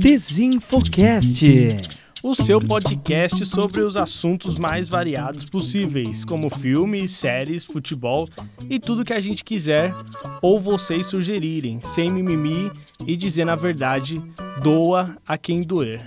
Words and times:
Desinfocast. 0.00 1.44
O 2.22 2.34
seu 2.34 2.60
podcast 2.60 3.44
sobre 3.46 3.80
os 3.82 3.96
assuntos 3.96 4.58
mais 4.58 4.88
variados 4.88 5.44
possíveis, 5.44 6.24
como 6.24 6.50
filmes, 6.50 7.12
séries, 7.12 7.64
futebol 7.64 8.26
e 8.68 8.80
tudo 8.80 9.04
que 9.04 9.12
a 9.12 9.20
gente 9.20 9.44
quiser 9.44 9.94
ou 10.42 10.58
vocês 10.58 11.06
sugerirem, 11.06 11.78
sem 11.80 12.10
mimimi 12.10 12.72
e 13.06 13.16
dizendo 13.16 13.52
a 13.52 13.56
verdade, 13.56 14.20
doa 14.62 15.16
a 15.26 15.38
quem 15.38 15.60
doer. 15.60 16.04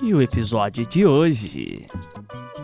E 0.00 0.14
o 0.14 0.22
episódio 0.22 0.86
de 0.86 1.04
hoje. 1.04 1.84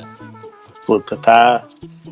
Puta, 0.86 1.16
tá. 1.18 1.66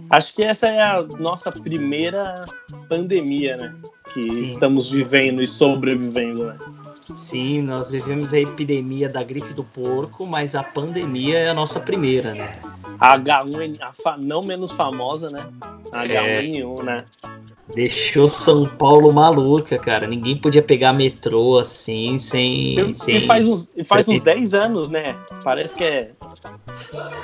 Acho 0.10 0.34
que 0.34 0.44
essa 0.44 0.68
é 0.68 0.82
a 0.82 1.02
nossa 1.04 1.52
primeira 1.52 2.46
pandemia, 2.88 3.58
né? 3.58 3.76
Que 4.14 4.24
Sim. 4.34 4.46
estamos 4.46 4.90
vivendo 4.90 5.42
e 5.42 5.48
sobrevivendo, 5.48 6.48
né? 6.48 6.58
Sim, 7.16 7.62
nós 7.64 7.92
vivemos 7.92 8.34
a 8.34 8.40
epidemia 8.40 9.10
da 9.10 9.22
gripe 9.22 9.54
do 9.54 9.64
porco, 9.64 10.26
mas 10.26 10.56
a 10.56 10.64
pandemia 10.64 11.40
é 11.40 11.50
a 11.50 11.54
nossa 11.54 11.80
primeira, 11.80 12.34
né? 12.34 12.58
A 13.00 13.18
H1N, 13.18 13.78
a 13.82 13.92
fa- 13.94 14.18
não 14.18 14.42
menos 14.44 14.72
famosa, 14.72 15.30
né? 15.30 15.46
A 15.92 16.06
É. 16.06 16.40
H1N1, 16.42 16.84
né? 16.84 17.06
Deixou 17.74 18.28
São 18.28 18.68
Paulo 18.68 19.14
maluca, 19.14 19.78
cara. 19.78 20.08
Ninguém 20.08 20.38
podia 20.38 20.62
pegar 20.62 20.94
metrô 20.94 21.58
assim, 21.58 22.18
sem. 22.18 22.90
E, 22.90 22.94
sem... 22.94 23.18
e 23.18 23.28
faz 23.28 23.48
uns, 23.48 23.72
e 23.76 23.84
faz 23.84 24.08
uns 24.08 24.22
Perfeito. 24.22 24.40
10 24.40 24.54
anos, 24.54 24.90
né? 24.90 25.16
Parece 25.44 25.76
que 25.76 25.84
é. 25.84 26.12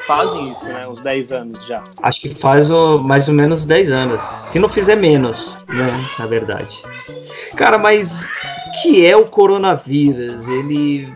Fazem 0.06 0.50
isso, 0.50 0.68
né? 0.68 0.88
Uns 0.88 1.02
10 1.02 1.32
anos 1.32 1.66
já. 1.66 1.84
Acho 2.02 2.22
que 2.22 2.30
faz 2.30 2.72
ó, 2.72 2.98
mais 2.98 3.28
ou 3.28 3.36
menos 3.36 3.66
10 3.66 3.92
anos. 3.92 4.22
Se 4.22 4.60
não 4.60 4.70
fizer 4.70 4.96
menos, 4.96 5.54
né? 5.68 6.10
Na 6.18 6.26
verdade. 6.26 6.82
Cara, 7.56 7.78
mas 7.78 8.30
o 8.68 8.82
que 8.82 9.06
é 9.06 9.16
o 9.16 9.26
coronavírus? 9.26 10.48
Ele 10.48 11.12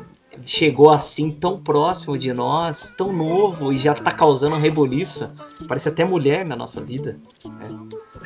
chegou 0.45 0.89
assim 0.89 1.31
tão 1.31 1.59
próximo 1.59 2.17
de 2.17 2.33
nós, 2.33 2.93
tão 2.97 3.13
novo 3.13 3.71
e 3.71 3.77
já 3.77 3.93
tá 3.93 4.11
causando 4.11 4.55
um 4.55 4.59
reboliço. 4.59 5.29
Parece 5.67 5.89
até 5.89 6.03
mulher 6.03 6.45
na 6.45 6.55
nossa 6.55 6.81
vida. 6.81 7.17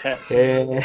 É. 0.03 0.17
É, 0.29 0.79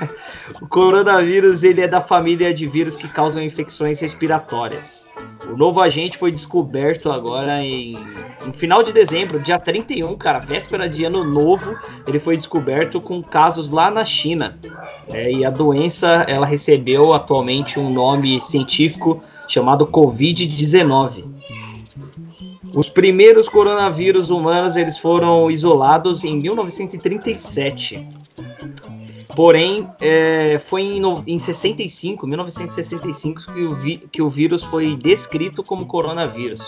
o 0.60 0.66
coronavírus 0.66 1.62
ele 1.62 1.80
é 1.80 1.88
da 1.88 2.00
família 2.00 2.52
de 2.52 2.66
vírus 2.66 2.96
que 2.96 3.08
causam 3.08 3.42
infecções 3.42 4.00
respiratórias. 4.00 5.06
O 5.48 5.56
novo 5.56 5.80
agente 5.80 6.16
foi 6.16 6.30
descoberto 6.30 7.10
agora 7.10 7.62
em, 7.62 7.96
em 8.46 8.52
final 8.52 8.82
de 8.82 8.92
dezembro, 8.92 9.38
dia 9.38 9.58
31, 9.58 10.16
cara, 10.16 10.38
véspera 10.38 10.88
de 10.88 11.04
ano 11.04 11.24
novo, 11.24 11.76
ele 12.06 12.18
foi 12.18 12.36
descoberto 12.36 13.00
com 13.00 13.22
casos 13.22 13.70
lá 13.70 13.90
na 13.90 14.04
China. 14.04 14.58
É, 15.12 15.30
e 15.30 15.44
a 15.44 15.50
doença 15.50 16.24
ela 16.26 16.46
recebeu 16.46 17.12
atualmente 17.12 17.78
um 17.78 17.90
nome 17.90 18.42
científico 18.42 19.22
chamado 19.46 19.86
Covid-19. 19.86 21.24
Os 22.74 22.88
primeiros 22.88 23.48
coronavírus 23.48 24.28
humanos 24.28 24.76
eles 24.76 24.98
foram 24.98 25.50
isolados 25.50 26.24
em 26.24 26.36
1937. 26.36 28.06
Porém, 29.34 29.88
é, 30.00 30.58
foi 30.58 30.82
em, 30.82 31.02
em 31.26 31.38
65, 31.38 32.26
1965, 32.26 33.52
que 33.52 33.62
o, 33.64 33.74
vi- 33.74 34.08
que 34.10 34.22
o 34.22 34.30
vírus 34.30 34.62
foi 34.64 34.96
descrito 34.96 35.62
como 35.62 35.86
coronavírus. 35.86 36.60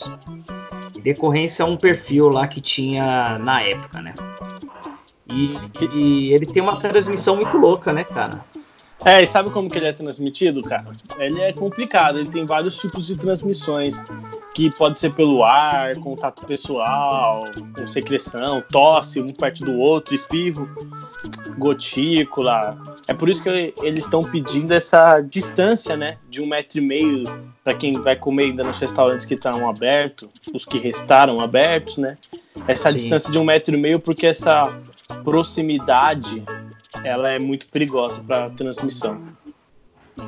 Decorrência 1.02 1.64
a 1.64 1.69
um 1.69 1.77
perfil 1.77 2.28
lá 2.28 2.46
que 2.46 2.61
tinha 2.61 3.39
na 3.39 3.62
época, 3.62 4.02
né? 4.02 4.14
E, 5.27 5.56
e 5.94 6.33
ele 6.33 6.46
tem 6.46 6.62
uma 6.62 6.78
transmissão 6.78 7.36
muito 7.36 7.56
louca, 7.56 7.92
né, 7.92 8.05
cara? 8.05 8.45
É, 9.05 9.23
e 9.23 9.27
sabe 9.27 9.51
como 9.51 9.70
que 9.70 9.79
ele 9.79 9.86
é 9.86 9.92
transmitido, 9.92 10.63
cara? 10.63 10.86
Ele 11.19 11.41
é 11.41 11.53
complicado, 11.53 12.19
ele 12.19 12.29
tem 12.29 12.45
vários 12.45 12.77
tipos 12.77 13.07
de 13.07 13.17
transmissões, 13.17 14.03
que 14.55 14.70
pode 14.70 14.98
ser 14.98 15.13
pelo 15.13 15.45
ar, 15.45 15.95
contato 15.97 16.45
pessoal, 16.45 17.45
com 17.77 17.87
secreção, 17.87 18.63
tosse 18.73 19.20
um 19.20 19.29
perto 19.29 19.64
do 19.64 19.79
outro, 19.79 20.14
espirro, 20.14 20.69
gotícula. 21.57 22.77
É 23.07 23.14
por 23.14 23.29
isso 23.29 23.42
que 23.42 23.73
eles 23.83 24.05
estão 24.05 24.23
pedindo 24.23 24.73
essa 24.73 25.20
distância, 25.20 25.97
né, 25.97 26.19
de 26.29 26.42
um 26.42 26.47
metro 26.47 26.79
e 26.79 26.81
meio 26.81 27.25
para 27.63 27.75
quem 27.75 27.92
vai 28.01 28.17
comer 28.17 28.45
ainda 28.45 28.64
nos 28.64 28.81
restaurantes 28.81 29.25
que 29.25 29.35
estão 29.35 29.69
abertos, 29.70 30.29
os 30.53 30.64
que 30.64 30.79
restaram 30.79 31.41
abertos, 31.41 31.98
né? 31.98 32.17
Essa 32.67 32.91
Sim. 32.91 32.97
distância 32.97 33.31
de 33.31 33.39
um 33.39 33.45
metro 33.45 33.75
e 33.75 33.79
meio 33.79 34.01
porque 34.01 34.27
essa 34.27 34.73
proximidade 35.23 36.42
ela 37.05 37.31
é 37.31 37.39
muito 37.39 37.69
perigosa 37.69 38.23
para 38.23 38.51
transmissão. 38.51 39.37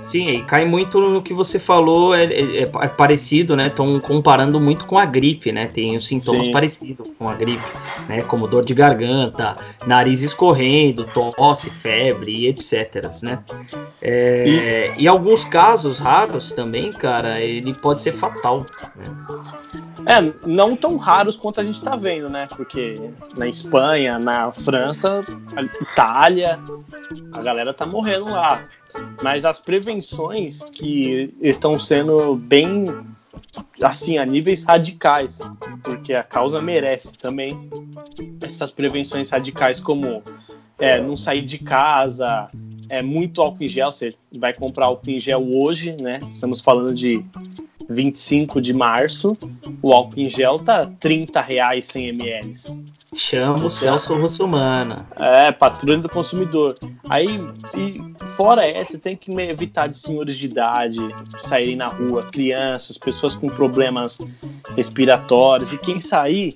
Sim, 0.02 0.28
e 0.28 0.42
cai 0.44 0.64
muito 0.64 0.98
no 1.00 1.22
que 1.22 1.32
você 1.34 1.58
falou, 1.58 2.14
é, 2.14 2.24
é- 2.24 2.62
é 2.62 2.88
parecido, 2.88 3.54
né? 3.56 3.66
Estão 3.68 3.98
comparando 4.00 4.58
muito 4.60 4.84
com 4.86 4.98
a 4.98 5.04
gripe, 5.04 5.52
né? 5.52 5.66
Tem 5.66 5.96
os 5.96 6.06
sintomas 6.06 6.46
Sim. 6.46 6.52
parecidos 6.52 7.08
com 7.18 7.28
a 7.28 7.34
gripe, 7.34 7.62
né? 8.08 8.22
Como 8.22 8.48
dor 8.48 8.64
de 8.64 8.74
garganta, 8.74 9.56
nariz 9.86 10.20
escorrendo, 10.22 11.04
tosse, 11.36 11.70
febre 11.70 12.32
e 12.32 12.46
etc, 12.48 13.08
né? 13.22 13.40
É, 14.02 14.92
e... 14.96 15.06
alguns 15.06 15.44
casos 15.44 15.98
raros 15.98 16.52
também, 16.52 16.90
cara, 16.90 17.40
ele 17.40 17.74
pode 17.74 18.00
ser 18.00 18.12
fatal. 18.12 18.64
né? 18.96 19.04
É, 20.06 20.32
não 20.46 20.74
tão 20.74 20.96
raros 20.96 21.36
quanto 21.36 21.60
a 21.60 21.64
gente 21.64 21.82
tá 21.82 21.94
vendo, 21.94 22.28
né? 22.28 22.46
Porque 22.56 22.94
na 23.36 23.46
Espanha, 23.46 24.18
na 24.18 24.50
França, 24.50 25.20
Itália, 25.82 26.58
a 27.32 27.42
galera 27.42 27.74
tá 27.74 27.84
morrendo 27.84 28.30
lá. 28.30 28.62
Mas 29.22 29.44
as 29.44 29.58
prevenções 29.58 30.62
que 30.62 31.34
estão 31.40 31.78
sendo 31.78 32.34
bem 32.36 32.84
assim, 33.82 34.18
a 34.18 34.26
níveis 34.26 34.64
radicais, 34.64 35.40
porque 35.82 36.12
a 36.12 36.22
causa 36.22 36.60
merece 36.60 37.16
também 37.16 37.70
essas 38.42 38.70
prevenções 38.70 39.30
radicais 39.30 39.80
como 39.80 40.22
é, 40.78 41.00
não 41.00 41.16
sair 41.16 41.42
de 41.42 41.58
casa, 41.58 42.48
é 42.88 43.02
muito 43.02 43.40
álcool 43.40 43.64
em 43.64 43.68
gel, 43.68 43.92
você 43.92 44.12
vai 44.36 44.52
comprar 44.52 44.86
álcool 44.86 45.10
em 45.10 45.20
gel 45.20 45.48
hoje, 45.54 45.96
né? 46.00 46.18
Estamos 46.28 46.60
falando 46.60 46.94
de 46.94 47.24
25 47.88 48.60
de 48.60 48.72
março, 48.72 49.36
o 49.82 49.92
álcool 49.92 50.20
em 50.20 50.30
gel 50.30 50.58
tá 50.58 50.86
30 50.86 51.40
reais 51.40 51.86
100 51.86 52.08
ml. 52.08 52.52
Chama 53.14 53.66
o 53.66 53.70
Celso 53.70 54.14
Russomana. 54.14 55.06
É, 55.16 55.50
patrulha 55.50 55.98
do 55.98 56.08
consumidor. 56.08 56.76
Aí, 57.08 57.40
fora 58.36 58.64
essa, 58.66 58.98
tem 58.98 59.16
que 59.16 59.32
evitar 59.32 59.88
de 59.88 59.98
senhores 59.98 60.36
de 60.36 60.46
idade 60.46 61.00
saírem 61.38 61.74
na 61.74 61.88
rua, 61.88 62.22
crianças, 62.30 62.96
pessoas 62.96 63.34
com 63.34 63.48
problemas 63.48 64.18
respiratórios. 64.76 65.72
E 65.72 65.78
quem 65.78 65.98
sair, 65.98 66.54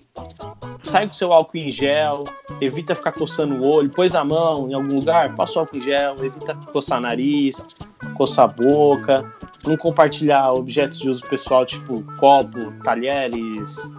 sai 0.84 1.06
com 1.06 1.12
seu 1.12 1.32
álcool 1.32 1.58
em 1.58 1.70
gel, 1.70 2.24
evita 2.60 2.94
ficar 2.94 3.12
coçando 3.12 3.56
o 3.56 3.66
olho, 3.66 3.90
pôs 3.90 4.14
a 4.14 4.24
mão 4.24 4.70
em 4.70 4.74
algum 4.74 4.94
lugar, 4.94 5.34
passa 5.34 5.58
o 5.58 5.60
álcool 5.60 5.76
em 5.78 5.80
gel, 5.80 6.24
evita 6.24 6.54
coçar 6.72 7.00
nariz, 7.00 7.66
coçar 8.16 8.44
a 8.44 8.48
boca, 8.48 9.32
não 9.66 9.76
compartilhar 9.76 10.52
objetos 10.52 10.98
de 11.00 11.10
uso 11.10 11.26
pessoal, 11.26 11.66
tipo 11.66 12.02
copo, 12.18 12.72
talheres, 12.84 13.90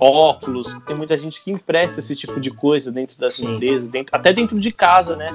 óculos. 0.00 0.74
Tem 0.86 0.96
muita 0.96 1.16
gente 1.16 1.42
que 1.42 1.50
empresta 1.50 2.00
esse 2.00 2.16
tipo 2.16 2.40
de 2.40 2.50
coisa 2.50 2.90
dentro 2.90 3.18
das 3.18 3.34
Sim. 3.34 3.54
empresas, 3.54 3.88
dentro, 3.88 4.16
até 4.16 4.32
dentro 4.32 4.58
de 4.58 4.72
casa, 4.72 5.14
né? 5.16 5.30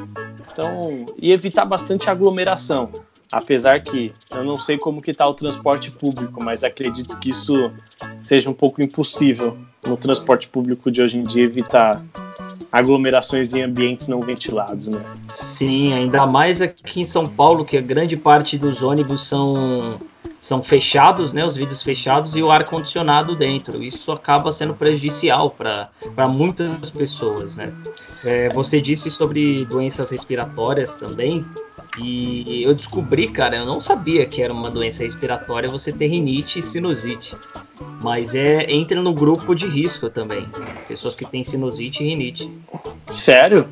Então, 0.52 1.06
e 1.18 1.31
evitar 1.31 1.66
bastante 1.66 2.09
aglomeração. 2.09 2.90
Apesar 3.31 3.81
que 3.81 4.14
eu 4.31 4.44
não 4.44 4.58
sei 4.58 4.78
como 4.78 5.02
que 5.02 5.14
tá 5.14 5.28
o 5.28 5.34
transporte 5.34 5.92
público, 5.92 6.44
mas 6.44 6.64
acredito 6.64 7.18
que 7.18 7.30
isso 7.30 7.72
seja 8.22 8.50
um 8.50 8.53
pouco 8.53 8.81
impossível 8.81 9.58
no 9.85 9.97
transporte 9.97 10.47
público 10.47 10.91
de 10.91 11.02
hoje 11.02 11.17
em 11.17 11.23
dia 11.23 11.44
evitar 11.44 12.03
aglomerações 12.72 13.53
em 13.53 13.62
ambientes 13.62 14.08
não 14.08 14.20
ventilados, 14.20 14.88
né? 14.88 15.02
Sim, 15.29 15.94
ainda 15.94 16.26
mais 16.28 16.62
aqui 16.62 17.02
em 17.02 17.03
São 17.03 17.28
Paulo, 17.28 17.64
que 17.64 17.78
a 17.78 17.82
grande 17.82 18.17
parte 18.17 18.58
dos 18.58 18.84
ônibus 18.84 19.23
são, 19.28 19.97
são 20.46 20.62
fechados, 20.62 21.34
né? 21.34 21.44
Os 21.44 21.56
vidros 21.56 21.82
fechados 21.82 22.36
e 22.36 22.44
o 22.44 22.52
ar-condicionado 22.52 23.36
dentro. 23.36 23.82
Isso 23.82 24.12
acaba 24.12 24.52
sendo 24.52 24.76
prejudicial 24.76 25.50
para 25.50 25.90
muitas 26.28 26.92
pessoas, 26.92 27.56
né? 27.56 27.74
É, 28.24 28.47
você 28.50 28.80
disse 28.80 29.09
sobre 29.09 29.66
doenças 29.66 30.12
respiratórias 30.12 30.97
também. 30.97 31.44
E 32.00 32.62
eu 32.62 32.76
descobri, 32.76 33.28
cara, 33.30 33.56
eu 33.56 33.66
não 33.66 33.82
sabia 33.82 34.24
que 34.28 34.40
era 34.40 34.53
uma 34.53 34.70
doença 34.70 35.02
respiratória 35.02 35.68
você 35.68 35.92
ter 35.92 36.08
rinite 36.08 36.59
e 36.59 36.62
sinusite. 36.62 37.36
Mas 38.03 38.36
é 38.36 38.72
entra 38.72 39.02
no 39.02 39.16
grupo 39.16 39.56
de 39.56 39.66
risco 39.66 40.12
também. 40.12 40.48
Pessoas 40.88 41.16
que 41.16 41.26
têm 41.26 41.44
sinusite 41.44 42.03
e 42.03 42.08
rinite. 42.08 42.52
Sério? 43.09 43.68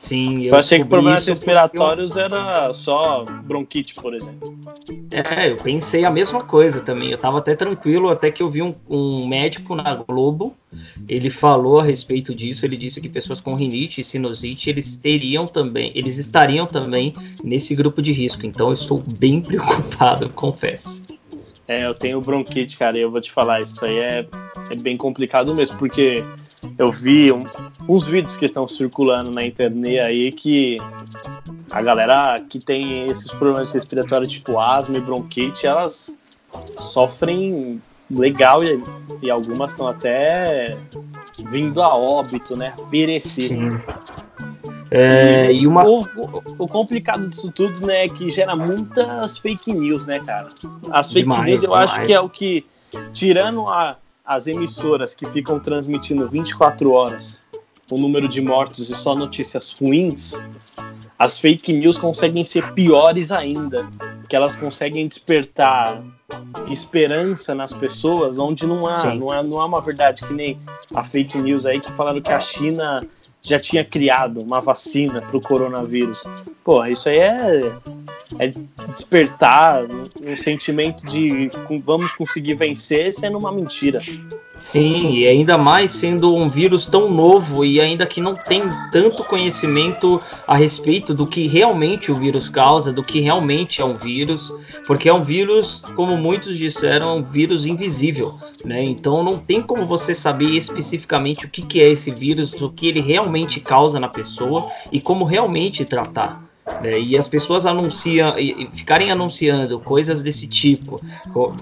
Sim, 0.00 0.44
Eu, 0.44 0.56
achei 0.56 0.78
que 0.78 0.86
problemas 0.86 1.26
respiratórios 1.26 2.16
era 2.16 2.72
só 2.72 3.22
bronquite, 3.44 3.94
por 3.94 4.14
exemplo. 4.14 4.58
É, 5.10 5.50
eu 5.50 5.58
pensei 5.58 6.06
a 6.06 6.10
mesma 6.10 6.42
coisa 6.42 6.80
também. 6.80 7.10
Eu 7.10 7.18
tava 7.18 7.36
até 7.36 7.54
tranquilo 7.54 8.08
até 8.08 8.30
que 8.30 8.42
eu 8.42 8.48
vi 8.48 8.62
um, 8.62 8.74
um, 8.88 9.28
médico 9.28 9.74
na 9.74 9.94
Globo. 9.94 10.56
Ele 11.06 11.28
falou 11.28 11.80
a 11.80 11.84
respeito 11.84 12.34
disso. 12.34 12.64
Ele 12.64 12.78
disse 12.78 12.98
que 12.98 13.10
pessoas 13.10 13.40
com 13.40 13.54
rinite 13.54 14.00
e 14.00 14.04
sinusite 14.04 14.70
eles 14.70 14.96
teriam 14.96 15.46
também, 15.46 15.92
eles 15.94 16.16
estariam 16.16 16.66
também 16.66 17.14
nesse 17.44 17.74
grupo 17.74 18.00
de 18.00 18.10
risco. 18.10 18.46
Então 18.46 18.68
eu 18.68 18.74
estou 18.74 19.04
bem 19.18 19.42
preocupado, 19.42 20.30
confesso. 20.30 21.04
É, 21.68 21.84
eu 21.84 21.92
tenho 21.92 22.22
bronquite, 22.22 22.78
cara, 22.78 22.96
e 22.96 23.02
eu 23.02 23.10
vou 23.10 23.20
te 23.20 23.30
falar, 23.30 23.60
isso 23.60 23.84
aí 23.84 23.98
é, 23.98 24.26
é 24.70 24.74
bem 24.76 24.96
complicado 24.96 25.54
mesmo, 25.54 25.76
porque 25.76 26.24
eu 26.78 26.90
vi 26.90 27.30
um, 27.30 27.44
uns 27.90 28.06
vídeos 28.06 28.36
que 28.36 28.44
estão 28.44 28.68
circulando 28.68 29.32
na 29.32 29.44
internet 29.44 29.98
aí 29.98 30.30
que 30.30 30.78
a 31.68 31.82
galera 31.82 32.40
que 32.48 32.60
tem 32.60 33.08
esses 33.08 33.30
problemas 33.32 33.72
respiratórios, 33.72 34.32
tipo 34.32 34.60
asma 34.60 34.96
e 34.96 35.00
bronquite, 35.00 35.66
elas 35.66 36.14
sofrem 36.78 37.82
legal 38.08 38.62
e, 38.62 38.82
e 39.22 39.30
algumas 39.30 39.72
estão 39.72 39.88
até 39.88 40.76
vindo 41.48 41.82
a 41.82 41.96
óbito, 41.96 42.56
né? 42.56 42.74
Perecer. 42.90 43.48
Sim. 43.48 43.80
É, 44.90 45.52
e 45.52 45.66
uma... 45.66 45.84
O, 45.84 46.00
o, 46.00 46.42
o, 46.58 46.68
complicado 46.68 47.28
disso 47.28 47.50
tudo, 47.52 47.86
né, 47.86 48.06
é 48.06 48.08
que 48.08 48.28
gera 48.30 48.56
muitas 48.56 49.38
fake 49.38 49.72
news, 49.72 50.04
né, 50.04 50.18
cara? 50.20 50.48
As 50.90 51.12
fake 51.12 51.22
demais, 51.22 51.46
news 51.46 51.62
eu 51.62 51.70
demais. 51.70 51.90
acho 51.90 52.06
que 52.06 52.12
é 52.12 52.20
o 52.20 52.28
que, 52.28 52.66
tirando 53.12 53.68
a, 53.68 53.96
as 54.24 54.48
emissoras 54.48 55.14
que 55.14 55.26
ficam 55.26 55.60
transmitindo 55.60 56.28
24 56.28 56.90
horas 56.90 57.40
o 57.96 58.00
número 58.00 58.28
de 58.28 58.40
mortos 58.40 58.88
e 58.90 58.94
só 58.94 59.14
notícias 59.14 59.70
ruins, 59.70 60.34
as 61.18 61.38
fake 61.38 61.72
news 61.72 61.98
conseguem 61.98 62.44
ser 62.44 62.72
piores 62.72 63.30
ainda, 63.30 63.86
que 64.28 64.34
elas 64.34 64.56
conseguem 64.56 65.06
despertar 65.06 66.02
esperança 66.70 67.54
nas 67.54 67.72
pessoas 67.72 68.38
onde 68.38 68.66
não 68.66 68.86
há, 68.86 69.14
não 69.14 69.30
há, 69.30 69.42
não 69.42 69.60
há 69.60 69.66
uma 69.66 69.80
verdade 69.80 70.22
que 70.22 70.32
nem 70.32 70.58
a 70.94 71.04
fake 71.04 71.36
news 71.38 71.66
aí 71.66 71.80
que 71.80 71.92
falaram 71.92 72.20
que 72.20 72.32
a 72.32 72.40
China 72.40 73.06
já 73.42 73.58
tinha 73.58 73.84
criado 73.84 74.40
uma 74.40 74.60
vacina 74.60 75.20
para 75.20 75.36
o 75.36 75.40
coronavírus. 75.40 76.24
Pô, 76.62 76.84
isso 76.84 77.08
aí 77.08 77.18
é, 77.18 77.72
é 78.38 78.52
despertar 78.88 79.84
um, 79.84 80.32
um 80.32 80.36
sentimento 80.36 81.06
de 81.06 81.50
vamos 81.84 82.14
conseguir 82.14 82.54
vencer 82.54 83.12
sendo 83.12 83.38
uma 83.38 83.52
mentira. 83.52 84.00
Sim, 84.60 85.14
e 85.14 85.26
ainda 85.26 85.56
mais 85.56 85.90
sendo 85.90 86.36
um 86.36 86.46
vírus 86.46 86.86
tão 86.86 87.10
novo 87.10 87.64
e 87.64 87.80
ainda 87.80 88.04
que 88.04 88.20
não 88.20 88.34
tem 88.34 88.62
tanto 88.92 89.24
conhecimento 89.24 90.20
a 90.46 90.54
respeito 90.54 91.14
do 91.14 91.26
que 91.26 91.48
realmente 91.48 92.12
o 92.12 92.14
vírus 92.14 92.50
causa, 92.50 92.92
do 92.92 93.02
que 93.02 93.20
realmente 93.20 93.80
é 93.80 93.84
um 93.84 93.96
vírus, 93.96 94.52
porque 94.86 95.08
é 95.08 95.14
um 95.14 95.24
vírus, 95.24 95.82
como 95.96 96.14
muitos 96.14 96.58
disseram, 96.58 97.08
é 97.08 97.12
um 97.14 97.22
vírus 97.22 97.64
invisível, 97.64 98.38
né? 98.62 98.82
Então 98.82 99.22
não 99.24 99.38
tem 99.38 99.62
como 99.62 99.86
você 99.86 100.12
saber 100.12 100.50
especificamente 100.50 101.46
o 101.46 101.48
que, 101.48 101.62
que 101.62 101.80
é 101.80 101.88
esse 101.88 102.10
vírus, 102.10 102.52
o 102.60 102.68
que 102.68 102.86
ele 102.86 103.00
realmente 103.00 103.60
causa 103.60 103.98
na 103.98 104.08
pessoa 104.08 104.70
e 104.92 105.00
como 105.00 105.24
realmente 105.24 105.86
tratar. 105.86 106.49
Né? 106.82 107.00
E 107.00 107.16
as 107.16 107.28
pessoas 107.28 107.66
anunciam, 107.66 108.38
e 108.38 108.68
ficarem 108.72 109.10
anunciando 109.10 109.78
coisas 109.80 110.22
desse 110.22 110.46
tipo, 110.46 111.00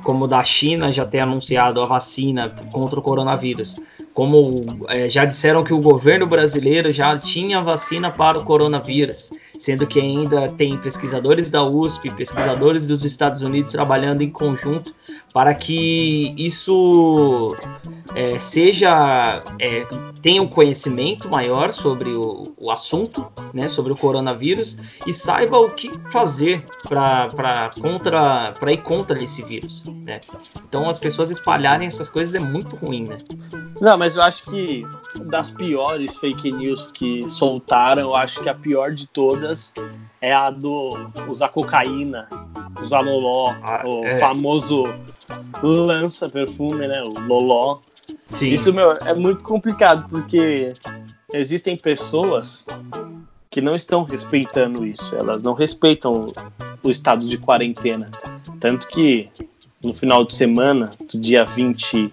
como 0.02 0.26
da 0.26 0.42
China 0.44 0.92
já 0.92 1.04
ter 1.04 1.20
anunciado 1.20 1.82
a 1.82 1.86
vacina 1.86 2.48
contra 2.70 2.98
o 2.98 3.02
coronavírus, 3.02 3.76
como 4.14 4.80
é, 4.88 5.08
já 5.08 5.24
disseram 5.24 5.62
que 5.62 5.72
o 5.72 5.80
governo 5.80 6.26
brasileiro 6.26 6.92
já 6.92 7.16
tinha 7.16 7.62
vacina 7.62 8.10
para 8.10 8.38
o 8.38 8.44
coronavírus, 8.44 9.30
sendo 9.58 9.86
que 9.86 10.00
ainda 10.00 10.48
tem 10.50 10.78
pesquisadores 10.78 11.50
da 11.50 11.64
USP, 11.64 12.10
pesquisadores 12.12 12.86
dos 12.86 13.04
Estados 13.04 13.42
Unidos 13.42 13.72
trabalhando 13.72 14.22
em 14.22 14.30
conjunto 14.30 14.94
para 15.32 15.54
que 15.54 16.34
isso 16.36 17.56
é, 18.14 18.38
seja 18.38 19.42
é, 19.58 19.86
tenha 20.22 20.42
um 20.42 20.46
conhecimento 20.46 21.28
maior 21.28 21.70
sobre 21.70 22.10
o, 22.10 22.54
o, 22.56 22.70
assunto, 22.70 23.30
né, 23.52 23.68
sobre 23.68 23.92
o 23.92 23.96
coronavírus 23.96 24.78
e 25.06 25.12
saiba 25.12 25.58
o 25.58 25.70
que 25.70 25.90
fazer 26.10 26.64
para 26.88 27.70
contra 27.80 28.52
para 28.52 28.72
ir 28.72 28.82
contra 28.82 29.22
esse 29.22 29.42
vírus. 29.42 29.84
Né? 29.84 30.20
Então 30.68 30.88
as 30.88 30.98
pessoas 30.98 31.30
espalharem 31.30 31.86
essas 31.86 32.08
coisas 32.08 32.34
é 32.34 32.40
muito 32.40 32.76
ruim, 32.76 33.04
né? 33.04 33.18
Não, 33.80 33.96
mas 33.96 34.16
eu 34.16 34.22
acho 34.22 34.44
que 34.44 34.84
das 35.26 35.50
piores 35.50 36.16
fake 36.16 36.50
news 36.50 36.88
que 36.88 37.28
soltaram, 37.28 38.02
eu 38.02 38.14
acho 38.14 38.40
que 38.42 38.48
a 38.48 38.54
pior 38.54 38.92
de 38.92 39.06
todas 39.06 39.47
é 40.20 40.32
a 40.32 40.50
do 40.50 40.94
usar 41.28 41.48
cocaína, 41.48 42.28
usar 42.80 43.00
loló, 43.00 43.54
ah, 43.62 43.82
o 43.86 44.04
é. 44.04 44.18
famoso 44.18 44.84
lança 45.62 46.28
perfume, 46.28 46.86
né? 46.86 47.02
O 47.02 47.20
loló. 47.20 47.78
Sim. 48.32 48.48
Isso, 48.48 48.72
meu, 48.72 48.92
é 49.04 49.14
muito 49.14 49.42
complicado, 49.42 50.08
porque 50.08 50.72
existem 51.32 51.76
pessoas 51.76 52.66
que 53.50 53.60
não 53.60 53.74
estão 53.74 54.02
respeitando 54.02 54.86
isso. 54.86 55.14
Elas 55.16 55.42
não 55.42 55.52
respeitam 55.52 56.26
o 56.82 56.90
estado 56.90 57.26
de 57.26 57.38
quarentena. 57.38 58.10
Tanto 58.60 58.86
que 58.88 59.30
no 59.82 59.94
final 59.94 60.24
de 60.24 60.34
semana, 60.34 60.90
do 61.10 61.18
dia 61.18 61.44
20 61.44 62.12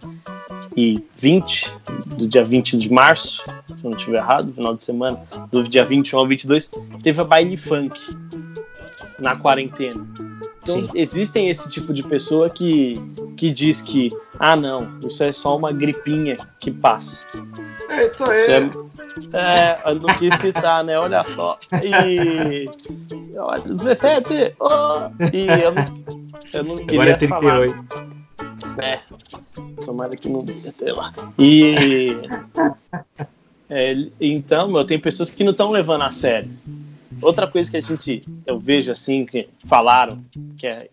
e 0.75 1.03
20, 1.15 1.71
do 2.17 2.27
dia 2.27 2.43
20 2.43 2.77
de 2.77 2.91
março, 2.91 3.43
se 3.67 3.73
eu 3.83 3.89
não 3.89 3.97
estiver 3.97 4.17
errado, 4.17 4.53
final 4.53 4.75
de 4.75 4.83
semana, 4.83 5.21
do 5.51 5.63
dia 5.63 5.85
21 5.85 6.19
ao 6.19 6.27
22, 6.27 6.71
teve 7.01 7.21
a 7.21 7.23
baile 7.23 7.55
funk 7.55 7.99
na 9.17 9.35
quarentena. 9.35 10.05
Então, 10.61 10.83
Sim. 10.83 10.91
existem 10.95 11.49
esse 11.49 11.69
tipo 11.69 11.93
de 11.93 12.01
pessoa 12.03 12.49
que, 12.49 12.99
que 13.37 13.51
diz 13.51 13.81
que, 13.81 14.09
ah, 14.39 14.55
não, 14.55 14.99
isso 15.05 15.23
é 15.23 15.31
só 15.31 15.55
uma 15.55 15.71
gripinha 15.71 16.37
que 16.59 16.71
passa. 16.71 17.23
É, 17.87 18.07
isso 18.07 18.23
aí. 18.23 18.71
É, 19.31 19.39
é, 19.39 19.81
eu 19.85 19.95
não 19.95 20.13
quis 20.17 20.33
citar, 20.35 20.83
né? 20.83 20.99
Olha 20.99 21.23
só. 21.35 21.57
E. 21.83 22.69
Olha, 23.37 23.61
17! 23.61 24.55
Oh, 24.59 25.09
e 25.31 25.47
eu 25.47 25.71
não, 25.71 26.03
eu 26.51 26.63
não 26.63 26.75
queria 26.77 27.01
Agora 27.01 27.23
é 27.23 27.27
falar. 27.27 28.04
É. 28.81 28.99
Tomara 29.83 30.15
que 30.15 30.29
não 30.29 30.45
até 30.67 30.93
lá. 30.93 31.13
E. 31.37 32.15
É, 33.69 33.95
então, 34.19 34.71
meu, 34.71 34.85
tem 34.85 34.99
pessoas 34.99 35.33
que 35.33 35.43
não 35.43 35.51
estão 35.51 35.71
levando 35.71 36.03
a 36.03 36.11
sério. 36.11 36.49
Outra 37.21 37.47
coisa 37.47 37.69
que 37.71 37.77
a 37.77 37.81
gente, 37.81 38.21
eu 38.45 38.59
vejo 38.59 38.91
assim, 38.91 39.25
que 39.25 39.47
falaram, 39.63 40.23
que 40.57 40.67
é, 40.67 40.89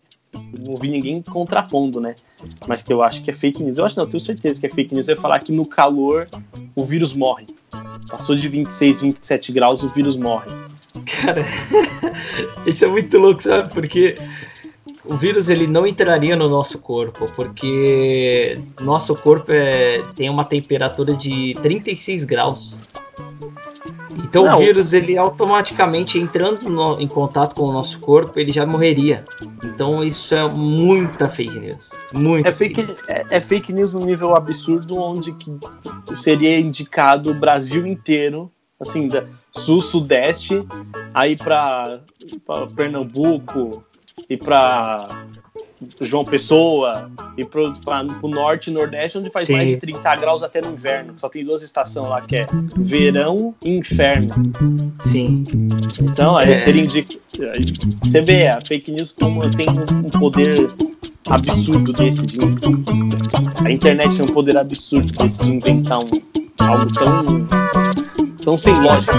não 0.59 0.77
vi 0.77 0.89
ninguém 0.89 1.21
contrapondo, 1.21 2.01
né? 2.01 2.15
Mas 2.67 2.83
que 2.83 2.93
eu 2.93 3.03
acho 3.03 3.23
que 3.23 3.31
é 3.31 3.35
fake 3.35 3.63
news. 3.63 3.79
Eu 3.79 3.85
acho 3.85 3.97
não, 3.97 4.05
eu 4.05 4.09
tenho 4.09 4.21
certeza 4.21 4.61
que 4.61 4.67
é 4.67 4.71
fake 4.71 4.95
news. 4.95 5.09
É 5.09 5.17
falar 5.17 5.41
que 5.41 5.53
no 5.53 5.67
calor 5.67 6.29
o 6.75 6.85
vírus 6.85 7.13
morre. 7.13 7.47
Passou 8.09 8.35
de 8.35 8.49
26, 8.49 9.01
27 9.01 9.53
graus, 9.53 9.83
o 9.83 9.89
vírus 9.89 10.17
morre. 10.17 10.51
Cara, 11.23 11.45
isso 12.67 12.85
é 12.85 12.89
muito 12.89 13.19
louco, 13.19 13.43
sabe? 13.43 13.73
Porque 13.73 14.17
o 15.05 15.17
vírus 15.17 15.49
ele 15.49 15.67
não 15.67 15.87
entraria 15.87 16.37
no 16.37 16.49
nosso 16.49 16.79
corpo, 16.79 17.31
porque 17.35 18.61
nosso 18.81 19.15
corpo 19.15 19.51
é, 19.51 20.03
tem 20.15 20.31
uma 20.31 20.45
temperatura 20.45 21.15
de 21.15 21.55
36 21.63 22.25
graus. 22.25 22.81
Então 24.25 24.45
não. 24.45 24.57
o 24.57 24.59
vírus 24.59 24.93
ele 24.93 25.17
automaticamente 25.17 26.19
entrando 26.19 26.69
no, 26.69 27.01
em 27.01 27.09
contato 27.09 27.55
com 27.55 27.63
o 27.63 27.73
nosso 27.73 27.99
corpo 27.99 28.39
ele 28.39 28.53
já 28.53 28.65
morreria. 28.65 29.25
Então 29.65 30.05
isso 30.05 30.35
é 30.35 30.49
muita 30.49 31.29
fake 31.29 31.59
news. 31.59 31.91
Muita 32.13 32.51
é 32.51 32.53
fake, 32.53 32.83
fake. 32.83 33.03
É, 33.09 33.27
é, 33.31 33.41
fake 33.41 33.73
news 33.73 33.93
no 33.93 34.05
nível 34.05 34.37
absurdo 34.37 34.99
onde 34.99 35.33
que 35.33 35.51
seria 36.15 36.59
indicado 36.59 37.31
o 37.31 37.35
Brasil 37.35 37.87
inteiro, 37.87 38.51
assim, 38.79 39.09
da 39.09 39.25
sul 39.51 39.81
sudeste, 39.81 40.65
aí 41.13 41.37
para 41.37 42.01
Pernambuco 42.75 43.83
e 44.29 44.37
para 44.37 45.27
João 46.01 46.25
Pessoa 46.25 47.11
e 47.37 47.45
pro, 47.45 47.73
pra, 47.81 48.05
pro 48.05 48.29
norte 48.29 48.71
e 48.71 48.73
nordeste, 48.73 49.19
onde 49.19 49.31
faz 49.31 49.47
Sim. 49.47 49.55
mais 49.55 49.69
de 49.69 49.77
30 49.77 50.17
graus 50.17 50.43
até 50.43 50.61
no 50.61 50.73
inverno. 50.73 51.13
Só 51.17 51.29
tem 51.29 51.45
duas 51.45 51.63
estações 51.63 52.09
lá, 52.09 52.21
que 52.21 52.37
é 52.37 52.47
verão 52.77 53.55
e 53.63 53.77
inferno. 53.77 54.35
Sim. 55.01 55.45
Então, 56.01 56.37
aí 56.37 56.51
é. 56.51 56.55
seria 56.55 56.83
indica... 56.83 57.19
Você 58.03 58.21
vê, 58.21 58.49
a 58.49 58.59
fake 58.67 58.93
news 58.93 59.13
como 59.13 59.49
tem 59.51 59.69
um 59.69 60.11
poder 60.19 60.69
absurdo 61.29 61.93
desse 61.93 62.27
de... 62.27 62.39
A 63.65 63.71
internet 63.71 64.17
tem 64.17 64.25
um 64.25 64.33
poder 64.33 64.57
absurdo 64.57 65.13
desse 65.13 65.43
de 65.43 65.51
inventar 65.51 65.99
um, 65.99 66.09
algo 66.59 66.93
tão, 66.93 67.49
tão 68.43 68.59
sem 68.59 68.75
lógica. 68.75 69.13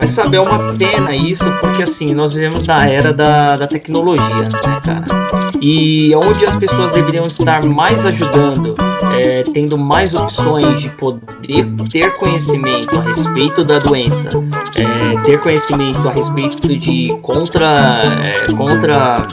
Mas 0.00 0.10
sabe, 0.10 0.36
é 0.36 0.40
uma 0.40 0.74
pena 0.74 1.14
isso, 1.14 1.44
porque 1.60 1.82
assim, 1.82 2.14
nós 2.14 2.34
vivemos 2.34 2.66
na 2.66 2.86
era 2.86 3.12
da, 3.12 3.56
da 3.56 3.66
tecnologia, 3.66 4.24
né, 4.24 4.80
cara? 4.84 5.22
e 5.62 6.12
onde 6.16 6.44
as 6.44 6.56
pessoas 6.56 6.92
deveriam 6.92 7.24
estar 7.24 7.64
mais 7.64 8.04
ajudando, 8.04 8.74
é, 9.16 9.44
tendo 9.44 9.78
mais 9.78 10.12
opções 10.12 10.80
de 10.80 10.88
poder 10.88 11.64
ter 11.88 12.12
conhecimento 12.14 12.98
a 12.98 13.02
respeito 13.02 13.64
da 13.64 13.78
doença, 13.78 14.28
é, 14.74 15.11
ter 15.24 15.40
conhecimento 15.40 16.08
a 16.08 16.12
respeito 16.12 16.76
de 16.76 17.16
contra, 17.22 18.02
é, 18.22 18.52
contra 18.52 19.26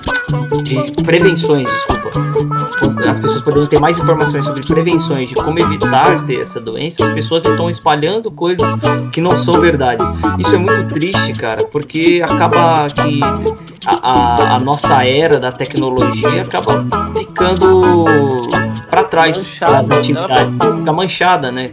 de 0.63 1.03
prevenções, 1.03 1.67
desculpa. 1.69 2.09
As 3.07 3.19
pessoas 3.19 3.41
poderiam 3.41 3.67
ter 3.67 3.79
mais 3.79 3.97
informações 3.97 4.45
sobre 4.45 4.65
prevenções 4.65 5.29
de 5.29 5.35
como 5.35 5.59
evitar 5.59 6.25
ter 6.25 6.41
essa 6.41 6.59
doença. 6.59 7.05
As 7.05 7.13
pessoas 7.13 7.45
estão 7.45 7.69
espalhando 7.69 8.29
coisas 8.31 8.67
que 9.11 9.21
não 9.21 9.37
são 9.39 9.59
verdades. 9.59 10.05
Isso 10.37 10.55
é 10.55 10.57
muito 10.57 10.93
triste, 10.93 11.33
cara, 11.33 11.63
porque 11.65 12.21
acaba 12.23 12.87
que 12.87 13.19
a, 13.85 14.11
a, 14.11 14.55
a 14.55 14.59
nossa 14.59 15.03
era 15.05 15.39
da 15.39 15.51
tecnologia 15.51 16.41
acaba 16.41 16.85
ficando 17.17 18.37
para 18.89 19.03
trás 19.03 19.37
manchada, 19.37 19.87
das 19.87 19.89
atividades, 19.97 20.53
fica 20.53 20.93
manchada, 20.93 21.51
né? 21.51 21.71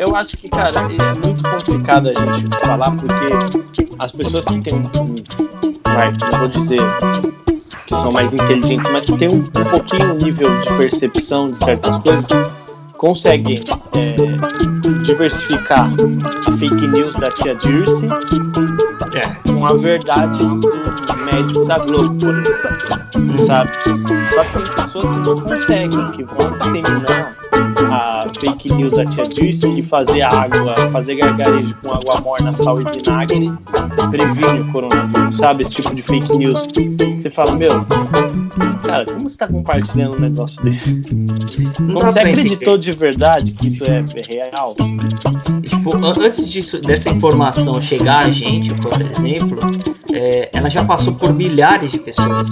Eu 0.00 0.16
acho 0.16 0.34
que, 0.38 0.48
cara, 0.48 0.80
é 0.80 1.12
muito 1.26 1.42
complicado 1.42 2.08
a 2.08 2.32
gente 2.32 2.56
falar 2.56 2.90
porque 2.90 3.84
as 3.98 4.10
pessoas 4.10 4.46
que 4.46 4.58
têm 4.62 4.90
vai, 5.84 6.10
não 6.10 6.38
vou 6.38 6.48
dizer 6.48 6.80
que 7.86 7.94
são 7.94 8.10
mais 8.10 8.32
inteligentes, 8.32 8.90
mas 8.90 9.04
que 9.04 9.14
têm 9.18 9.28
um, 9.28 9.40
um 9.40 9.64
pouquinho 9.70 10.14
nível 10.14 10.48
de 10.62 10.68
percepção 10.78 11.50
de 11.50 11.58
certas 11.58 11.98
coisas, 11.98 12.28
conseguem 12.96 13.56
é, 13.92 14.16
diversificar 15.02 15.90
a 16.46 16.52
fake 16.52 16.86
news 16.86 17.14
da 17.16 17.30
tia 17.32 17.54
Dirce 17.56 18.06
é, 19.12 19.52
com 19.52 19.66
a 19.66 19.74
verdade 19.74 20.38
do 20.38 21.16
médico 21.26 21.66
da 21.66 21.76
Globo, 21.76 22.14
por 22.18 22.38
exemplo. 22.38 23.44
Sabe? 23.44 23.70
Só 24.32 24.44
que 24.44 24.52
tem 24.52 24.74
pessoas 24.76 25.10
que 25.10 25.28
não 25.28 25.40
conseguem, 25.42 26.12
que 26.12 26.24
vão 26.24 26.56
disseminar 26.56 27.39
fake 28.38 28.72
news 28.74 28.92
da 28.92 29.06
tia 29.06 29.24
Dirce 29.24 29.74
que 29.74 29.82
fazer 29.82 30.22
água, 30.22 30.74
fazer 30.90 31.16
gargarejo 31.16 31.74
com 31.82 31.92
água 31.92 32.20
morna, 32.20 32.52
sal 32.52 32.80
e 32.80 32.84
vinagre 32.84 33.52
previne 34.10 34.60
o 34.60 34.72
coronavírus, 34.72 35.36
sabe? 35.36 35.62
Esse 35.62 35.72
tipo 35.72 35.94
de 35.94 36.02
fake 36.02 36.36
news. 36.36 36.66
Você 37.18 37.30
fala, 37.30 37.54
meu, 37.54 37.84
cara, 38.84 39.04
como 39.04 39.28
você 39.28 39.38
tá 39.38 39.46
compartilhando 39.46 40.16
um 40.16 40.20
negócio 40.20 40.62
desse? 40.62 41.02
Como 41.76 42.00
você 42.00 42.20
acreditou 42.20 42.76
de 42.78 42.92
verdade 42.92 43.52
que 43.52 43.68
isso 43.68 43.84
é 43.84 44.04
real? 44.28 44.74
Tipo, 45.62 45.96
antes 46.20 46.48
disso, 46.48 46.80
dessa 46.80 47.10
informação 47.10 47.80
chegar 47.80 48.26
a 48.26 48.30
gente, 48.30 48.74
por 48.74 49.00
exemplo, 49.00 49.58
é, 50.12 50.50
ela 50.52 50.70
já 50.70 50.84
passou 50.84 51.14
por 51.14 51.32
milhares 51.32 51.92
de 51.92 51.98
pessoas. 51.98 52.48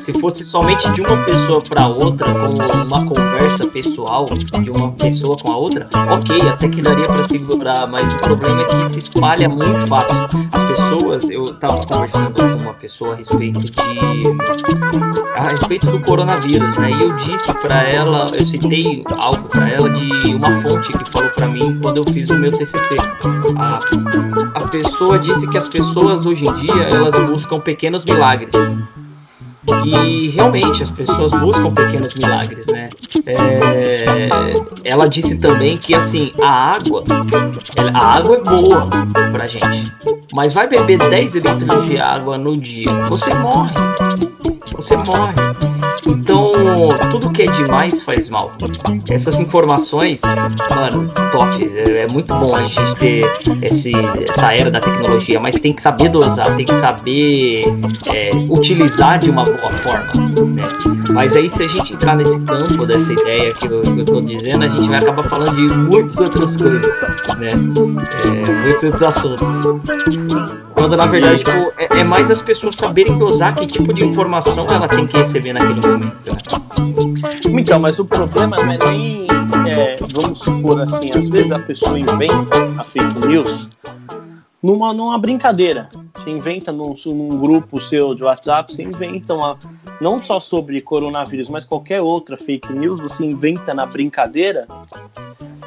Se 0.00 0.12
fosse 0.20 0.44
somente 0.44 0.90
de 0.92 1.00
uma 1.02 1.16
pessoa 1.24 1.60
para 1.60 1.86
outra, 1.86 2.32
com 2.32 2.84
uma 2.86 3.04
conversa 3.04 3.66
pessoal 3.66 4.26
de 4.26 4.70
uma 4.70 4.92
pessoa 4.92 5.36
com 5.36 5.52
a 5.52 5.56
outra, 5.56 5.86
ok, 6.10 6.40
até 6.48 6.68
que 6.68 6.80
daria 6.80 7.06
para 7.06 7.24
segurar, 7.24 7.86
mas 7.86 8.12
o 8.14 8.16
problema 8.18 8.62
é 8.62 8.64
que 8.64 8.90
se 8.90 8.98
espalha 9.00 9.48
muito 9.48 9.86
fácil. 9.86 10.14
As 10.52 10.62
pessoas, 10.62 11.30
eu 11.30 11.44
estava 11.44 11.84
conversando 11.86 12.34
com 12.34 12.62
uma 12.62 12.74
pessoa 12.74 13.14
a 13.14 13.16
respeito 13.16 13.60
de 13.60 13.72
a 15.36 15.48
respeito 15.50 15.86
do 15.86 16.00
coronavírus, 16.00 16.76
né? 16.78 16.90
E 16.90 17.02
eu 17.02 17.16
disse 17.16 17.52
para 17.54 17.82
ela, 17.82 18.30
eu 18.38 18.46
citei 18.46 19.04
algo 19.16 19.48
para 19.48 19.68
ela 19.68 19.88
de 19.90 20.34
uma 20.34 20.60
fonte 20.62 20.92
que 20.92 21.10
falou 21.10 21.30
para 21.30 21.46
mim 21.48 21.78
quando 21.80 21.98
eu 21.98 22.04
fiz 22.12 22.28
o 22.30 22.34
meu 22.34 22.50
TCC. 22.50 22.96
A, 23.56 23.78
a 24.54 24.68
pessoa 24.68 25.18
disse 25.18 25.46
que 25.48 25.56
as 25.56 25.68
pessoas 25.68 26.26
hoje 26.26 26.37
em 26.44 26.52
dia 26.54 26.82
elas 26.84 27.18
buscam 27.26 27.60
pequenos 27.60 28.04
milagres. 28.04 28.52
E 29.84 30.28
realmente 30.28 30.82
as 30.82 30.90
pessoas 30.90 31.30
buscam 31.30 31.70
pequenos 31.70 32.14
milagres, 32.14 32.66
né? 32.68 32.88
É, 33.26 34.26
ela 34.84 35.06
disse 35.06 35.36
também 35.36 35.76
que 35.76 35.94
assim 35.94 36.32
a 36.42 36.72
água, 36.72 37.04
a 37.92 38.16
água 38.16 38.36
é 38.36 38.40
boa 38.40 38.88
pra 39.30 39.46
gente, 39.46 39.92
mas 40.32 40.54
vai 40.54 40.66
beber 40.66 40.98
10 40.98 41.34
litros 41.34 41.86
de 41.86 41.98
água 41.98 42.38
no 42.38 42.56
dia, 42.56 42.90
você 43.08 43.32
morre, 43.34 43.74
você 44.74 44.96
morre. 44.96 45.34
Então, 46.06 46.52
tudo 47.10 47.30
que 47.30 47.42
é 47.42 47.46
demais 47.46 48.02
faz 48.02 48.28
mal. 48.28 48.52
Essas 49.10 49.40
informações, 49.40 50.20
mano, 50.22 51.10
top. 51.32 51.70
É, 51.74 52.02
é 52.02 52.06
muito 52.12 52.34
bom 52.34 52.54
a 52.54 52.62
gente 52.62 52.94
ter 52.96 53.24
esse, 53.62 53.92
essa 54.28 54.54
era 54.54 54.70
da 54.70 54.80
tecnologia, 54.80 55.40
mas 55.40 55.58
tem 55.58 55.72
que 55.72 55.82
saber 55.82 56.08
dosar, 56.08 56.54
tem 56.56 56.64
que 56.64 56.74
saber 56.74 57.62
é, 58.12 58.30
utilizar 58.48 59.18
de 59.18 59.30
uma 59.30 59.44
boa 59.44 59.70
forma. 59.78 60.12
Né? 60.46 60.68
Mas 61.10 61.36
aí, 61.36 61.48
se 61.48 61.62
a 61.62 61.68
gente 61.68 61.94
entrar 61.94 62.16
nesse 62.16 62.38
campo 62.40 62.86
dessa 62.86 63.12
ideia 63.12 63.52
que 63.52 63.66
eu, 63.66 63.80
que 63.80 64.00
eu 64.00 64.04
tô 64.04 64.20
dizendo, 64.20 64.64
a 64.64 64.68
gente 64.68 64.88
vai 64.88 64.98
acabar 64.98 65.22
falando 65.24 65.56
de 65.56 65.74
muitas 65.74 66.18
outras 66.18 66.56
coisas, 66.56 67.00
né? 67.38 67.50
É, 67.50 67.56
muitos 67.56 68.84
outros 68.84 69.02
assuntos. 69.02 69.48
Quando 70.78 70.96
na 70.96 71.06
verdade 71.06 71.38
tipo, 71.38 71.72
é, 71.76 72.00
é, 72.00 72.04
mais 72.04 72.30
as 72.30 72.40
pessoas 72.40 72.76
saberem 72.76 73.18
dosar 73.18 73.54
que 73.56 73.66
tipo 73.66 73.92
de 73.92 74.04
informação 74.04 74.64
ela 74.70 74.86
tem 74.86 75.06
que 75.06 75.18
receber 75.18 75.52
naquele 75.52 75.80
momento. 75.80 76.30
Né? 76.30 77.60
Então, 77.60 77.80
mas 77.80 77.98
o 77.98 78.04
problema 78.04 78.56
não 78.56 78.72
é 78.72 78.78
nem, 78.78 79.26
é, 79.68 79.96
vamos 80.14 80.38
supor 80.38 80.80
assim, 80.80 81.10
às 81.14 81.28
vezes 81.28 81.50
a 81.50 81.58
pessoa 81.58 81.98
inventa 81.98 82.56
a 82.78 82.84
fake 82.84 83.26
news 83.26 83.68
numa, 84.62 84.92
numa 84.92 85.18
brincadeira. 85.18 85.88
Você 86.14 86.30
inventa 86.30 86.70
num, 86.70 86.94
num 87.06 87.38
grupo 87.38 87.80
seu 87.80 88.14
de 88.14 88.22
WhatsApp, 88.22 88.72
você 88.72 88.84
inventa 88.84 89.34
uma, 89.34 89.58
não 90.00 90.20
só 90.20 90.38
sobre 90.38 90.80
coronavírus, 90.80 91.48
mas 91.48 91.64
qualquer 91.64 92.00
outra 92.00 92.36
fake 92.36 92.72
news, 92.72 93.00
você 93.00 93.24
inventa 93.24 93.74
na 93.74 93.84
brincadeira 93.84 94.68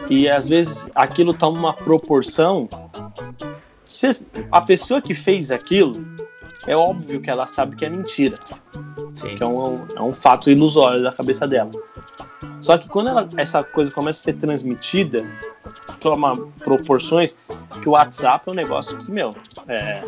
e 0.10 0.30
às 0.30 0.48
vezes 0.48 0.90
aquilo 0.96 1.34
toma 1.34 1.58
uma 1.60 1.74
proporção 1.74 2.68
a 4.52 4.62
pessoa 4.62 5.02
que 5.02 5.14
fez 5.14 5.52
aquilo, 5.52 5.94
é 6.68 6.76
óbvio 6.76 7.20
que 7.22 7.30
ela 7.30 7.48
sabe 7.48 7.76
que 7.76 7.86
é 7.86 7.90
mentira. 7.90 8.38
Sim. 9.16 9.36
Que 9.36 9.44
é 9.44 9.48
um, 9.48 9.86
é 9.96 10.02
um 10.02 10.14
fato 10.14 10.50
ilusório 10.50 11.02
da 11.02 11.12
cabeça 11.12 11.48
dela. 11.48 11.72
Só 12.60 12.78
que 12.78 12.88
quando 12.88 13.10
ela, 13.10 13.28
essa 13.38 13.64
coisa 13.64 13.92
começa 13.92 14.20
a 14.20 14.24
ser 14.24 14.34
transmitida, 14.34 15.26
toma 16.00 16.36
proporções, 16.60 17.36
que 17.82 17.90
o 17.90 17.94
WhatsApp 17.94 18.48
é 18.48 18.52
um 18.52 18.54
negócio 18.54 18.98
que, 18.98 19.12
meu, 19.12 19.36
é, 19.68 20.04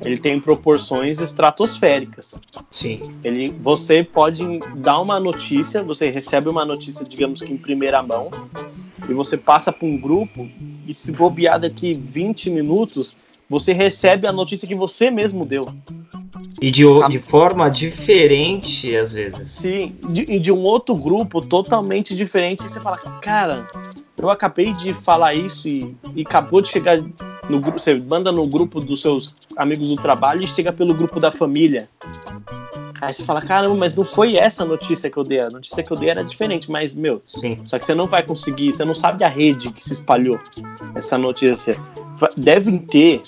ele 0.00 0.16
tem 0.16 0.40
proporções 0.40 1.20
estratosféricas. 1.20 2.40
Sim. 2.70 3.02
Ele, 3.22 3.50
você 3.60 4.02
pode 4.02 4.60
dar 4.76 5.00
uma 5.00 5.20
notícia, 5.20 5.82
você 5.82 6.10
recebe 6.10 6.48
uma 6.48 6.64
notícia, 6.64 7.04
digamos 7.04 7.42
que 7.42 7.52
em 7.52 7.58
primeira 7.58 8.02
mão, 8.02 8.30
e 9.08 9.12
você 9.12 9.36
passa 9.36 9.72
para 9.72 9.86
um 9.86 9.96
grupo 9.96 10.48
e 10.86 10.94
se 10.94 11.12
bobear 11.12 11.60
daqui 11.60 11.94
20 11.94 12.50
minutos, 12.50 13.16
você 13.48 13.72
recebe 13.72 14.26
a 14.26 14.32
notícia 14.32 14.66
que 14.66 14.74
você 14.74 15.10
mesmo 15.10 15.44
deu. 15.44 15.68
E 16.60 16.70
de, 16.70 16.84
de 17.08 17.18
forma 17.18 17.68
diferente, 17.68 18.94
às 18.96 19.12
vezes. 19.12 19.48
Sim, 19.48 19.94
e 20.14 20.38
de 20.38 20.52
um 20.52 20.60
outro 20.60 20.94
grupo 20.94 21.40
totalmente 21.40 22.14
diferente. 22.14 22.64
E 22.64 22.68
você 22.68 22.80
fala, 22.80 22.98
cara, 23.20 23.66
eu 24.16 24.30
acabei 24.30 24.72
de 24.72 24.94
falar 24.94 25.34
isso 25.34 25.68
e, 25.68 25.96
e 26.14 26.22
acabou 26.22 26.62
de 26.62 26.68
chegar 26.68 27.02
no 27.50 27.60
grupo. 27.60 27.78
Você 27.78 27.94
manda 27.94 28.30
no 28.30 28.46
grupo 28.46 28.80
dos 28.80 29.02
seus 29.02 29.34
amigos 29.56 29.88
do 29.88 29.96
trabalho 29.96 30.44
e 30.44 30.46
chega 30.46 30.72
pelo 30.72 30.94
grupo 30.94 31.18
da 31.18 31.32
família. 31.32 31.88
Aí 33.02 33.12
você 33.12 33.24
fala, 33.24 33.42
caramba, 33.42 33.74
mas 33.74 33.96
não 33.96 34.04
foi 34.04 34.36
essa 34.36 34.64
notícia 34.64 35.10
que 35.10 35.16
eu 35.16 35.24
dei. 35.24 35.40
A 35.40 35.50
notícia 35.50 35.82
que 35.82 35.90
eu 35.90 35.96
dei 35.96 36.08
era 36.08 36.22
diferente, 36.22 36.70
mas, 36.70 36.94
meu, 36.94 37.20
Sim. 37.24 37.58
só 37.64 37.76
que 37.76 37.84
você 37.84 37.96
não 37.96 38.06
vai 38.06 38.22
conseguir, 38.22 38.70
você 38.70 38.84
não 38.84 38.94
sabe 38.94 39.24
a 39.24 39.28
rede 39.28 39.72
que 39.72 39.82
se 39.82 39.94
espalhou 39.94 40.38
essa 40.94 41.18
notícia. 41.18 41.76
Devem 42.36 42.78
ter, 42.78 43.24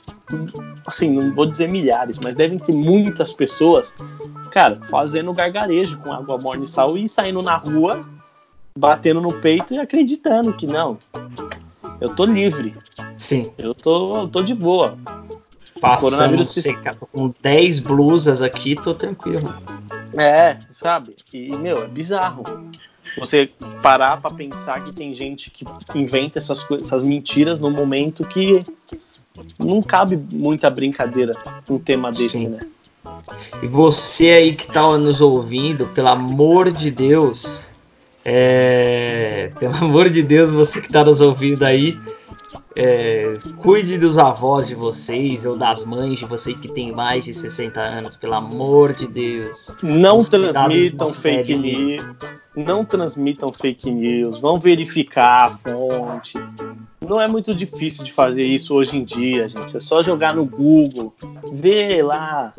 assim, 0.86 1.10
não 1.10 1.34
vou 1.34 1.44
dizer 1.44 1.68
milhares, 1.68 2.20
mas 2.20 2.36
devem 2.36 2.56
ter 2.56 2.72
muitas 2.72 3.32
pessoas, 3.32 3.92
cara, 4.52 4.78
fazendo 4.88 5.32
gargarejo 5.32 5.98
com 5.98 6.12
água 6.12 6.38
morna 6.38 6.62
e 6.62 6.68
sal 6.68 6.96
e 6.96 7.08
saindo 7.08 7.42
na 7.42 7.56
rua, 7.56 8.06
batendo 8.78 9.20
no 9.20 9.32
peito 9.32 9.74
e 9.74 9.80
acreditando 9.80 10.52
que 10.52 10.68
não, 10.68 10.98
eu 12.00 12.10
tô 12.10 12.24
livre. 12.24 12.76
Sim. 13.18 13.50
Eu 13.58 13.74
tô, 13.74 14.18
eu 14.18 14.28
tô 14.28 14.40
de 14.40 14.54
boa. 14.54 14.96
Passando 15.80 16.42
seca, 16.44 16.94
com 16.94 17.34
10 17.42 17.78
blusas 17.80 18.40
aqui, 18.42 18.76
tô 18.76 18.94
tranquilo. 18.94 19.54
É, 20.16 20.58
sabe? 20.70 21.16
E, 21.32 21.54
meu, 21.56 21.84
é 21.84 21.88
bizarro. 21.88 22.44
Você 23.18 23.50
parar 23.82 24.20
para 24.20 24.34
pensar 24.34 24.82
que 24.82 24.92
tem 24.92 25.14
gente 25.14 25.50
que 25.50 25.64
inventa 25.94 26.38
essas, 26.38 26.66
essas 26.80 27.02
mentiras 27.02 27.60
no 27.60 27.70
momento 27.70 28.24
que 28.24 28.64
não 29.58 29.82
cabe 29.82 30.16
muita 30.16 30.70
brincadeira 30.70 31.34
um 31.68 31.78
tema 31.78 32.10
desse, 32.10 32.38
Sim. 32.38 32.48
né? 32.48 32.60
E 33.62 33.66
você 33.66 34.30
aí 34.30 34.54
que 34.54 34.66
tá 34.66 34.96
nos 34.96 35.20
ouvindo, 35.20 35.86
pelo 35.88 36.08
amor 36.08 36.72
de 36.72 36.90
Deus, 36.90 37.70
É, 38.24 39.52
pelo 39.58 39.74
amor 39.76 40.08
de 40.08 40.22
Deus, 40.22 40.50
você 40.52 40.80
que 40.80 40.86
está 40.86 41.04
nos 41.04 41.20
ouvindo 41.20 41.62
aí, 41.62 41.98
é, 42.76 43.34
cuide 43.58 43.98
dos 43.98 44.18
avós 44.18 44.66
de 44.66 44.74
vocês 44.74 45.46
ou 45.46 45.56
das 45.56 45.84
mães 45.84 46.18
de 46.18 46.24
vocês 46.24 46.58
que 46.58 46.68
têm 46.68 46.92
mais 46.92 47.24
de 47.24 47.32
60 47.32 47.80
anos, 47.80 48.16
pelo 48.16 48.34
amor 48.34 48.92
de 48.92 49.06
Deus. 49.06 49.76
Não 49.82 50.22
transmitam 50.24 51.08
fake 51.08 51.56
news. 51.56 52.02
Não 52.56 52.84
transmitam 52.84 53.52
fake 53.52 53.90
news. 53.90 54.40
Vão 54.40 54.58
verificar 54.58 55.46
a 55.46 55.52
fonte. 55.52 56.38
Não 57.00 57.20
é 57.20 57.28
muito 57.28 57.54
difícil 57.54 58.04
de 58.04 58.12
fazer 58.12 58.44
isso 58.44 58.74
hoje 58.74 58.96
em 58.96 59.04
dia, 59.04 59.48
gente. 59.48 59.76
É 59.76 59.80
só 59.80 60.02
jogar 60.02 60.34
no 60.34 60.44
Google, 60.44 61.14
ver 61.52 62.02
lá 62.02 62.52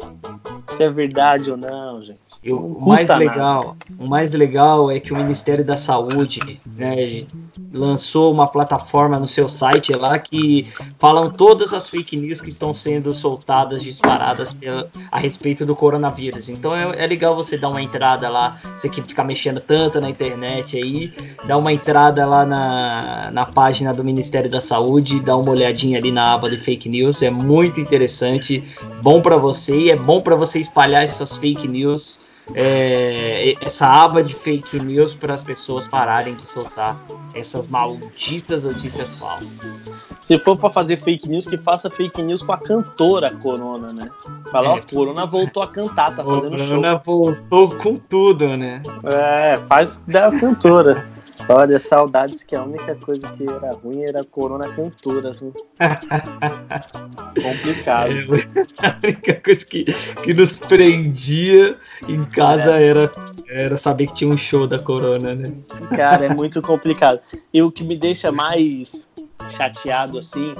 se 0.75 0.83
é 0.83 0.89
verdade 0.89 1.49
ou 1.49 1.57
não, 1.57 2.03
gente. 2.03 2.19
E 2.43 2.51
o 2.51 2.79
mais 2.79 3.07
legal, 3.07 3.75
o 3.97 4.07
mais 4.07 4.33
legal 4.33 4.91
é 4.91 4.99
que 4.99 5.11
o 5.11 5.15
Ministério 5.15 5.65
da 5.65 5.75
Saúde 5.75 6.61
né, 6.77 7.25
lançou 7.73 8.31
uma 8.31 8.47
plataforma 8.47 9.17
no 9.17 9.25
seu 9.25 9.49
site 9.49 9.93
lá 9.93 10.19
que 10.19 10.67
falam 10.99 11.31
todas 11.31 11.73
as 11.73 11.89
fake 11.89 12.15
news 12.15 12.41
que 12.41 12.49
estão 12.49 12.73
sendo 12.73 13.15
soltadas, 13.15 13.81
disparadas 13.81 14.53
pela, 14.53 14.87
a 15.11 15.19
respeito 15.19 15.65
do 15.65 15.75
coronavírus. 15.75 16.49
Então 16.49 16.75
é, 16.75 17.03
é, 17.03 17.07
legal 17.07 17.35
você 17.35 17.57
dar 17.57 17.69
uma 17.69 17.81
entrada 17.81 18.29
lá, 18.29 18.59
você 18.75 18.89
que 18.89 19.01
fica 19.01 19.23
mexendo 19.23 19.59
tanto 19.59 19.99
na 19.99 20.09
internet 20.09 20.77
aí, 20.77 21.13
dar 21.47 21.57
uma 21.57 21.73
entrada 21.73 22.25
lá 22.25 22.45
na, 22.45 23.31
na 23.31 23.45
página 23.45 23.93
do 23.93 24.03
Ministério 24.03 24.49
da 24.49 24.61
Saúde, 24.61 25.19
dar 25.19 25.37
uma 25.37 25.49
olhadinha 25.51 25.97
ali 25.97 26.11
na 26.11 26.33
aba 26.33 26.49
de 26.49 26.57
fake 26.57 26.89
news, 26.89 27.21
é 27.21 27.31
muito 27.31 27.79
interessante, 27.79 28.63
bom 29.01 29.21
para 29.21 29.37
você 29.37 29.75
e 29.75 29.89
é 29.89 29.95
bom 29.95 30.21
para 30.21 30.35
você 30.35 30.59
espalhar 30.65 31.03
essas 31.03 31.37
fake 31.37 31.67
news 31.67 32.19
é, 32.53 33.55
essa 33.61 33.87
aba 33.87 34.23
de 34.23 34.35
fake 34.35 34.79
news 34.79 35.15
para 35.15 35.33
as 35.33 35.41
pessoas 35.41 35.87
pararem 35.87 36.35
de 36.35 36.45
soltar 36.45 36.99
essas 37.33 37.67
malditas 37.67 38.65
notícias 38.65 39.15
falsas. 39.15 39.81
Se 40.19 40.37
for 40.37 40.57
para 40.57 40.69
fazer 40.69 40.97
fake 40.97 41.27
news, 41.27 41.47
que 41.47 41.57
faça 41.57 41.89
fake 41.89 42.21
news 42.21 42.43
com 42.43 42.51
a 42.51 42.57
cantora 42.57 43.31
Corona, 43.41 43.87
né? 43.93 44.09
Fala, 44.51 44.73
ó, 44.73 44.77
é. 44.77 44.81
Corona 44.81 45.25
voltou 45.25 45.63
a 45.63 45.67
cantar, 45.67 46.13
tá 46.13 46.23
fazendo 46.23 46.57
show. 46.57 46.67
Corona 46.67 47.01
voltou 47.03 47.69
com 47.75 47.95
tudo, 47.97 48.55
né? 48.55 48.81
É, 49.03 49.57
faz 49.67 49.97
da 50.07 50.31
cantora. 50.31 51.14
Olha, 51.47 51.79
saudades 51.79 52.43
que 52.43 52.55
a 52.55 52.63
única 52.63 52.95
coisa 52.95 53.31
que 53.33 53.43
era 53.47 53.71
ruim 53.71 54.03
era 54.03 54.21
a 54.21 54.23
Corona 54.23 54.67
cantora, 54.73 55.31
viu? 55.33 55.53
Complicado. 57.41 58.11
É, 58.11 58.87
a 58.87 58.99
única 59.03 59.33
coisa 59.41 59.65
que, 59.65 59.85
que 60.23 60.33
nos 60.33 60.57
prendia 60.57 61.77
em 62.07 62.23
casa 62.25 62.79
é. 62.79 62.87
era, 62.87 63.11
era 63.47 63.77
saber 63.77 64.07
que 64.07 64.15
tinha 64.15 64.29
um 64.29 64.37
show 64.37 64.65
da 64.65 64.79
Corona, 64.79 65.35
né? 65.35 65.53
Cara, 65.95 66.25
é 66.25 66.33
muito 66.33 66.61
complicado. 66.63 67.19
E 67.53 67.61
o 67.61 67.71
que 67.71 67.83
me 67.83 67.95
deixa 67.95 68.31
mais 68.31 69.07
chateado 69.49 70.17
assim 70.17 70.55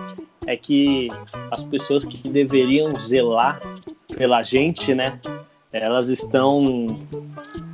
é 0.46 0.56
que 0.56 1.10
as 1.50 1.64
pessoas 1.64 2.06
que 2.06 2.30
deveriam 2.30 3.00
zelar 3.00 3.60
pela 4.16 4.44
gente, 4.44 4.94
né? 4.94 5.20
Elas 5.82 6.08
estão 6.08 6.98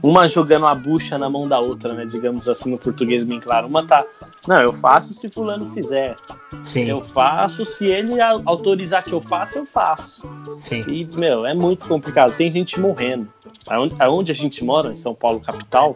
uma 0.02 0.28
jogando 0.28 0.66
a 0.66 0.74
bucha 0.74 1.18
na 1.18 1.30
mão 1.30 1.48
da 1.48 1.60
outra, 1.60 1.94
né? 1.94 2.06
Digamos 2.06 2.50
assim, 2.50 2.72
no 2.72 2.78
português 2.78 3.24
bem 3.24 3.40
claro. 3.40 3.68
Uma 3.68 3.86
tá, 3.86 4.04
não, 4.48 4.60
eu 4.60 4.74
faço 4.74 5.14
se 5.14 5.30
fulano 5.30 5.68
fizer. 5.68 6.16
Sim. 6.64 6.86
Eu 6.86 7.02
faço 7.02 7.64
se 7.64 7.86
ele 7.86 8.20
autorizar 8.20 9.04
que 9.04 9.14
eu 9.14 9.22
faça, 9.22 9.60
eu 9.60 9.66
faço. 9.68 10.24
Sim. 10.58 10.82
E, 10.88 11.08
meu, 11.16 11.46
é 11.46 11.54
muito 11.54 11.88
complicado. 11.88 12.36
Tem 12.36 12.52
gente 12.52 12.80
morrendo. 12.80 13.28
Aonde, 13.68 13.96
aonde 14.00 14.32
a 14.32 14.36
gente 14.36 14.64
mora, 14.64 14.92
em 14.92 14.96
São 14.96 15.14
Paulo, 15.14 15.40
capital, 15.40 15.96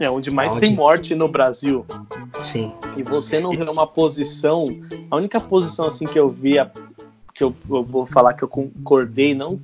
é 0.00 0.10
onde 0.10 0.30
mais 0.30 0.52
Aonde? 0.52 0.66
tem 0.66 0.74
morte 0.74 1.14
no 1.14 1.28
Brasil. 1.28 1.84
Sim. 2.40 2.72
E 2.96 3.02
você 3.02 3.38
não 3.40 3.50
vê 3.50 3.70
uma 3.70 3.86
posição. 3.86 4.64
A 5.10 5.16
única 5.16 5.38
posição 5.38 5.86
assim 5.86 6.06
que 6.06 6.18
eu 6.18 6.30
vi 6.30 6.58
que 7.34 7.42
eu, 7.42 7.54
eu, 7.70 7.82
vou 7.82 8.04
falar 8.04 8.34
que 8.34 8.42
eu 8.42 8.48
concordei, 8.48 9.34
não 9.34 9.60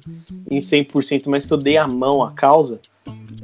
em 0.51 0.59
100%, 0.59 1.25
mas 1.27 1.47
que 1.47 1.53
eu 1.53 1.59
dei 1.59 1.77
a 1.77 1.87
mão 1.87 2.23
à 2.23 2.33
causa, 2.33 2.81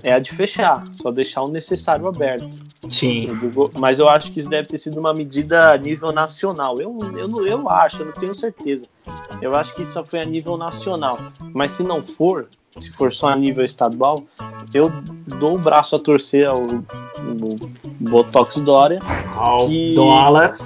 é 0.03 0.13
a 0.13 0.19
de 0.19 0.31
fechar, 0.33 0.85
só 0.93 1.11
deixar 1.11 1.43
o 1.43 1.49
necessário 1.49 2.07
aberto. 2.07 2.61
Sim. 2.91 3.29
Mas 3.79 3.99
eu 3.99 4.09
acho 4.09 4.33
que 4.33 4.41
isso 4.41 4.49
deve 4.49 4.69
ter 4.69 4.79
sido 4.79 4.99
uma 4.99 5.15
medida 5.15 5.73
a 5.73 5.79
nível 5.79 6.13
nacional. 6.13 6.81
Eu, 6.81 6.99
eu, 7.17 7.47
eu 7.47 7.69
acho, 7.69 8.03
eu 8.03 8.07
não 8.07 8.13
tenho 8.13 8.35
certeza. 8.35 8.87
Eu 9.41 9.55
acho 9.55 9.75
que 9.75 9.83
isso 9.83 10.03
foi 10.05 10.21
a 10.21 10.25
nível 10.25 10.57
nacional. 10.57 11.19
Mas 11.53 11.73
se 11.73 11.83
não 11.83 12.03
for, 12.03 12.49
se 12.79 12.91
for 12.91 13.13
só 13.13 13.29
a 13.29 13.37
nível 13.37 13.65
estadual, 13.65 14.25
eu 14.73 14.91
dou 15.39 15.55
o 15.55 15.59
braço 15.59 15.97
a 15.97 15.99
torcer 15.99 16.47
ao, 16.47 16.61
ao 16.61 17.71
Botox 18.01 18.59
Dória. 18.59 19.01
Ao 19.35 19.67
que, 19.67 19.95
dólar. 19.95 20.59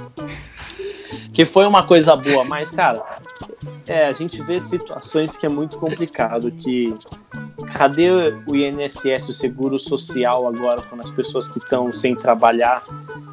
Que 1.33 1.45
foi 1.45 1.67
uma 1.67 1.85
coisa 1.85 2.17
boa, 2.17 2.43
mas, 2.43 2.73
cara, 2.73 3.18
é, 3.87 4.07
a 4.07 4.13
gente 4.13 4.43
vê 4.43 4.61
situações 4.61 5.37
que 5.37 5.47
é 5.47 5.49
muito 5.49 5.79
complicado, 5.79 6.51
que 6.51 6.95
cadê 7.73 8.11
o 8.47 8.55
INSS, 8.55 9.31
o 9.31 9.33
seguro 9.33 9.79
social 9.79 10.47
agora, 10.47 10.83
quando 10.83 11.01
as 11.01 11.11
pessoas 11.11 11.49
que 11.49 11.59
estão 11.59 11.93
sem 11.93 12.15
trabalhar 12.15 12.83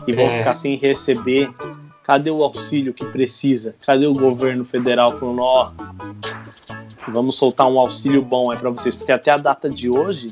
e 0.07 0.13
vão 0.13 0.25
é. 0.25 0.37
ficar 0.37 0.53
sem 0.53 0.77
receber? 0.77 1.49
Cadê 2.03 2.29
o 2.29 2.43
auxílio 2.43 2.93
que 2.93 3.03
precisa? 3.05 3.75
Cadê 3.85 4.05
o 4.05 4.13
governo 4.13 4.63
federal 4.63 5.11
falando, 5.11 5.41
ó, 5.41 5.71
oh, 5.71 7.11
vamos 7.11 7.35
soltar 7.35 7.67
um 7.67 7.79
auxílio 7.79 8.21
bom 8.21 8.53
é 8.53 8.55
para 8.55 8.69
vocês? 8.69 8.95
Porque 8.95 9.11
até 9.11 9.31
a 9.31 9.37
data 9.37 9.69
de 9.69 9.89
hoje, 9.89 10.29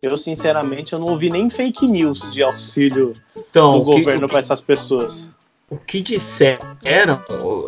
eu 0.00 0.16
sinceramente 0.16 0.94
eu 0.94 0.98
não 0.98 1.08
ouvi 1.08 1.30
nem 1.30 1.50
fake 1.50 1.86
news 1.86 2.32
de 2.32 2.42
auxílio 2.42 3.14
então, 3.36 3.72
do 3.72 3.82
governo 3.82 4.28
para 4.28 4.38
essas 4.38 4.60
pessoas. 4.60 5.30
O 5.70 5.76
que 5.76 6.00
disseram 6.00 7.20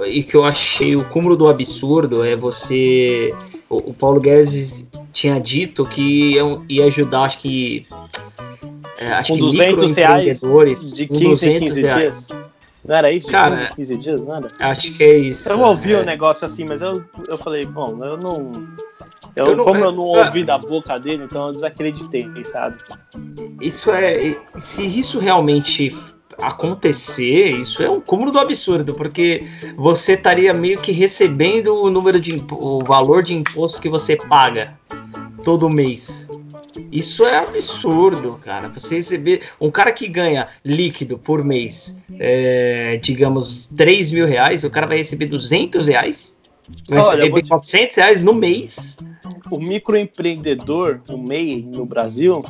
e 0.06 0.22
que 0.22 0.34
eu 0.34 0.44
achei 0.44 0.96
o 0.96 1.04
cúmulo 1.04 1.36
do 1.36 1.48
absurdo 1.48 2.24
é 2.24 2.34
você. 2.34 3.34
O, 3.68 3.90
o 3.90 3.94
Paulo 3.94 4.18
Guedes 4.18 4.88
tinha 5.12 5.38
dito 5.38 5.84
que 5.84 6.34
ia, 6.34 6.42
ia 6.68 6.84
ajudar, 6.86 7.22
acho 7.22 7.38
que. 7.38 7.86
É, 8.96 9.12
acho 9.12 9.32
com 9.32 9.34
que 9.34 9.40
200 9.40 9.94
reais 9.96 10.40
de 10.94 11.06
15 11.06 11.50
em 11.50 11.58
15 11.60 11.80
reais. 11.82 12.26
dias. 12.26 12.28
Não 12.82 12.96
era 12.96 13.12
isso? 13.12 13.30
Cara, 13.30 13.56
15, 13.56 13.74
15 13.74 13.96
dias, 13.96 14.24
nada? 14.24 14.48
Acho 14.58 14.92
que 14.92 15.04
é 15.04 15.18
isso. 15.18 15.48
Eu 15.48 15.60
ouvi 15.60 15.94
o 15.94 15.98
é. 15.98 16.02
um 16.02 16.04
negócio 16.04 16.46
assim, 16.46 16.64
mas 16.64 16.80
eu, 16.80 17.04
eu 17.28 17.36
falei, 17.36 17.66
bom, 17.66 17.98
eu 18.02 18.16
não. 18.16 18.66
Eu, 19.36 19.48
eu 19.48 19.56
não, 19.56 19.64
como 19.64 19.84
eu 19.84 19.92
não 19.92 20.16
é, 20.16 20.24
ouvi 20.24 20.42
da 20.42 20.58
boca 20.58 20.98
dele, 20.98 21.24
então 21.24 21.48
eu 21.48 21.52
desacreditei, 21.52 22.26
sabe? 22.44 22.78
Isso 23.60 23.90
é. 23.90 24.36
Se 24.58 24.84
isso 24.84 25.18
realmente 25.18 25.94
acontecer, 26.40 27.50
isso 27.52 27.82
é 27.82 27.90
um 27.90 28.00
cúmulo 28.00 28.30
do 28.30 28.38
absurdo, 28.38 28.94
porque 28.94 29.44
você 29.76 30.14
estaria 30.14 30.52
meio 30.52 30.80
que 30.80 30.92
recebendo 30.92 31.74
o 31.74 31.90
número 31.90 32.20
de 32.20 32.42
o 32.50 32.82
valor 32.84 33.22
de 33.22 33.34
imposto 33.34 33.80
que 33.80 33.88
você 33.88 34.16
paga 34.16 34.78
todo 35.42 35.68
mês. 35.68 36.28
Isso 36.90 37.24
é 37.24 37.38
absurdo, 37.38 38.38
cara. 38.42 38.68
Você 38.68 38.96
receber 38.96 39.42
um 39.60 39.70
cara 39.70 39.92
que 39.92 40.06
ganha 40.06 40.48
líquido 40.64 41.18
por 41.18 41.44
mês, 41.44 41.96
é, 42.18 42.96
digamos, 43.02 43.66
3 43.76 44.12
mil 44.12 44.26
reais, 44.26 44.64
o 44.64 44.70
cara 44.70 44.86
vai 44.86 44.98
receber 44.98 45.26
200 45.26 45.88
reais, 45.88 46.36
vai 46.88 47.00
Olha, 47.00 47.22
receber 47.22 47.42
te... 47.42 47.48
400 47.48 47.96
reais 47.96 48.22
no 48.22 48.34
mês. 48.34 48.96
O 49.50 49.58
microempreendedor, 49.58 51.00
o 51.08 51.18
MEI 51.18 51.62
no 51.62 51.84
Brasil, 51.84 52.44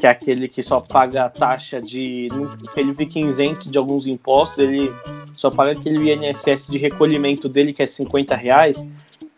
que 0.00 0.06
é 0.06 0.10
aquele 0.10 0.48
que 0.48 0.62
só 0.62 0.80
paga 0.80 1.26
a 1.26 1.28
taxa 1.28 1.78
de. 1.78 2.28
Ele 2.74 2.94
fica 2.94 3.20
isento 3.20 3.70
de 3.70 3.76
alguns 3.76 4.06
impostos, 4.06 4.58
ele 4.58 4.90
só 5.36 5.50
paga 5.50 5.72
aquele 5.72 6.10
INSS 6.10 6.68
de 6.68 6.78
recolhimento 6.78 7.50
dele, 7.50 7.74
que 7.74 7.82
é 7.82 7.86
50 7.86 8.34
reais. 8.34 8.88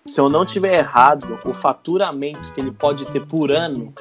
Se 0.06 0.20
eu 0.20 0.28
não 0.28 0.44
tiver 0.44 0.78
errado, 0.78 1.36
o 1.44 1.52
faturamento 1.52 2.52
que 2.52 2.60
ele 2.60 2.70
pode 2.70 3.04
ter 3.06 3.26
por 3.26 3.50
ano 3.50 3.92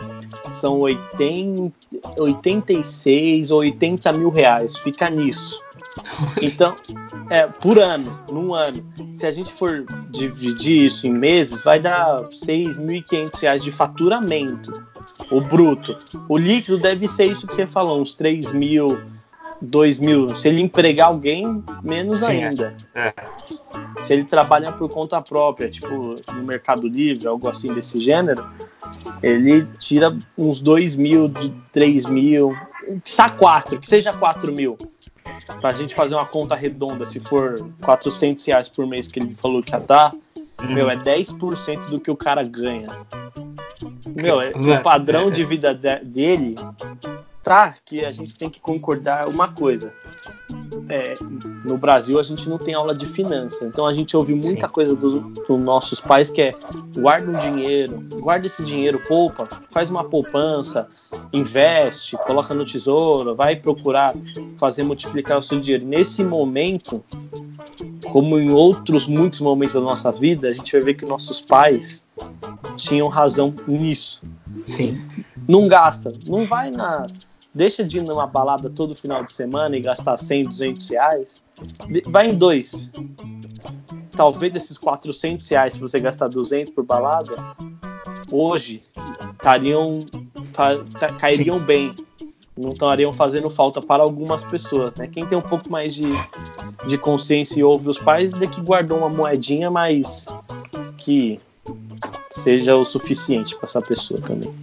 são 0.52 0.80
80, 0.80 1.74
86 2.17 3.50
ou 3.50 3.60
80 3.62 4.13
mil 4.13 4.30
reais. 4.30 4.78
Fica 4.78 5.10
nisso. 5.10 5.60
Então, 6.41 6.76
é, 7.30 7.47
por 7.47 7.80
ano, 7.80 8.19
num 8.32 8.54
ano. 8.54 8.84
Se 9.15 9.26
a 9.26 9.32
gente 9.32 9.52
for 9.52 9.86
dividir 10.10 10.86
isso 10.86 11.08
em 11.08 11.12
meses, 11.12 11.62
vai 11.63 11.80
dar 11.80 12.24
6.500 12.30 13.41
reais 13.41 13.63
de 13.63 13.71
faturamento 13.71 14.90
o 15.30 15.41
bruto. 15.41 15.97
O 16.28 16.38
líquido 16.38 16.78
deve 16.78 17.08
ser 17.08 17.26
isso 17.26 17.47
que 17.47 17.54
você 17.54 17.67
falou, 17.67 18.02
uns 18.02 18.13
3 18.13 18.52
mil, 18.52 19.00
2 19.62 20.00
mil. 20.00 20.36
Se 20.36 20.47
ele 20.50 20.62
empregar 20.62 21.08
alguém, 21.08 21.63
menos 21.84 22.19
Sim, 22.19 22.26
ainda. 22.26 22.76
É. 22.95 23.08
é. 23.08 23.13
Se 24.02 24.13
ele 24.13 24.24
trabalha 24.24 24.71
por 24.71 24.89
conta 24.89 25.21
própria, 25.21 25.69
tipo 25.69 26.15
no 26.34 26.43
Mercado 26.43 26.88
Livre, 26.88 27.28
algo 27.28 27.47
assim 27.47 27.74
desse 27.74 28.00
gênero, 28.00 28.50
ele 29.21 29.67
tira 29.78 30.17
uns 30.38 30.60
2 30.60 30.95
mil, 30.95 31.32
3 31.71 32.06
mil, 32.06 32.56
só 33.06 33.30
4, 33.30 33.80
que 33.80 33.88
seja 33.88 34.12
4 34.12 34.52
mil. 34.52 34.78
Pra 35.60 35.71
gente 35.71 35.93
fazer 35.93 36.15
uma 36.15 36.26
conta 36.26 36.56
redonda, 36.56 37.06
se 37.06 37.19
for 37.19 37.63
400 37.82 38.43
reais 38.45 38.67
por 38.67 38.88
mês 38.88 39.08
que 39.08 39.19
ele 39.19 39.36
falou 39.36 39.62
que 39.62 39.74
ia 39.74 39.80
dar, 39.80 40.13
hum. 40.13 40.74
meu, 40.74 40.89
é 40.89 40.95
10% 40.95 41.86
do 41.88 42.00
que 42.00 42.10
o 42.10 42.15
cara 42.15 42.43
ganha. 42.43 42.89
Meu, 44.15 44.41
é, 44.41 44.52
o 44.52 44.82
padrão 44.82 45.30
de 45.32 45.43
vida 45.43 45.74
de, 45.74 46.00
dele 46.00 46.56
tá 47.43 47.75
que 47.86 48.06
a 48.06 48.12
gente 48.12 48.36
tem 48.36 48.49
que 48.49 48.60
concordar 48.60 49.27
uma 49.27 49.51
coisa. 49.51 49.93
É, 50.89 51.13
no 51.63 51.77
Brasil 51.77 52.19
a 52.19 52.23
gente 52.23 52.49
não 52.49 52.58
tem 52.58 52.73
aula 52.73 52.93
de 52.93 53.06
finança, 53.06 53.65
então 53.65 53.86
a 53.86 53.93
gente 53.93 54.15
ouve 54.15 54.34
muita 54.34 54.67
Sim. 54.67 54.73
coisa 54.73 54.95
dos, 54.95 55.13
dos, 55.13 55.60
nossos 55.60 55.99
pais 55.99 56.30
que 56.30 56.41
é 56.41 56.56
guarda 56.95 57.32
um 57.32 57.39
dinheiro, 57.39 57.99
guarda 58.19 58.45
esse 58.45 58.63
dinheiro, 58.63 59.01
poupa, 59.08 59.47
faz 59.69 59.89
uma 59.89 60.04
poupança, 60.04 60.88
investe, 61.32 62.17
coloca 62.17 62.54
no 62.54 62.65
tesouro, 62.65 63.36
vai 63.36 63.56
procurar 63.56 64.13
fazer 64.58 64.84
multiplicar 64.84 65.38
o 65.38 65.43
seu 65.43 65.60
dinheiro. 65.60 65.86
Nesse 65.86 66.23
momento, 66.23 67.04
como 68.12 68.38
em 68.38 68.51
outros 68.51 69.06
muitos 69.06 69.39
momentos 69.39 69.75
da 69.75 69.82
nossa 69.82 70.12
vida, 70.12 70.49
a 70.49 70.54
gente 70.54 70.71
vai 70.73 70.82
ver 70.82 70.93
que 70.95 71.06
nossos 71.06 71.39
pais 71.39 72.06
tinham 72.75 73.08
razão 73.08 73.54
nisso. 73.67 74.21
Sim. 74.65 75.01
Não 75.47 75.67
gasta, 75.67 76.12
não 76.27 76.45
vai 76.45 76.69
na 76.71 77.08
deixa 77.53 77.83
de 77.83 77.97
ir 77.97 78.03
numa 78.03 78.25
balada 78.25 78.69
todo 78.69 78.95
final 78.95 79.23
de 79.23 79.31
semana 79.31 79.75
e 79.75 79.81
gastar 79.81 80.17
100, 80.17 80.43
200 80.45 80.89
reais, 80.89 81.41
vai 82.07 82.29
em 82.29 82.35
dois. 82.35 82.91
Talvez 84.11 84.51
desses 84.51 84.77
400 84.77 85.47
reais, 85.49 85.73
se 85.73 85.79
você 85.79 85.99
gastar 85.99 86.27
200 86.27 86.73
por 86.73 86.83
balada, 86.83 87.33
hoje 88.31 88.83
estariam, 89.31 89.99
cairiam 91.19 91.59
Sim. 91.59 91.65
bem. 91.65 91.95
Não 92.57 92.71
estariam 92.71 93.13
fazendo 93.13 93.49
falta 93.49 93.81
para 93.81 94.03
algumas 94.03 94.43
pessoas, 94.43 94.93
né? 94.95 95.07
Quem 95.07 95.25
tem 95.25 95.37
um 95.37 95.41
pouco 95.41 95.71
mais 95.71 95.95
de, 95.95 96.09
de 96.85 96.97
consciência 96.97 97.59
e 97.59 97.63
ouve 97.63 97.89
os 97.89 97.97
pais, 97.97 98.31
de 98.31 98.45
que 98.47 98.61
guardou 98.61 98.97
uma 98.97 99.09
moedinha, 99.09 99.71
mas 99.71 100.27
que 100.97 101.39
seja 102.29 102.75
o 102.75 102.83
suficiente 102.83 103.55
para 103.55 103.65
essa 103.65 103.81
pessoa 103.81 104.19
também. 104.21 104.53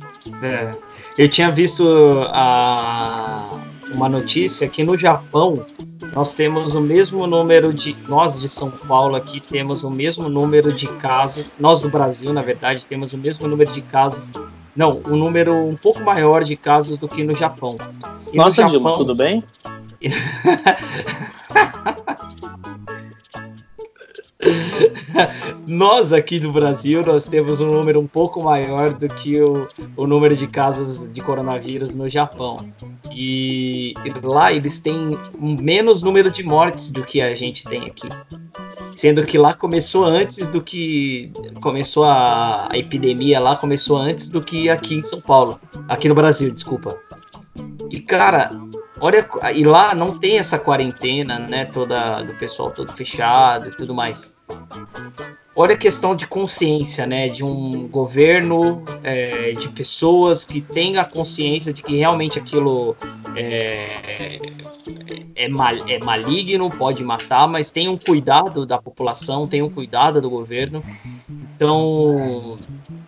É. 0.43 0.77
Eu 1.19 1.29
tinha 1.29 1.51
visto 1.51 1.85
a, 2.29 3.59
uma 3.93 4.09
notícia 4.09 4.69
que 4.69 4.85
no 4.85 4.97
Japão 4.97 5.67
nós 6.15 6.33
temos 6.33 6.77
o 6.77 6.81
mesmo 6.81 7.27
número 7.27 7.75
de. 7.75 7.97
Nós 8.09 8.39
de 8.39 8.49
São 8.49 8.71
Paulo 8.71 9.17
aqui 9.17 9.41
temos 9.41 9.83
o 9.83 9.91
mesmo 9.91 10.29
número 10.29 10.73
de 10.73 10.87
casos. 10.87 11.53
Nós 11.59 11.81
do 11.81 11.89
Brasil, 11.89 12.33
na 12.33 12.41
verdade, 12.41 12.87
temos 12.87 13.13
o 13.13 13.19
mesmo 13.19 13.49
número 13.49 13.73
de 13.73 13.83
casos. 13.83 14.31
Não, 14.77 15.03
um 15.07 15.17
número 15.17 15.53
um 15.55 15.75
pouco 15.75 16.01
maior 16.03 16.45
de 16.45 16.55
casos 16.55 16.97
do 16.97 17.09
que 17.09 17.25
no 17.25 17.35
Japão. 17.35 17.77
E 18.33 18.37
Nossa, 18.37 18.63
no 18.63 18.69
Japão, 18.69 18.71
Dilma, 18.71 18.95
tudo 18.95 19.17
bem? 19.17 19.43
nós 25.67 26.13
aqui 26.13 26.39
do 26.39 26.53
Brasil 26.53 27.03
nós 27.05 27.27
temos 27.27 27.61
um 27.61 27.73
número 27.73 27.99
um 27.99 28.07
pouco 28.07 28.43
maior 28.43 28.93
do 28.95 29.09
que 29.09 29.41
o, 29.41 29.67
o 29.97 30.07
número 30.07 30.37
de 30.37 30.47
casos 30.47 31.09
de 31.13 31.21
coronavírus 31.21 31.95
no 31.95 32.09
Japão. 32.09 32.73
E, 33.13 33.95
lá 34.23 34.53
eles 34.53 34.79
têm 34.79 35.19
menos 35.41 36.03
número 36.03 36.31
de 36.31 36.43
mortes 36.43 36.91
do 36.91 37.03
que 37.03 37.21
a 37.21 37.35
gente 37.35 37.65
tem 37.65 37.87
aqui. 37.87 38.09
Sendo 38.97 39.23
que 39.25 39.39
lá 39.39 39.55
começou 39.55 40.05
antes 40.05 40.49
do 40.49 40.61
que. 40.61 41.31
Começou 41.61 42.05
a, 42.05 42.69
a 42.71 42.77
epidemia 42.77 43.39
lá, 43.39 43.55
começou 43.57 43.97
antes 43.97 44.29
do 44.29 44.41
que 44.41 44.69
aqui 44.69 44.97
em 44.97 45.03
São 45.05 45.21
Paulo. 45.21 45.61
Aqui 45.89 46.09
no 46.09 46.17
Brasil, 46.17 46.51
desculpa. 46.51 46.99
E 47.91 48.01
cara, 48.01 48.51
olha, 49.01 49.29
e 49.55 49.65
lá 49.65 49.95
não 49.95 50.19
tem 50.19 50.39
essa 50.39 50.59
quarentena, 50.59 51.39
né, 51.39 51.65
toda 51.67 52.23
do 52.23 52.35
pessoal 52.35 52.71
todo 52.71 52.93
fechado 52.93 53.69
e 53.69 53.71
tudo 53.71 53.95
mais. 53.95 54.31
Olha 55.55 55.75
a 55.75 55.79
questão 55.79 56.15
de 56.15 56.27
consciência, 56.27 57.05
né, 57.05 57.29
de 57.29 57.43
um 57.45 57.89
governo, 57.89 58.85
é, 59.03 59.53
de 59.53 59.69
pessoas 59.69 60.45
que 60.45 60.61
têm 60.61 60.99
a 60.99 61.05
consciência 61.05 61.73
de 61.73 61.83
que 61.83 61.97
realmente 61.97 62.39
aquilo 62.39 62.97
é, 63.35 64.41
é, 65.35 65.49
mal, 65.49 65.75
é 65.89 65.99
maligno, 65.99 66.71
pode 66.71 67.03
matar, 67.03 67.49
mas 67.49 67.71
tem 67.71 67.89
um 67.89 67.97
cuidado 67.97 68.65
da 68.65 68.79
população, 68.81 69.49
tem 69.49 69.61
um 69.61 69.69
cuidado 69.71 70.21
do 70.21 70.31
governo. 70.31 70.83
Então, 71.29 72.57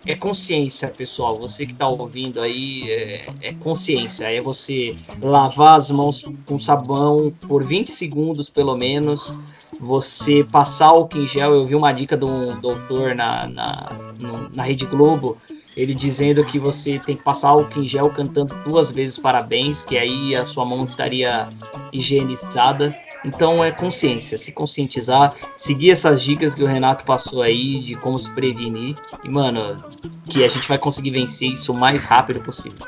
é 0.07 0.15
consciência, 0.15 0.89
pessoal. 0.89 1.39
Você 1.39 1.67
que 1.67 1.73
está 1.73 1.87
ouvindo 1.89 2.41
aí, 2.41 2.91
é, 2.91 3.27
é, 3.41 3.53
consciência. 3.55 4.27
É 4.27 4.41
você 4.41 4.97
lavar 5.21 5.77
as 5.77 5.91
mãos 5.91 6.25
com 6.47 6.59
sabão 6.59 7.33
por 7.49 7.65
20 7.65 7.91
segundos, 7.91 8.49
pelo 8.49 8.77
menos. 8.77 9.37
Você 9.79 10.45
passar 10.45 10.87
álcool 10.87 11.19
em 11.19 11.27
gel. 11.27 11.55
Eu 11.55 11.67
vi 11.67 11.75
uma 11.75 11.93
dica 11.93 12.17
de 12.17 12.25
um 12.25 12.61
doutor 12.61 13.15
na, 13.15 13.47
na, 13.47 14.13
na 14.55 14.63
Rede 14.63 14.87
Globo 14.87 15.37
ele 15.77 15.95
dizendo 15.95 16.45
que 16.45 16.59
você 16.59 16.99
tem 16.99 17.17
que 17.17 17.23
passar 17.23 17.51
álcool 17.51 17.81
em 17.81 17.87
gel 17.87 18.11
cantando 18.11 18.55
duas 18.65 18.91
vezes 18.91 19.17
parabéns, 19.17 19.83
que 19.83 19.97
aí 19.97 20.35
a 20.35 20.45
sua 20.45 20.65
mão 20.65 20.85
estaria 20.85 21.49
higienizada. 21.93 22.95
Então 23.25 23.63
é 23.63 23.71
consciência, 23.71 24.39
se 24.39 24.53
conscientizar, 24.53 25.35
seguir 25.57 25.91
essas 25.91 26.23
dicas 26.23 26.55
que 26.55 26.63
o 26.63 26.67
Renato 26.67 27.05
passou 27.05 27.43
aí 27.43 27.81
de 27.81 27.95
como 27.97 28.19
se 28.19 28.31
prevenir 28.31 28.97
e, 29.23 29.29
mano, 29.29 29.83
que 30.29 30.43
a 30.43 30.49
gente 30.49 30.67
vai 30.69 30.79
conseguir 30.79 31.11
vencer 31.11 31.51
isso 31.51 31.73
o 31.73 31.79
mais 31.79 32.07
rápido 32.07 32.41
possível. 32.41 32.87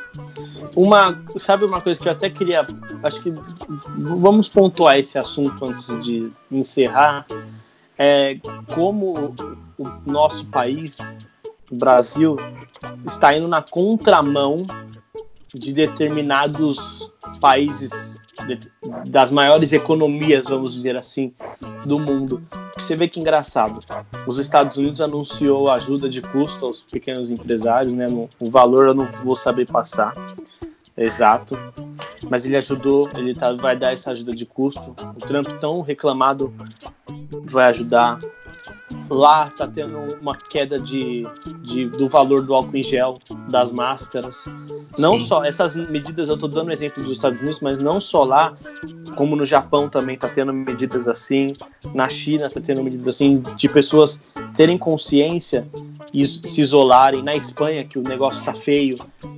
Uma, 0.74 1.22
sabe 1.36 1.66
uma 1.66 1.80
coisa 1.80 2.00
que 2.00 2.08
eu 2.08 2.12
até 2.12 2.30
queria, 2.30 2.66
acho 3.02 3.20
que 3.20 3.32
vamos 3.98 4.48
pontuar 4.48 4.98
esse 4.98 5.18
assunto 5.18 5.64
antes 5.66 5.86
de 6.02 6.32
encerrar, 6.50 7.26
é 7.98 8.38
como 8.74 9.34
o 9.78 10.10
nosso 10.10 10.46
país, 10.46 10.98
o 11.70 11.76
Brasil, 11.76 12.36
está 13.04 13.36
indo 13.36 13.48
na 13.48 13.60
contramão 13.60 14.56
de 15.54 15.74
determinados 15.74 17.12
países 17.38 18.21
das 19.06 19.30
maiores 19.30 19.72
economias, 19.72 20.46
vamos 20.46 20.72
dizer 20.72 20.96
assim, 20.96 21.32
do 21.84 22.00
mundo. 22.00 22.42
Você 22.76 22.96
vê 22.96 23.08
que 23.08 23.20
engraçado. 23.20 23.80
Os 24.26 24.38
Estados 24.38 24.76
Unidos 24.76 25.00
anunciou 25.00 25.70
ajuda 25.70 26.08
de 26.08 26.22
custo 26.22 26.66
aos 26.66 26.82
pequenos 26.82 27.30
empresários, 27.30 27.94
né? 27.94 28.06
O 28.40 28.50
valor 28.50 28.86
eu 28.86 28.94
não 28.94 29.06
vou 29.24 29.34
saber 29.34 29.66
passar 29.66 30.14
exato, 30.96 31.56
mas 32.28 32.44
ele 32.44 32.56
ajudou, 32.56 33.08
ele 33.16 33.34
tá, 33.34 33.52
vai 33.52 33.76
dar 33.76 33.92
essa 33.92 34.10
ajuda 34.10 34.34
de 34.34 34.46
custo. 34.46 34.94
O 35.16 35.26
Trump 35.26 35.48
tão 35.60 35.80
reclamado 35.80 36.52
vai 37.44 37.66
ajudar 37.66 38.18
Lá 39.14 39.50
tá 39.50 39.68
tendo 39.68 39.98
uma 40.22 40.34
queda 40.34 40.80
de, 40.80 41.26
de, 41.60 41.86
do 41.86 42.08
valor 42.08 42.40
do 42.40 42.54
álcool 42.54 42.76
em 42.76 42.82
gel, 42.82 43.18
das 43.50 43.70
máscaras. 43.70 44.46
Não 44.98 45.18
Sim. 45.18 45.26
só 45.26 45.44
essas 45.44 45.74
medidas, 45.74 46.30
eu 46.30 46.38
tô 46.38 46.48
dando 46.48 46.72
exemplo 46.72 47.02
dos 47.02 47.12
Estados 47.12 47.38
Unidos, 47.38 47.60
mas 47.60 47.78
não 47.78 48.00
só 48.00 48.24
lá, 48.24 48.56
como 49.14 49.36
no 49.36 49.44
Japão 49.44 49.86
também 49.88 50.16
tá 50.16 50.28
tendo 50.28 50.50
medidas 50.52 51.08
assim, 51.08 51.48
na 51.94 52.08
China 52.08 52.48
tá 52.48 52.58
tendo 52.58 52.82
medidas 52.82 53.06
assim, 53.06 53.42
de 53.54 53.68
pessoas 53.68 54.18
terem 54.56 54.78
consciência 54.78 55.66
e 56.12 56.24
se 56.24 56.62
isolarem. 56.62 57.22
Na 57.22 57.36
Espanha, 57.36 57.84
que 57.84 57.98
o 57.98 58.02
negócio 58.02 58.42
tá 58.42 58.54
feio, 58.54 58.96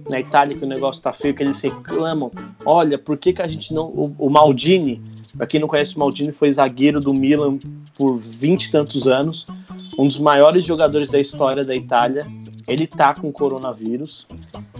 na 0.08 0.20
Itália, 0.20 0.56
que 0.56 0.64
o 0.64 0.68
negócio 0.68 1.02
tá 1.02 1.12
feio, 1.12 1.34
que 1.34 1.42
eles 1.42 1.60
reclamam: 1.60 2.30
olha, 2.64 2.96
por 2.96 3.16
que, 3.16 3.32
que 3.32 3.42
a 3.42 3.48
gente 3.48 3.74
não. 3.74 3.86
O, 3.86 4.14
o 4.18 4.30
Maldini, 4.30 5.02
para 5.36 5.46
quem 5.46 5.60
não 5.60 5.68
conhece 5.68 5.96
o 5.96 5.98
Maldini, 5.98 6.32
foi 6.32 6.50
zagueiro 6.50 7.00
do 7.00 7.12
Milan 7.12 7.58
por 7.96 8.16
vinte 8.16 8.66
e 8.66 8.70
tantos 8.70 9.06
anos, 9.06 9.46
um 9.98 10.06
dos 10.06 10.18
maiores 10.18 10.64
jogadores 10.64 11.10
da 11.10 11.20
história 11.20 11.64
da 11.64 11.74
Itália. 11.74 12.26
Ele 12.66 12.86
tá 12.86 13.12
com 13.14 13.30
coronavírus 13.30 14.26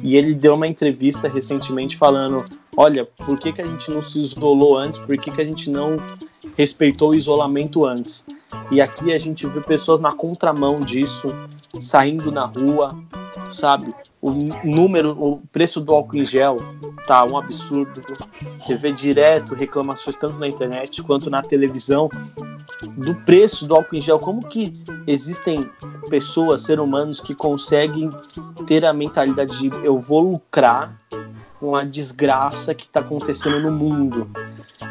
e 0.03 0.17
ele 0.17 0.35
deu 0.35 0.55
uma 0.55 0.67
entrevista 0.67 1.29
recentemente 1.29 1.97
falando: 1.97 2.45
olha, 2.77 3.05
por 3.05 3.39
que, 3.39 3.53
que 3.53 3.61
a 3.61 3.67
gente 3.67 3.91
não 3.91 4.03
se 4.03 4.21
isolou 4.21 4.79
antes? 4.79 4.99
Por 4.99 5.17
que, 5.19 5.31
que 5.31 5.41
a 5.41 5.45
gente 5.45 5.69
não 5.69 5.99
respeitou 6.57 7.11
o 7.11 7.15
isolamento 7.15 7.85
antes? 7.85 8.27
E 8.71 8.81
aqui 8.81 9.13
a 9.13 9.19
gente 9.19 9.47
vê 9.47 9.61
pessoas 9.61 10.01
na 10.01 10.13
contramão 10.13 10.81
disso, 10.81 11.29
saindo 11.79 12.31
na 12.31 12.45
rua, 12.45 12.97
sabe? 13.51 13.95
O 14.21 14.31
número, 14.65 15.11
o 15.11 15.43
preço 15.53 15.81
do 15.81 15.93
álcool 15.93 16.17
em 16.17 16.25
gel 16.25 16.57
tá 17.07 17.25
um 17.25 17.37
absurdo. 17.37 18.01
Você 18.57 18.75
vê 18.75 18.91
direto 18.91 19.55
reclamações 19.55 20.17
tanto 20.17 20.39
na 20.39 20.49
internet 20.49 21.03
quanto 21.03 21.29
na 21.29 21.43
televisão 21.43 22.09
do 22.97 23.15
preço 23.15 23.67
do 23.67 23.75
álcool 23.75 23.97
em 23.97 24.01
gel. 24.01 24.19
Como 24.19 24.47
que 24.49 24.73
existem 25.07 25.69
pessoas, 26.09 26.63
seres 26.63 26.83
humanos 26.83 27.21
que 27.21 27.35
conseguem 27.35 28.11
ter 28.67 28.87
a 28.87 28.93
mentalidade 28.93 29.59
de 29.59 29.69
eu 29.85 29.99
vou 29.99 30.21
lucrar 30.21 30.97
com 31.61 31.77
a 31.77 31.85
desgraça 31.85 32.75
que 32.75 32.85
está 32.85 33.01
acontecendo 33.01 33.61
no 33.61 33.73
mundo. 33.73 34.31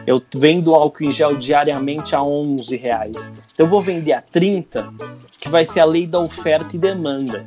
Eu 0.05 0.21
vendo 0.35 0.73
álcool 0.73 1.05
em 1.05 1.11
gel 1.11 1.35
diariamente 1.35 2.15
a 2.15 2.21
11 2.21 2.75
reais. 2.77 3.31
Eu 3.57 3.67
vou 3.67 3.81
vender 3.81 4.13
a 4.13 4.21
30, 4.21 4.93
que 5.39 5.49
vai 5.49 5.65
ser 5.65 5.79
a 5.79 5.85
lei 5.85 6.05
da 6.05 6.19
oferta 6.19 6.75
e 6.75 6.79
demanda. 6.79 7.45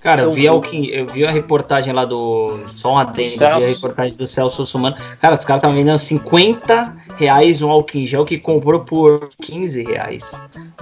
Cara, 0.00 0.22
eu 0.22 0.28
Eu 0.28 0.32
vi, 0.32 0.46
álcool, 0.46 0.84
eu 0.84 1.06
vi 1.06 1.24
a 1.24 1.30
reportagem 1.30 1.92
lá 1.92 2.04
do. 2.04 2.60
Só 2.76 2.92
um 2.92 2.98
adendo, 2.98 3.42
eu 3.42 3.58
vi 3.58 3.64
a 3.64 3.68
reportagem 3.68 4.14
do 4.14 4.28
Celso 4.28 4.62
Russomano. 4.62 4.96
Cara, 5.20 5.34
os 5.34 5.44
caras 5.44 5.60
estavam 5.60 5.74
vendendo 5.76 5.98
50 5.98 6.96
reais 7.18 7.60
um 7.60 7.70
álcool 7.70 7.98
em 7.98 8.06
gel 8.06 8.24
que 8.24 8.38
comprou 8.38 8.80
por 8.80 9.28
15 9.42 9.82
reais. 9.82 10.32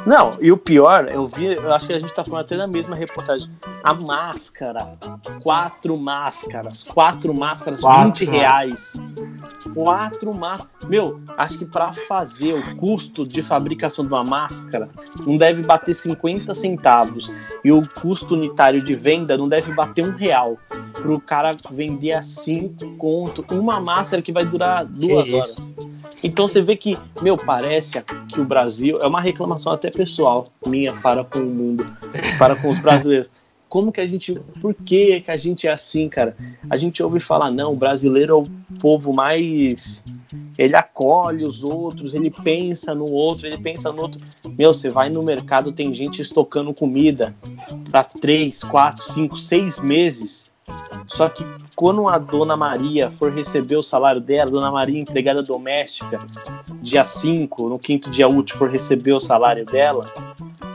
Não, 0.07 0.33
e 0.40 0.53
o 0.53 0.57
pior, 0.57 1.09
eu 1.11 1.27
vi, 1.27 1.46
eu 1.46 1.72
acho 1.72 1.87
que 1.88 1.92
a 1.92 1.99
gente 1.99 2.14
tá 2.14 2.22
falando 2.22 2.44
até 2.44 2.57
da 2.57 2.66
mesma 2.66 2.94
reportagem. 2.94 3.51
A 3.83 3.92
máscara, 3.94 4.96
quatro 5.42 5.96
máscaras, 5.96 6.83
quatro 6.85 7.35
máscaras, 7.35 7.81
Quatro, 7.81 8.27
20 8.27 8.27
né? 8.27 8.38
reais. 8.38 8.96
Quatro 9.75 10.33
máscaras. 10.33 10.88
Meu, 10.88 11.20
acho 11.37 11.59
que 11.59 11.64
pra 11.64 11.92
fazer 11.92 12.55
o 12.55 12.77
custo 12.77 13.27
de 13.27 13.42
fabricação 13.42 14.07
de 14.07 14.12
uma 14.12 14.22
máscara 14.22 14.88
não 15.27 15.37
deve 15.37 15.62
bater 15.62 15.94
50 15.94 16.55
centavos. 16.55 17.33
E 17.64 17.72
o 17.72 17.83
custo 18.01 18.35
unitário 18.35 18.83
de 18.83 18.94
venda 18.94 19.37
não 19.37 19.49
deve 19.49 19.72
bater 19.75 20.07
um 20.07 20.14
real. 20.14 20.57
Pro 20.92 21.20
cara 21.20 21.51
vender 21.70 22.12
a 22.12 22.22
cinco 22.22 22.96
conto 22.96 23.44
uma 23.51 23.81
máscara 23.81 24.22
que 24.22 24.33
vai 24.33 24.44
durar 24.44 24.85
duas 24.85 25.27
isso. 25.29 25.37
horas. 25.37 25.68
Então 26.26 26.48
você 26.48 26.60
vê 26.60 26.74
que, 26.74 26.98
meu, 27.22 27.38
parece 27.38 28.02
que 28.28 28.40
o 28.40 28.44
Brasil 28.44 28.98
é 29.00 29.06
uma 29.06 29.20
reclamação 29.20 29.72
até 29.72 29.90
pessoal 29.90 30.42
minha 30.66 30.92
para 30.92 31.22
com 31.24 31.38
o 31.38 31.46
mundo, 31.46 31.86
para 32.36 32.56
com 32.56 32.68
os 32.68 32.80
brasileiros. 32.80 33.30
Como 33.68 33.92
que 33.92 34.00
a 34.00 34.06
gente, 34.06 34.32
por 34.60 34.74
que 34.74 35.20
que 35.20 35.30
a 35.30 35.36
gente 35.36 35.66
é 35.66 35.72
assim, 35.72 36.08
cara? 36.08 36.36
A 36.70 36.76
gente 36.76 37.02
ouve 37.02 37.18
falar, 37.18 37.50
não, 37.50 37.72
o 37.72 37.76
brasileiro 37.76 38.32
é 38.32 38.36
o 38.36 38.44
povo 38.78 39.12
mais 39.12 40.04
ele 40.58 40.74
acolhe 40.74 41.44
os 41.44 41.62
outros, 41.62 42.14
ele 42.14 42.30
pensa 42.30 42.94
no 42.94 43.10
outro, 43.10 43.46
ele 43.46 43.58
pensa 43.58 43.92
no 43.92 44.02
outro. 44.02 44.20
Meu, 44.58 44.72
você 44.72 44.88
vai 44.88 45.10
no 45.10 45.22
mercado, 45.22 45.72
tem 45.72 45.92
gente 45.92 46.22
estocando 46.22 46.72
comida 46.72 47.34
para 47.90 48.04
três, 48.04 48.64
quatro, 48.64 49.02
cinco, 49.02 49.36
seis 49.36 49.78
meses. 49.78 50.52
Só 51.07 51.29
que 51.29 51.44
quando 51.74 52.09
a 52.09 52.18
dona 52.18 52.57
Maria 52.57 53.11
for 53.11 53.33
receber 53.33 53.76
o 53.76 53.83
salário 53.83 54.20
dela, 54.20 54.50
dona 54.50 54.70
Maria, 54.70 55.00
empregada 55.00 55.42
doméstica, 55.42 56.20
dia 56.83 57.05
5, 57.05 57.68
no 57.68 57.79
quinto 57.79 58.11
dia 58.11 58.29
útil, 58.29 58.57
for 58.57 58.68
receber 58.68 59.12
o 59.12 59.20
salário 59.20 59.64
dela, 59.64 60.07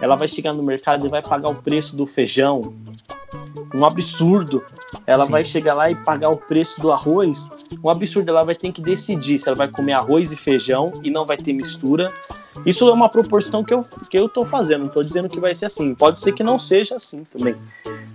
ela 0.01 0.15
vai 0.15 0.27
chegar 0.27 0.53
no 0.53 0.63
mercado 0.63 1.05
e 1.05 1.09
vai 1.09 1.21
pagar 1.21 1.49
o 1.49 1.55
preço 1.55 1.95
do 1.95 2.07
feijão. 2.07 2.71
Um 3.73 3.85
absurdo. 3.85 4.63
Ela 5.07 5.25
Sim. 5.25 5.31
vai 5.31 5.43
chegar 5.43 5.73
lá 5.73 5.89
e 5.89 5.95
pagar 5.95 6.29
o 6.29 6.37
preço 6.37 6.81
do 6.81 6.91
arroz. 6.91 7.49
Um 7.83 7.89
absurdo. 7.89 8.29
Ela 8.29 8.43
vai 8.43 8.55
ter 8.55 8.71
que 8.71 8.81
decidir 8.81 9.37
se 9.37 9.47
ela 9.47 9.57
vai 9.57 9.67
comer 9.67 9.93
arroz 9.93 10.31
e 10.31 10.35
feijão 10.35 10.91
e 11.03 11.09
não 11.09 11.25
vai 11.25 11.37
ter 11.37 11.53
mistura. 11.53 12.13
Isso 12.65 12.87
é 12.87 12.91
uma 12.91 13.07
proporção 13.07 13.63
que 13.63 13.73
eu, 13.73 13.81
que 14.09 14.17
eu 14.17 14.27
tô 14.27 14.43
fazendo. 14.43 14.81
Não 14.81 14.89
tô 14.89 15.01
dizendo 15.01 15.29
que 15.29 15.39
vai 15.39 15.55
ser 15.55 15.67
assim. 15.67 15.95
Pode 15.95 16.19
ser 16.19 16.33
que 16.33 16.43
não 16.43 16.59
seja 16.59 16.95
assim 16.95 17.23
também. 17.23 17.55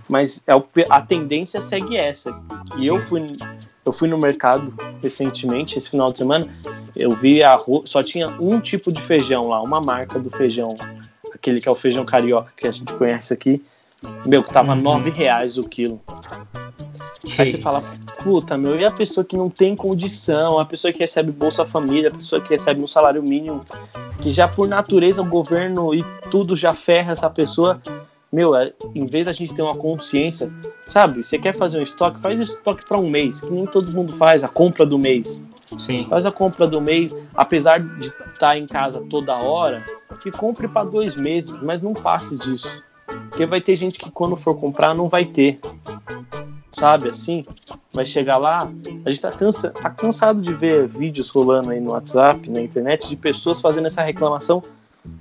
Mas 0.09 0.43
é 0.45 0.55
o, 0.55 0.63
a 0.89 1.01
tendência 1.01 1.61
segue 1.61 1.97
essa. 1.97 2.39
E 2.77 2.87
eu 2.87 3.01
fui, 3.01 3.25
eu 3.83 3.91
fui 3.91 4.07
no 4.07 4.17
mercado 4.17 4.73
recentemente, 5.01 5.77
esse 5.77 5.89
final 5.89 6.11
de 6.11 6.19
semana. 6.19 6.47
Eu 6.95 7.15
vi 7.15 7.43
arroz, 7.43 7.89
só 7.89 8.03
tinha 8.03 8.29
um 8.39 8.59
tipo 8.59 8.91
de 8.91 9.01
feijão 9.01 9.47
lá, 9.47 9.61
uma 9.61 9.81
marca 9.81 10.19
do 10.19 10.29
feijão, 10.29 10.69
aquele 11.33 11.59
que 11.59 11.67
é 11.67 11.71
o 11.71 11.75
feijão 11.75 12.05
carioca 12.05 12.51
que 12.55 12.67
a 12.67 12.71
gente 12.71 12.93
conhece 12.93 13.33
aqui. 13.33 13.63
Meu, 14.25 14.43
que 14.43 14.53
tava 14.53 14.73
Uhum. 14.73 14.81
nove 14.81 15.09
reais 15.09 15.57
o 15.57 15.63
quilo. 15.63 15.99
Que 17.21 17.41
Aí 17.41 17.47
você 17.47 17.57
fala, 17.57 17.81
puta, 18.23 18.57
meu, 18.57 18.79
e 18.79 18.85
a 18.85 18.91
pessoa 18.91 19.23
que 19.23 19.35
não 19.35 19.49
tem 19.49 19.75
condição, 19.75 20.59
a 20.59 20.65
pessoa 20.65 20.93
que 20.93 20.99
recebe 20.99 21.31
Bolsa 21.31 21.65
Família, 21.65 22.09
a 22.09 22.13
pessoa 22.13 22.39
que 22.41 22.49
recebe 22.49 22.81
um 22.81 22.87
salário 22.87 23.21
mínimo, 23.23 23.59
que 24.21 24.29
já 24.29 24.47
por 24.47 24.67
natureza 24.67 25.21
o 25.21 25.25
governo 25.25 25.93
e 25.93 26.03
tudo 26.29 26.55
já 26.55 26.73
ferra 26.73 27.11
essa 27.13 27.29
pessoa. 27.29 27.81
Meu, 28.31 28.55
é, 28.55 28.73
em 28.93 29.05
vez 29.05 29.25
da 29.25 29.31
gente 29.33 29.53
ter 29.53 29.61
uma 29.61 29.75
consciência, 29.75 30.51
sabe? 30.85 31.23
Você 31.23 31.39
quer 31.39 31.53
fazer 31.55 31.79
um 31.79 31.81
estoque, 31.81 32.19
faz 32.19 32.37
o 32.37 32.41
estoque 32.41 32.85
para 32.85 32.97
um 32.97 33.09
mês, 33.09 33.41
que 33.41 33.51
nem 33.51 33.65
todo 33.65 33.91
mundo 33.91 34.13
faz, 34.13 34.43
a 34.43 34.47
compra 34.49 34.85
do 34.85 34.99
mês. 34.99 35.45
Sim. 35.79 36.05
Faz 36.09 36.25
a 36.25 36.31
compra 36.31 36.67
do 36.67 36.79
mês, 36.79 37.15
apesar 37.35 37.79
de 37.79 38.07
estar 38.33 38.57
em 38.57 38.67
casa 38.67 39.03
toda 39.09 39.35
hora, 39.35 39.83
que 40.21 40.31
compre 40.31 40.67
para 40.67 40.83
dois 40.85 41.15
meses, 41.15 41.61
mas 41.61 41.81
não 41.81 41.93
passe 41.93 42.37
disso. 42.37 42.81
Porque 43.29 43.45
vai 43.45 43.61
ter 43.61 43.75
gente 43.75 43.99
que 43.99 44.11
quando 44.11 44.35
for 44.35 44.55
comprar 44.55 44.93
não 44.93 45.07
vai 45.07 45.25
ter. 45.25 45.59
Sabe 46.71 47.09
assim? 47.09 47.45
Vai 47.93 48.05
chegar 48.05 48.37
lá. 48.37 48.69
A 49.05 49.09
gente 49.09 49.21
tá, 49.21 49.31
cansa, 49.31 49.71
tá 49.71 49.89
cansado 49.89 50.41
de 50.41 50.53
ver 50.53 50.87
vídeos 50.87 51.29
rolando 51.29 51.71
aí 51.71 51.79
no 51.79 51.91
WhatsApp, 51.91 52.49
na 52.49 52.61
internet, 52.61 53.07
de 53.07 53.15
pessoas 53.15 53.61
fazendo 53.61 53.85
essa 53.85 54.03
reclamação 54.03 54.63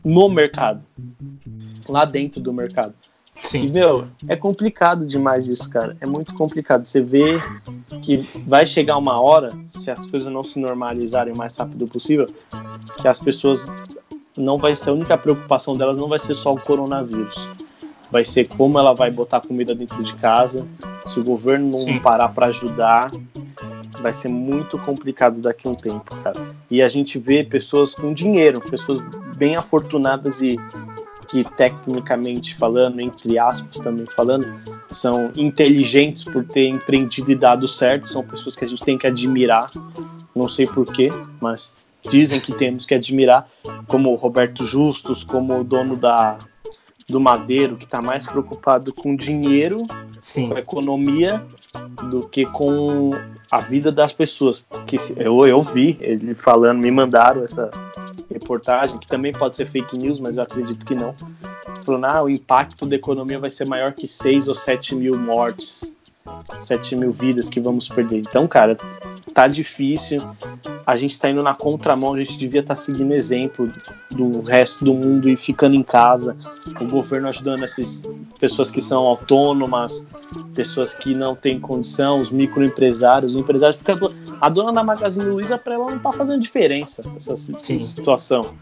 no 0.05 0.29
mercado. 0.29 0.83
Lá 1.89 2.05
dentro 2.05 2.41
do 2.41 2.53
mercado. 2.53 2.95
E, 3.43 3.47
Sim. 3.47 3.69
meu, 3.71 4.09
é 4.27 4.35
complicado 4.35 5.07
demais 5.07 5.49
isso, 5.49 5.69
cara. 5.69 5.97
É 6.01 6.07
muito 6.07 6.35
complicado. 6.35 6.85
Você 6.85 7.01
vê 7.01 7.39
que 8.03 8.29
vai 8.47 8.67
chegar 8.67 8.97
uma 8.97 9.21
hora, 9.21 9.53
se 9.69 9.91
as 9.91 10.07
coisas 10.07 10.33
não 10.33 10.43
se 10.43 10.59
normalizarem 10.59 11.33
o 11.33 11.37
mais 11.37 11.57
rápido 11.57 11.87
possível, 11.87 12.29
que 13.01 13.07
as 13.07 13.21
pessoas 13.21 13.71
não 14.37 14.59
vai 14.59 14.77
ser 14.77 14.91
a 14.91 14.93
única 14.93 15.17
preocupação 15.17 15.77
delas 15.77 15.97
não 15.97 16.09
vai 16.09 16.19
ser 16.19 16.35
só 16.35 16.53
o 16.53 16.61
coronavírus. 16.61 17.49
Vai 18.11 18.25
ser 18.25 18.47
como 18.47 18.79
ela 18.79 18.95
vai 18.95 19.11
botar 19.11 19.41
comida 19.41 19.75
dentro 19.75 20.03
de 20.03 20.15
casa. 20.15 20.67
Se 21.07 21.19
o 21.19 21.25
governo 21.25 21.71
não 21.71 21.79
Sim. 21.79 21.99
parar 21.99 22.29
para 22.29 22.47
ajudar, 22.47 23.11
vai 24.01 24.13
ser 24.13 24.29
muito 24.29 24.79
complicado 24.79 25.41
daqui 25.41 25.67
a 25.67 25.71
um 25.71 25.75
tempo, 25.75 26.15
cara. 26.23 26.41
E 26.71 26.83
a 26.83 26.89
gente 26.89 27.19
vê 27.19 27.43
pessoas 27.43 27.95
com 27.95 28.13
dinheiro, 28.13 28.61
pessoas 28.61 29.01
bem 29.37 29.57
afortunadas 29.57 30.41
e 30.41 30.57
que 31.29 31.43
tecnicamente 31.43 32.55
falando, 32.55 33.01
entre 33.01 33.39
aspas 33.39 33.79
também 33.79 34.07
falando, 34.07 34.49
são 34.89 35.33
inteligentes 35.37 36.23
por 36.23 36.45
ter 36.45 36.69
empreendido 36.69 37.33
e 37.33 37.35
dado 37.35 37.67
certo, 37.67 38.09
são 38.09 38.23
pessoas 38.23 38.55
que 38.55 38.65
a 38.65 38.69
gente 38.69 38.85
tem 38.85 38.97
que 38.97 39.07
admirar, 39.07 39.71
não 40.35 40.49
sei 40.49 40.67
porquê, 40.67 41.11
mas 41.41 41.79
dizem 42.09 42.39
que 42.39 42.53
temos 42.53 42.87
que 42.87 42.95
admirar, 42.95 43.49
como 43.89 44.13
o 44.13 44.15
Roberto 44.15 44.65
Justus, 44.65 45.25
como 45.25 45.61
o 45.61 45.65
dono 45.65 45.97
da, 45.97 46.39
do 47.09 47.21
Madeiro, 47.21 47.77
que 47.77 47.85
está 47.85 48.03
mais 48.03 48.27
preocupado 48.27 48.93
com 48.93 49.15
dinheiro, 49.15 49.79
Sim. 50.21 50.49
com 50.49 50.57
a 50.57 50.59
economia, 50.59 51.45
do 52.11 52.27
que 52.27 52.45
com 52.47 53.13
a 53.51 53.61
vida 53.61 53.93
das 53.93 54.13
pessoas. 54.13 54.61
Porque 54.61 54.99
eu, 55.17 55.47
eu 55.47 55.63
vi 55.63 55.97
ele 56.01 56.35
falando, 56.35 56.81
me 56.81 56.91
mandaram 56.91 57.45
essa 57.45 57.71
reportagem, 58.31 58.99
que 58.99 59.07
também 59.07 59.33
pode 59.33 59.57
ser 59.57 59.67
fake 59.67 59.97
news, 59.97 60.19
mas 60.19 60.37
eu 60.37 60.43
acredito 60.43 60.85
que 60.85 60.95
não. 60.95 61.15
Falando, 61.83 62.05
ah, 62.07 62.23
o 62.25 62.29
impacto 62.29 62.85
da 62.85 62.97
economia 62.97 63.39
vai 63.39 63.51
ser 63.51 63.69
maior 63.69 63.93
que 63.93 64.09
6 64.09 64.49
ou 64.49 64.55
7 64.55 64.95
mil 64.97 65.17
mortes, 65.17 65.95
7 66.65 66.97
mil 66.97 67.13
vidas 67.13 67.49
que 67.49 67.61
vamos 67.61 67.89
perder. 67.89 68.19
Então, 68.19 68.47
cara, 68.47 68.77
tá 69.35 69.47
difícil. 69.49 70.23
A 70.87 70.97
gente 70.97 71.19
tá 71.19 71.29
indo 71.29 71.43
na 71.43 71.53
contramão, 71.55 72.15
a 72.15 72.19
gente 72.23 72.39
devia 72.39 72.61
estar 72.61 72.75
seguindo 72.77 73.13
exemplo 73.13 73.71
do 74.11 74.41
resto 74.43 74.85
do 74.85 74.95
mundo 74.95 75.29
e 75.29 75.37
ficando 75.37 75.75
em 75.75 75.83
casa. 75.83 76.37
O 76.81 76.85
governo 76.87 77.29
ajudando 77.29 77.65
essas 77.65 78.05
pessoas 78.39 78.71
que 78.71 78.81
são 78.81 79.05
autônomas, 79.05 80.07
pessoas 80.55 80.95
que 80.95 81.13
não 81.15 81.35
têm 81.35 81.59
condição, 81.59 82.21
os 82.21 82.31
microempresários, 82.31 83.33
os 83.33 83.37
empresários, 83.37 83.75
porque 83.77 83.91
a 83.91 83.95
do- 83.95 84.15
a 84.41 84.49
dona 84.49 84.73
da 84.73 84.85
Magazine 84.85 85.25
Luiza, 85.25 85.59
para 85.59 85.75
ela, 85.75 85.91
não 85.91 85.99
tá 85.99 86.13
fazendo 86.13 86.41
diferença 86.41 87.03
essa 87.17 87.35
si- 87.37 87.55
Sim. 87.61 87.79
situação. 87.79 88.55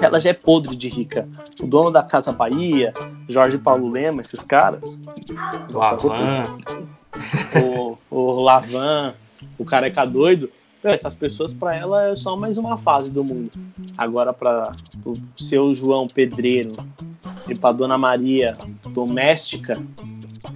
Ela 0.00 0.20
já 0.20 0.30
é 0.30 0.32
podre 0.32 0.74
de 0.76 0.88
rica. 0.88 1.28
O 1.60 1.66
dono 1.66 1.90
da 1.90 2.02
Casa 2.02 2.32
Bahia, 2.32 2.92
Jorge 3.28 3.58
Paulo 3.58 3.90
Lema, 3.90 4.20
esses 4.20 4.42
caras. 4.42 5.00
Lavan. 5.72 6.56
o, 7.62 7.96
o 8.10 8.42
Lavan, 8.42 9.14
o 9.58 9.64
careca 9.64 10.04
doido. 10.04 10.50
Essas 10.82 11.14
pessoas, 11.14 11.54
para 11.54 11.74
ela, 11.74 12.08
é 12.08 12.14
só 12.14 12.36
mais 12.36 12.58
uma 12.58 12.76
fase 12.76 13.10
do 13.10 13.24
mundo. 13.24 13.50
Agora, 13.96 14.34
para 14.34 14.72
o 15.04 15.14
seu 15.34 15.72
João 15.72 16.06
Pedreiro 16.06 16.72
e 17.48 17.54
para 17.54 17.72
Dona 17.72 17.96
Maria 17.96 18.54
doméstica, 18.90 19.82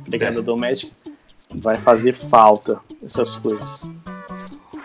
empregada 0.07 0.41
É. 0.41 0.43
doméstica, 0.43 0.93
vai 1.55 1.81
fazer 1.81 2.13
falta 2.13 2.79
essas 3.03 3.37
coisas. 3.37 3.91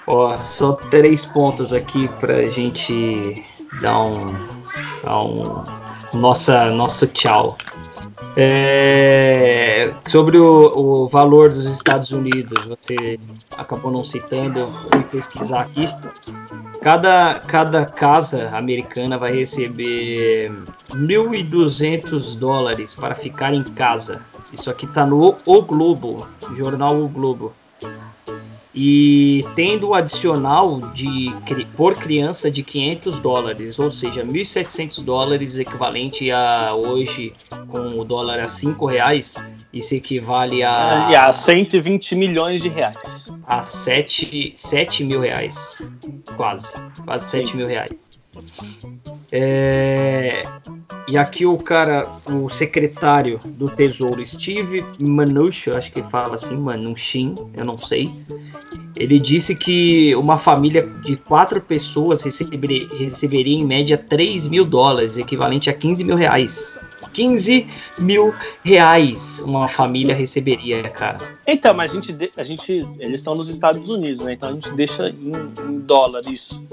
Ó, 0.08 0.38
só 0.40 0.72
três 0.74 1.26
pontos 1.26 1.74
aqui 1.74 2.08
pra 2.22 2.48
gente 2.48 3.44
dar 3.82 4.02
um, 4.02 4.34
dar 5.04 5.24
um 5.24 5.64
nossa, 6.14 6.70
nosso 6.70 7.08
tchau. 7.08 7.58
É, 8.36 9.94
sobre 10.08 10.38
o, 10.38 10.72
o 10.76 11.08
valor 11.08 11.50
dos 11.50 11.66
Estados 11.66 12.12
Unidos, 12.12 12.66
você 12.66 13.20
acabou 13.56 13.92
não 13.92 14.04
citando, 14.04 14.60
eu 14.60 14.68
fui 14.72 15.04
pesquisar 15.04 15.62
aqui. 15.62 15.88
Cada, 16.82 17.40
cada 17.48 17.86
casa 17.86 18.50
americana 18.50 19.18
vai 19.18 19.34
receber 19.34 20.52
1.200 20.92 22.38
dólares 22.38 22.94
para 22.94 23.16
ficar 23.16 23.54
em 23.54 23.64
casa. 23.64 24.22
Isso 24.52 24.70
aqui 24.70 24.86
tá 24.88 25.06
no 25.06 25.38
O 25.46 25.62
Globo, 25.62 26.28
jornal 26.56 27.00
O 27.00 27.08
Globo. 27.08 27.54
E 28.76 29.46
tendo 29.56 29.90
o 29.90 29.94
adicional 29.94 30.80
de 30.94 31.32
por 31.76 31.94
criança 31.96 32.50
de 32.50 32.64
500 32.64 33.20
dólares, 33.20 33.78
ou 33.78 33.92
seja, 33.92 34.26
1.700 34.26 35.04
dólares 35.04 35.60
equivalente 35.60 36.32
a 36.32 36.74
hoje 36.74 37.34
com 37.68 38.00
o 38.00 38.04
dólar 38.04 38.40
a 38.40 38.50
5 38.50 38.86
reais, 38.86 39.36
isso 39.72 39.96
equivale 39.96 40.64
a, 40.64 41.08
E 41.12 41.16
a 41.16 41.32
120 41.32 42.16
milhões 42.16 42.62
de 42.62 42.70
reais. 42.70 43.32
a 43.46 43.62
7, 43.62 44.54
7 44.56 45.04
mil 45.04 45.20
reais, 45.20 45.82
quase, 46.36 46.76
quase 47.06 47.30
7 47.30 47.56
mil 47.56 47.68
reais. 47.68 48.14
É, 49.32 50.46
e 51.08 51.18
aqui 51.18 51.46
o 51.46 51.58
cara, 51.58 52.08
o 52.26 52.50
secretário 52.50 53.40
do 53.46 53.68
Tesouro, 53.68 54.26
Steve 54.26 54.86
Mnuchin, 55.00 55.72
acho 55.72 55.92
que 55.92 56.02
fala 56.04 56.36
assim, 56.36 56.56
Mnuchin, 56.56 57.36
eu 57.54 57.66
não 57.66 57.78
sei. 57.78 58.12
Ele 58.96 59.20
disse 59.20 59.56
que 59.56 60.16
uma 60.16 60.38
família 60.38 60.86
de 61.04 61.16
quatro 61.16 61.60
pessoas 61.60 62.24
receberia, 62.24 62.88
receberia 62.98 63.58
em 63.58 63.66
média 63.66 63.98
3 63.98 64.48
mil 64.48 64.64
dólares, 64.64 65.18
equivalente 65.18 65.70
a 65.70 65.74
15 65.74 66.04
mil 66.04 66.16
reais. 66.16 66.86
15 67.14 67.68
mil 67.98 68.34
reais 68.64 69.42
uma 69.46 69.68
família 69.68 70.16
receberia, 70.16 70.90
cara. 70.90 71.20
Então, 71.46 71.74
mas 71.74 71.92
a 71.92 71.94
gente, 71.96 72.32
a 72.36 72.44
gente 72.44 72.72
eles 73.00 73.20
estão 73.20 73.36
nos 73.36 73.48
Estados 73.50 73.88
Unidos, 73.90 74.22
né? 74.22 74.34
Então 74.34 74.50
a 74.50 74.54
gente 74.54 74.72
deixa 74.74 75.10
em, 75.10 75.32
em 75.70 75.80
dólar 75.80 76.22
isso. 76.28 76.64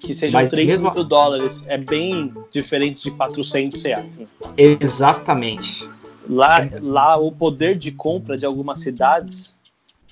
Que 0.00 0.14
sejam 0.14 0.40
Mas 0.40 0.50
3 0.50 0.66
mesmo- 0.66 0.92
mil 0.92 1.04
dólares. 1.04 1.62
É 1.66 1.76
bem 1.76 2.32
diferente 2.50 3.02
de 3.02 3.10
400 3.10 3.82
reais. 3.82 4.18
né? 4.18 4.26
Exatamente. 4.56 5.88
Lá, 6.28 6.68
lá 6.82 7.16
o 7.16 7.32
poder 7.32 7.76
de 7.76 7.90
compra 7.90 8.36
de 8.36 8.44
algumas 8.44 8.80
cidades 8.80 9.57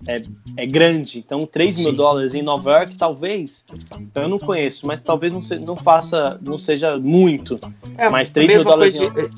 é, 0.07 0.21
é 0.57 0.67
grande. 0.67 1.19
Então 1.19 1.41
3 1.43 1.79
mil 1.79 1.93
dólares 1.93 2.35
em 2.35 2.43
Nova 2.43 2.71
York, 2.73 2.97
talvez, 2.97 3.65
eu 4.15 4.29
não 4.29 4.39
conheço, 4.39 4.87
mas 4.87 5.01
talvez 5.01 5.33
não, 5.33 5.41
se- 5.41 5.59
não 5.59 5.77
faça, 5.77 6.39
não 6.43 6.59
seja 6.59 6.99
muito. 6.99 7.59
É, 7.97 8.09
Mas 8.09 8.31
a 8.31 8.35
3 8.35 8.49
mil 8.49 8.57
mesma 8.59 8.71
dólares 8.73 8.95
coisa 8.97 9.13
de- 9.13 9.31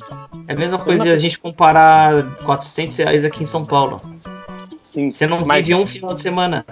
É 0.49 0.53
a 0.55 0.57
mesma 0.57 0.79
coisa 0.79 1.05
de 1.05 1.11
a 1.11 1.17
gente 1.17 1.39
comparar 1.39 2.37
400 2.45 2.97
reais 2.97 3.25
aqui 3.25 3.43
em 3.43 3.47
São 3.47 3.65
Paulo. 3.65 4.01
Sim, 4.99 5.11
Você 5.13 5.27
não 5.29 5.45
mas 5.47 5.67
vive 5.67 5.81
um 5.81 5.87
final 5.87 6.13
de 6.13 6.21
semana. 6.21 6.67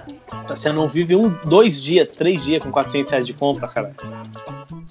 você 0.47 0.69
não 0.73 0.85
vive 0.89 1.15
um, 1.15 1.29
dois 1.45 1.81
dias, 1.81 2.09
três 2.13 2.43
dias 2.43 2.61
com 2.61 2.69
400 2.71 3.09
reais 3.11 3.25
de 3.25 3.33
compra, 3.33 3.69
cara. 3.69 3.95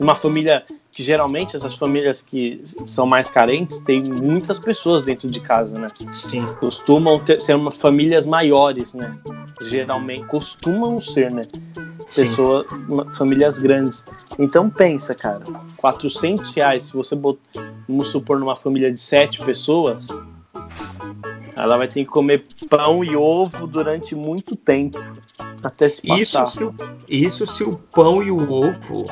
Uma 0.01 0.15
família 0.15 0.65
que 0.91 1.03
geralmente 1.03 1.55
essas 1.55 1.75
famílias 1.75 2.23
que 2.23 2.63
são 2.87 3.05
mais 3.07 3.31
carentes 3.31 3.79
têm 3.81 4.03
muitas 4.03 4.59
pessoas 4.59 5.03
dentro 5.03 5.29
de 5.29 5.41
casa, 5.41 5.79
né? 5.79 5.89
Sim. 6.13 6.47
Costumam 6.59 7.19
ter, 7.19 7.39
ser 7.39 7.55
uma, 7.55 7.71
famílias 7.71 8.25
maiores, 8.25 8.95
né? 8.95 9.15
Geralmente 9.61 10.25
costumam 10.25 10.99
ser, 10.99 11.31
né? 11.31 11.43
Sim. 12.09 12.23
Pessoa, 12.23 12.65
uma- 12.89 13.13
famílias 13.13 13.59
grandes. 13.59 14.03
Então 14.39 14.71
pensa, 14.71 15.15
cara, 15.15 15.45
400 15.77 16.55
reais, 16.55 16.85
se 16.85 16.95
você 16.95 17.15
botar, 17.15 17.41
vamos 17.87 18.09
supor, 18.09 18.39
numa 18.41 18.57
família 18.57 18.91
de 18.91 18.99
sete 18.99 19.43
pessoas, 19.45 20.09
ela 21.57 21.77
vai 21.77 21.89
ter 21.89 22.05
que 22.05 22.11
comer 22.11 22.45
pão 22.69 23.03
e 23.03 23.17
ovo 23.17 23.67
durante 23.67 24.15
muito 24.15 24.55
tempo 24.55 24.99
até 25.63 25.89
se 25.89 26.03
Isso 26.05 26.39
passar. 26.39 26.47
se, 26.47 26.63
o, 26.63 26.75
isso 27.09 27.47
se 27.47 27.65
o 27.65 27.77
pão 27.77 28.23
e 28.23 28.31
o 28.31 28.53
ovo 28.53 29.05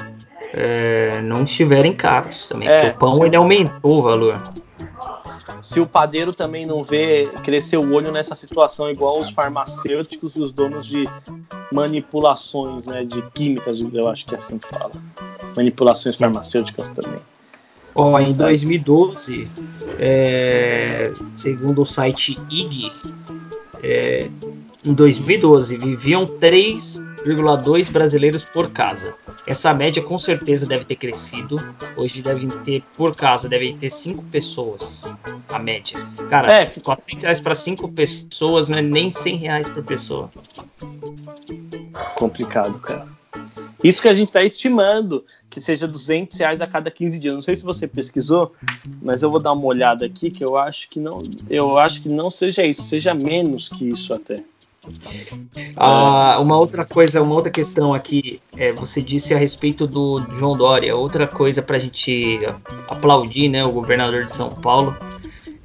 é, 0.52 1.20
não 1.22 1.44
estiverem 1.44 1.92
caros 1.92 2.46
também. 2.48 2.68
É, 2.68 2.90
porque 2.90 2.96
o 2.96 2.98
pão 2.98 3.16
sim. 3.16 3.24
ele 3.24 3.36
aumentou 3.36 3.98
o 3.98 4.02
valor. 4.02 4.40
Se 5.60 5.80
o 5.80 5.86
padeiro 5.86 6.32
também 6.34 6.66
não 6.66 6.82
vê 6.82 7.26
crescer 7.42 7.78
o 7.78 7.94
olho 7.94 8.12
nessa 8.12 8.34
situação, 8.34 8.90
igual 8.90 9.18
os 9.18 9.30
farmacêuticos 9.30 10.36
e 10.36 10.40
os 10.40 10.52
donos 10.52 10.86
de 10.86 11.08
manipulações, 11.72 12.84
né, 12.84 13.04
de 13.04 13.22
químicas, 13.30 13.80
eu 13.80 14.08
acho 14.08 14.26
que 14.26 14.34
é 14.34 14.38
assim 14.38 14.58
que 14.58 14.68
fala. 14.68 14.92
Manipulações 15.56 16.14
Sim. 16.14 16.20
farmacêuticas 16.20 16.88
também. 16.88 17.20
Ó, 17.94 18.18
em 18.18 18.32
2012, 18.32 19.48
é, 19.98 21.12
segundo 21.36 21.82
o 21.82 21.86
site 21.86 22.38
IG, 22.50 22.90
é, 23.82 24.28
em 24.84 24.92
2012 24.92 25.76
viviam 25.76 26.26
3,2 26.26 27.90
brasileiros 27.90 28.44
por 28.44 28.70
casa. 28.70 29.14
Essa 29.46 29.72
média 29.74 30.02
com 30.02 30.18
certeza 30.18 30.66
deve 30.66 30.84
ter 30.84 30.96
crescido. 30.96 31.56
Hoje 31.96 32.22
devem 32.22 32.48
ter 32.48 32.82
por 32.96 33.14
casa, 33.14 33.48
devem 33.48 33.76
ter 33.76 33.90
5 33.90 34.24
pessoas. 34.24 35.04
A 35.50 35.58
média. 35.58 35.98
Cara, 36.28 36.52
É. 36.52 36.66
400 36.66 37.24
reais 37.24 37.40
para 37.40 37.54
5 37.54 37.88
pessoas 37.92 38.68
não 38.68 38.78
é 38.78 38.82
nem 38.82 39.10
100 39.10 39.36
reais 39.36 39.68
por 39.68 39.84
pessoa. 39.84 40.30
Complicado, 42.16 42.78
cara. 42.78 43.06
Isso 43.82 44.00
que 44.00 44.08
a 44.08 44.14
gente 44.14 44.28
está 44.28 44.42
estimando 44.42 45.24
que 45.54 45.60
seja 45.60 45.86
200 45.86 46.36
reais 46.36 46.60
a 46.60 46.66
cada 46.66 46.90
15 46.90 47.20
dias. 47.20 47.32
Não 47.32 47.40
sei 47.40 47.54
se 47.54 47.64
você 47.64 47.86
pesquisou, 47.86 48.52
mas 49.00 49.22
eu 49.22 49.30
vou 49.30 49.38
dar 49.38 49.52
uma 49.52 49.66
olhada 49.66 50.04
aqui 50.04 50.28
que 50.28 50.44
eu 50.44 50.56
acho 50.56 50.88
que 50.90 50.98
não, 50.98 51.22
eu 51.48 51.78
acho 51.78 52.02
que 52.02 52.08
não 52.08 52.28
seja 52.28 52.64
isso, 52.64 52.82
seja 52.82 53.14
menos 53.14 53.68
que 53.68 53.88
isso 53.88 54.12
até. 54.12 54.42
Ah, 55.76 56.40
uma 56.40 56.58
outra 56.58 56.84
coisa, 56.84 57.22
uma 57.22 57.36
outra 57.36 57.52
questão 57.52 57.94
aqui, 57.94 58.40
é, 58.56 58.72
você 58.72 59.00
disse 59.00 59.32
a 59.32 59.38
respeito 59.38 59.86
do 59.86 60.20
João 60.34 60.56
Dória. 60.56 60.96
Outra 60.96 61.24
coisa 61.24 61.62
para 61.62 61.76
a 61.76 61.80
gente 61.80 62.40
aplaudir, 62.88 63.48
né, 63.48 63.64
o 63.64 63.70
governador 63.70 64.24
de 64.24 64.34
São 64.34 64.48
Paulo. 64.48 64.96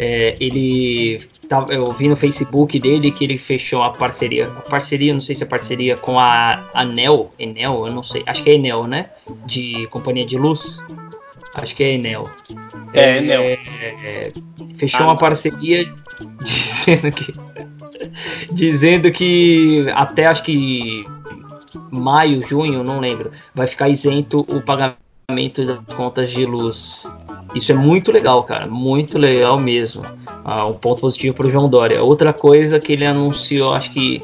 É, 0.01 0.33
ele 0.39 1.21
tava, 1.49 1.73
eu 1.73 1.83
vi 1.91 2.07
no 2.07 2.15
Facebook 2.15 2.79
dele 2.79 3.11
que 3.11 3.25
ele 3.25 3.37
fechou 3.37 3.83
a 3.83 3.89
parceria, 3.89 4.47
a 4.47 4.61
parceria, 4.61 5.13
não 5.13 5.19
sei 5.21 5.35
se 5.35 5.43
é 5.43 5.45
parceria 5.45 5.97
com 5.97 6.17
a 6.17 6.63
Anel, 6.73 7.33
Enel, 7.37 7.85
eu 7.85 7.91
não 7.93 8.01
sei, 8.01 8.23
acho 8.25 8.41
que 8.41 8.49
é 8.49 8.53
Enel, 8.53 8.87
né? 8.87 9.09
De 9.45 9.85
companhia 9.87 10.25
de 10.25 10.37
luz. 10.37 10.81
Acho 11.53 11.75
que 11.75 11.83
é 11.83 11.93
Enel. 11.95 12.29
É, 12.93 13.17
Enel. 13.17 13.41
é, 13.41 14.31
fechou 14.77 15.01
Ah. 15.01 15.09
uma 15.09 15.17
parceria 15.17 15.91
dizendo 16.41 17.11
que 17.11 17.33
dizendo 18.53 19.11
que 19.11 19.85
até 19.93 20.27
acho 20.27 20.43
que 20.43 21.03
maio, 21.91 22.41
junho, 22.47 22.83
não 22.83 22.99
lembro, 22.99 23.31
vai 23.53 23.67
ficar 23.67 23.89
isento 23.89 24.45
o 24.47 24.61
pagamento 24.61 25.65
das 25.65 25.79
contas 25.95 26.31
de 26.31 26.45
luz. 26.45 27.05
Isso 27.55 27.71
é 27.71 27.75
muito 27.75 28.11
legal, 28.11 28.43
cara, 28.43 28.67
muito 28.67 29.17
legal 29.17 29.59
mesmo. 29.59 30.03
Ah, 30.43 30.65
um 30.65 30.73
ponto 30.73 31.01
positivo 31.01 31.35
para 31.35 31.47
o 31.47 31.51
João 31.51 31.69
Dória. 31.69 32.03
Outra 32.03 32.31
coisa 32.31 32.79
que 32.79 32.93
ele 32.93 33.05
anunciou, 33.05 33.73
acho 33.73 33.91
que 33.91 34.21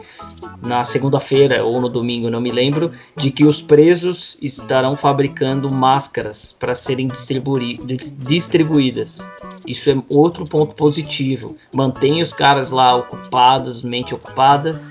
na 0.62 0.84
segunda-feira 0.84 1.64
ou 1.64 1.80
no 1.80 1.90
domingo, 1.90 2.30
não 2.30 2.42
me 2.42 2.52
lembro, 2.52 2.92
de 3.16 3.32
que 3.32 3.46
os 3.46 3.62
presos 3.62 4.38
estarão 4.42 4.96
fabricando 4.96 5.70
máscaras 5.70 6.56
para 6.58 6.76
serem 6.76 7.08
distribui 7.08 7.80
distribuídas. 8.20 9.28
Isso 9.66 9.90
é 9.90 9.96
outro 10.10 10.46
ponto 10.46 10.76
positivo. 10.76 11.58
Mantém 11.74 12.22
os 12.22 12.32
caras 12.32 12.72
lá 12.72 12.96
ocupados, 12.96 13.82
mente 13.82 14.14
ocupada, 14.14 14.82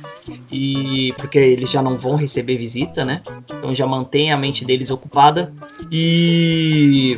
e 0.50 1.12
porque 1.16 1.38
eles 1.38 1.70
já 1.70 1.82
não 1.82 1.96
vão 1.96 2.16
receber 2.16 2.56
visita, 2.56 3.04
né? 3.04 3.22
Então 3.50 3.74
já 3.74 3.86
mantém 3.86 4.32
a 4.32 4.36
mente 4.36 4.64
deles 4.64 4.90
ocupada 4.90 5.52
e 5.90 7.16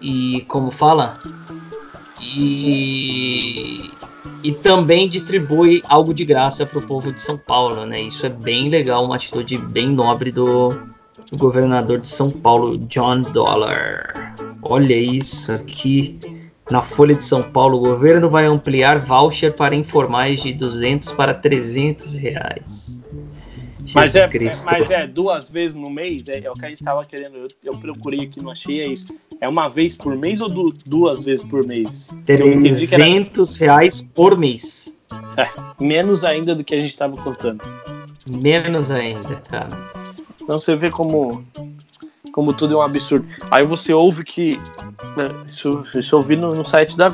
e 0.00 0.42
como 0.48 0.70
fala 0.70 1.18
e 2.20 3.90
e 4.42 4.52
também 4.52 5.08
distribui 5.08 5.82
algo 5.88 6.14
de 6.14 6.24
graça 6.24 6.64
para 6.64 6.78
o 6.78 6.82
povo 6.82 7.12
de 7.12 7.20
São 7.20 7.36
Paulo, 7.36 7.84
né? 7.84 8.02
Isso 8.02 8.24
é 8.24 8.28
bem 8.28 8.68
legal, 8.68 9.04
uma 9.04 9.16
atitude 9.16 9.58
bem 9.58 9.88
nobre 9.88 10.30
do, 10.30 10.70
do 11.30 11.36
governador 11.36 11.98
de 12.00 12.08
São 12.08 12.30
Paulo, 12.30 12.78
John 12.78 13.22
Dollar. 13.22 14.34
Olha 14.62 14.94
isso 14.94 15.52
aqui. 15.52 16.18
Na 16.70 16.82
Folha 16.82 17.14
de 17.14 17.24
São 17.24 17.42
Paulo, 17.42 17.78
o 17.78 17.80
governo 17.80 18.28
vai 18.28 18.44
ampliar 18.44 18.98
voucher 18.98 19.54
para 19.54 19.74
informais 19.74 20.42
de 20.42 20.52
200 20.52 21.12
para 21.12 21.32
300 21.32 22.14
reais. 22.14 23.02
Mas 23.94 24.14
é, 24.14 24.28
Cristo. 24.28 24.66
mas 24.66 24.90
é 24.90 25.06
duas 25.06 25.48
vezes 25.48 25.74
no 25.74 25.88
mês, 25.88 26.28
é, 26.28 26.40
é 26.44 26.50
o 26.50 26.52
que 26.52 26.66
a 26.66 26.68
gente 26.68 26.78
estava 26.78 27.02
querendo. 27.06 27.36
Eu, 27.36 27.48
eu 27.64 27.78
procurei 27.78 28.20
aqui, 28.20 28.42
não 28.42 28.50
achei, 28.50 28.82
é 28.82 28.86
isso. 28.86 29.14
É 29.40 29.48
uma 29.48 29.68
vez 29.68 29.94
por 29.94 30.16
mês 30.16 30.40
ou 30.40 30.48
du- 30.48 30.74
duas 30.84 31.22
vezes 31.22 31.44
por 31.44 31.64
mês? 31.64 32.10
Eu 32.26 32.52
entendi 32.52 32.86
que 32.86 32.94
era 32.94 33.04
300 33.04 33.56
reais 33.58 34.00
por 34.00 34.36
mês. 34.36 34.96
menos 35.80 36.24
ainda 36.24 36.54
do 36.54 36.64
que 36.64 36.74
a 36.74 36.80
gente 36.80 36.90
estava 36.90 37.16
contando. 37.16 37.62
Menos 38.26 38.90
ainda, 38.90 39.36
cara. 39.48 39.68
Então 40.42 40.58
você 40.60 40.74
vê 40.74 40.90
como, 40.90 41.42
como 42.32 42.52
tudo 42.52 42.74
é 42.74 42.76
um 42.78 42.82
absurdo. 42.82 43.26
Aí 43.50 43.64
você 43.64 43.92
ouve 43.92 44.24
que. 44.24 44.56
né, 45.16 45.28
Isso, 45.46 45.84
isso 45.94 46.14
eu 46.16 46.20
vi 46.22 46.36
no, 46.36 46.52
no 46.54 46.64
site 46.64 46.96
da, 46.96 47.12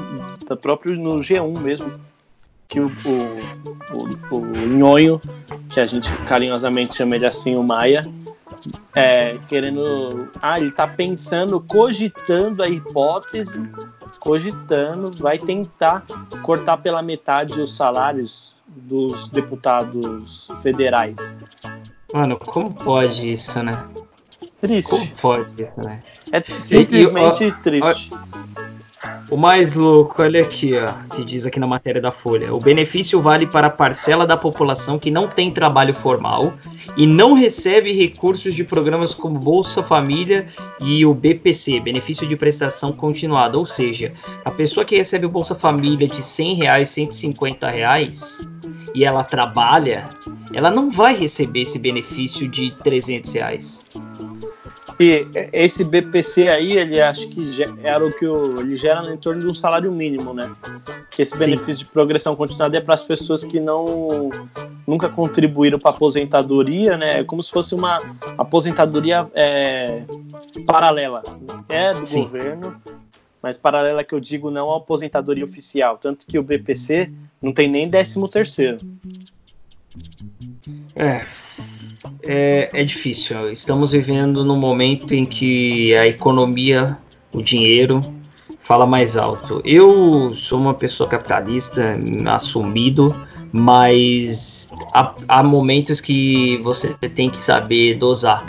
da 0.49 0.57
própria, 0.57 0.97
no 0.97 1.19
G1 1.19 1.59
mesmo. 1.61 1.91
Que 2.67 2.81
o, 2.81 2.87
o, 2.87 4.35
o, 4.35 4.37
o 4.39 4.47
Nhonho, 4.67 5.21
que 5.69 5.79
a 5.79 5.87
gente 5.87 6.11
carinhosamente 6.25 6.97
chama 6.97 7.15
ele 7.17 7.27
assim, 7.27 7.55
o 7.55 7.63
Maia, 7.63 8.09
é, 8.95 9.39
querendo. 9.49 10.29
Ah, 10.41 10.59
ele 10.59 10.71
tá 10.71 10.87
pensando, 10.87 11.61
cogitando 11.61 12.63
a 12.63 12.69
hipótese, 12.69 13.61
cogitando, 14.21 15.11
vai 15.17 15.39
tentar 15.39 16.05
cortar 16.43 16.79
pela 16.79 17.03
metade 17.03 17.61
os 17.61 17.75
salários 17.75 18.55
dos 18.67 19.29
deputados 19.29 20.49
federais. 20.63 21.37
Mano, 22.13 22.39
como 22.39 22.73
pode 22.73 23.31
isso, 23.31 23.63
né? 23.63 23.85
Triste. 24.61 24.91
Como 24.91 25.07
pode 25.17 25.63
isso, 25.63 25.81
né? 25.81 26.03
É 26.33 26.41
simplesmente 26.43 27.45
E- 27.45 27.49
e- 27.49 27.53
ó, 27.53 27.61
triste. 27.63 28.11
O 29.35 29.37
mais 29.37 29.75
louco, 29.75 30.23
olha 30.23 30.41
aqui, 30.43 30.75
ó, 30.77 30.93
que 31.13 31.25
diz 31.25 31.45
aqui 31.45 31.59
na 31.59 31.67
matéria 31.67 32.01
da 32.01 32.13
Folha. 32.13 32.55
O 32.55 32.61
benefício 32.61 33.21
vale 33.21 33.49
para 33.49 33.67
a 33.67 33.71
parcela 33.71 34.25
da 34.25 34.37
população 34.37 34.97
que 34.97 35.11
não 35.11 35.27
tem 35.27 35.51
trabalho 35.51 35.93
formal 35.93 36.53
e 36.97 37.05
não 37.05 37.33
recebe 37.33 37.93
recursos 37.93 38.55
de 38.55 38.63
programas 38.63 39.13
como 39.13 39.37
Bolsa 39.37 39.83
Família 39.83 40.47
e 40.81 41.05
o 41.05 41.13
BPC, 41.13 41.81
benefício 41.81 42.29
de 42.29 42.37
prestação 42.37 42.93
continuada. 42.93 43.59
Ou 43.59 43.67
seja, 43.67 44.13
a 44.45 44.53
pessoa 44.53 44.87
que 44.87 44.97
recebe 44.97 45.27
o 45.27 45.31
Bolsa 45.31 45.57
Família 45.57 46.07
de 46.07 46.23
100 46.23 46.55
reais, 46.55 46.91
150 46.91 47.69
reais 47.69 48.41
e 48.95 49.05
ela 49.05 49.25
trabalha, 49.25 50.09
ela 50.53 50.71
não 50.71 50.89
vai 50.89 51.13
receber 51.17 51.63
esse 51.63 51.81
benefício 51.81 52.49
de 52.49 52.71
300 52.85 53.33
reais. 53.33 53.85
E 54.99 55.27
esse 55.53 55.83
BPC 55.83 56.49
aí, 56.49 56.77
ele 56.77 57.01
acho 57.01 57.29
que 57.29 57.51
era 57.83 58.07
o 58.07 58.13
que 58.13 58.27
o, 58.27 58.61
ele 58.61 58.77
gera 58.77 59.13
em 59.13 59.17
torno 59.17 59.41
de 59.41 59.47
um 59.47 59.55
salário 59.55 59.91
mínimo, 59.91 60.33
né? 60.33 60.55
Que 61.11 61.23
esse 61.23 61.33
Sim. 61.33 61.39
benefício 61.39 61.85
de 61.85 61.91
progressão 61.91 62.37
continuada 62.37 62.77
é 62.77 62.81
para 62.81 62.95
as 62.95 63.03
pessoas 63.03 63.45
que 63.45 63.59
não 63.59 64.31
nunca 64.87 65.09
contribuíram 65.09 65.79
para 65.79 65.91
aposentadoria, 65.91 66.97
né? 66.97 67.21
É 67.21 67.25
como 67.25 67.43
se 67.43 67.51
fosse 67.51 67.75
uma 67.75 68.01
aposentadoria 68.39 69.27
é, 69.35 70.03
paralela. 70.67 71.23
É 71.69 71.93
do 71.93 72.07
Sim. 72.07 72.23
governo, 72.23 72.81
mas 73.43 73.57
paralela 73.57 74.05
que 74.05 74.15
eu 74.15 74.21
digo 74.21 74.51
não 74.51 74.73
a 74.73 74.77
aposentadoria 74.77 75.45
oficial. 75.45 75.99
Tanto 75.99 76.27
que 76.27 76.39
o 76.39 76.43
BPC 76.43 77.11
não 77.43 77.53
tem 77.53 77.69
nem 77.69 77.91
13 77.91 78.29
terceiro. 78.29 78.79
É. 80.95 81.27
É, 82.23 82.71
é 82.73 82.85
difícil. 82.85 83.51
Estamos 83.51 83.93
vivendo 83.93 84.45
num 84.45 84.57
momento 84.57 85.15
em 85.15 85.25
que 85.25 85.95
a 85.95 86.07
economia, 86.07 86.97
o 87.33 87.43
dinheiro, 87.43 88.01
fala 88.63 88.87
mais 88.87 89.17
alto. 89.17 89.61
Eu 89.65 90.35
sou 90.35 90.59
uma 90.59 90.75
pessoa 90.75 91.09
capitalista, 91.09 91.97
assumido, 92.27 93.15
mas 93.53 94.71
há, 94.93 95.15
há 95.29 95.43
momentos 95.43 96.01
que 96.01 96.57
você 96.59 96.95
tem 96.95 97.31
que 97.31 97.39
saber 97.39 97.97
dosar 97.97 98.45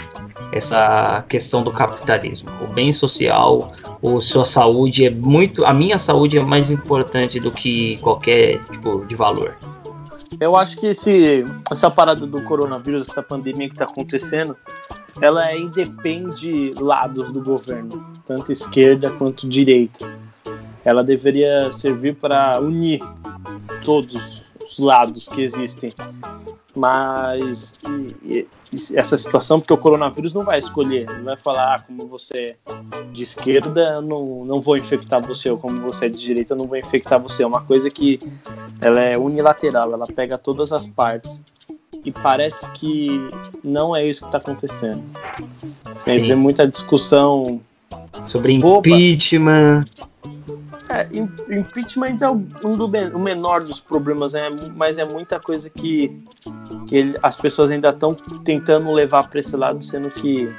essa 0.52 1.24
questão 1.28 1.62
do 1.64 1.72
capitalismo. 1.72 2.50
O 2.62 2.68
bem 2.68 2.92
social, 2.92 3.72
a 4.02 4.22
sua 4.22 4.46
saúde 4.46 5.06
é 5.06 5.10
muito. 5.10 5.66
A 5.66 5.74
minha 5.74 6.00
saúde 6.00 6.38
é 6.38 6.42
mais 6.42 6.72
importante 6.72 7.40
do 7.40 7.52
que 7.52 7.98
qualquer 7.98 8.64
tipo 8.72 9.06
de 9.06 9.16
valor. 9.16 9.56
Eu 10.40 10.56
acho 10.56 10.78
que 10.78 10.88
esse, 10.88 11.46
essa 11.72 11.90
parada 11.90 12.26
do 12.26 12.42
coronavírus, 12.44 13.10
essa 13.10 13.24
pandemia 13.24 13.68
que 13.68 13.76
está 13.76 13.86
acontecendo, 13.86 14.56
ela 15.22 15.50
é 15.50 15.58
independe 15.58 16.74
lados 16.80 17.32
do 17.32 17.42
governo, 17.42 18.06
tanto 18.26 18.52
esquerda 18.52 19.10
quanto 19.12 19.48
direita. 19.48 20.06
Ela 20.84 21.04
deveria 21.04 21.72
servir 21.72 22.16
para 22.16 22.60
unir 22.60 23.02
todos 23.84 24.45
os 24.78 24.86
lados 24.86 25.28
que 25.28 25.42
existem. 25.42 25.94
Mas 26.76 27.74
e- 27.88 28.16
e 28.26 28.48
essa 28.96 29.16
situação, 29.16 29.60
porque 29.60 29.74
o 29.74 29.78
coronavírus 29.78 30.34
não 30.34 30.44
vai 30.44 30.60
escolher, 30.60 31.08
não 31.08 31.24
vai 31.24 31.38
falar 31.38 31.76
ah, 31.76 31.80
como 31.80 32.06
você 32.06 32.56
é 32.68 33.04
de 33.14 33.24
esquerda, 33.24 33.94
eu 33.96 34.02
não, 34.02 34.44
não 34.44 34.60
vou 34.60 34.76
infectar 34.76 35.26
você, 35.26 35.50
ou 35.50 35.58
como 35.58 35.78
você 35.78 36.08
é 36.08 36.10
de 36.10 36.18
direita, 36.18 36.54
eu 36.54 36.58
não 36.58 36.68
vou 36.68 36.78
infectar 36.78 37.20
você. 37.22 37.44
É 37.44 37.48
uma 37.48 37.62
coisa 37.62 37.90
que 37.90 38.20
ela 38.82 39.00
é 39.00 39.18
unilateral, 39.18 39.94
ela 39.94 40.06
pega 40.06 40.38
todas 40.38 40.74
as 40.74 40.86
partes. 40.86 41.42
E 42.04 42.12
parece 42.12 42.70
que 42.72 43.32
não 43.64 43.96
é 43.96 44.06
isso 44.06 44.22
que 44.22 44.28
está 44.28 44.38
acontecendo. 44.38 45.02
Você 45.96 46.20
vê 46.20 46.36
muita 46.36 46.68
discussão. 46.68 47.62
Sobre 48.28 48.58
Opa. 48.64 48.90
impeachment. 48.90 49.86
É, 50.90 51.08
im- 51.12 51.60
impeachment 51.60 52.18
é 52.22 52.30
um 52.30 52.78
do 52.78 52.86
o 52.86 53.20
menor 53.20 53.64
dos 53.64 53.80
problemas, 53.80 54.34
né? 54.34 54.50
mas 54.76 54.98
é 54.98 55.06
muita 55.06 55.40
coisa 55.40 55.70
que, 55.70 56.16
que 56.88 56.98
ele- 56.98 57.18
as 57.24 57.36
pessoas 57.36 57.72
ainda 57.72 57.90
estão 57.90 58.14
tentando 58.44 58.92
levar 58.92 59.28
para 59.30 59.40
esse 59.40 59.56
lado, 59.56 59.84
sendo 59.84 60.10
que 60.10 60.50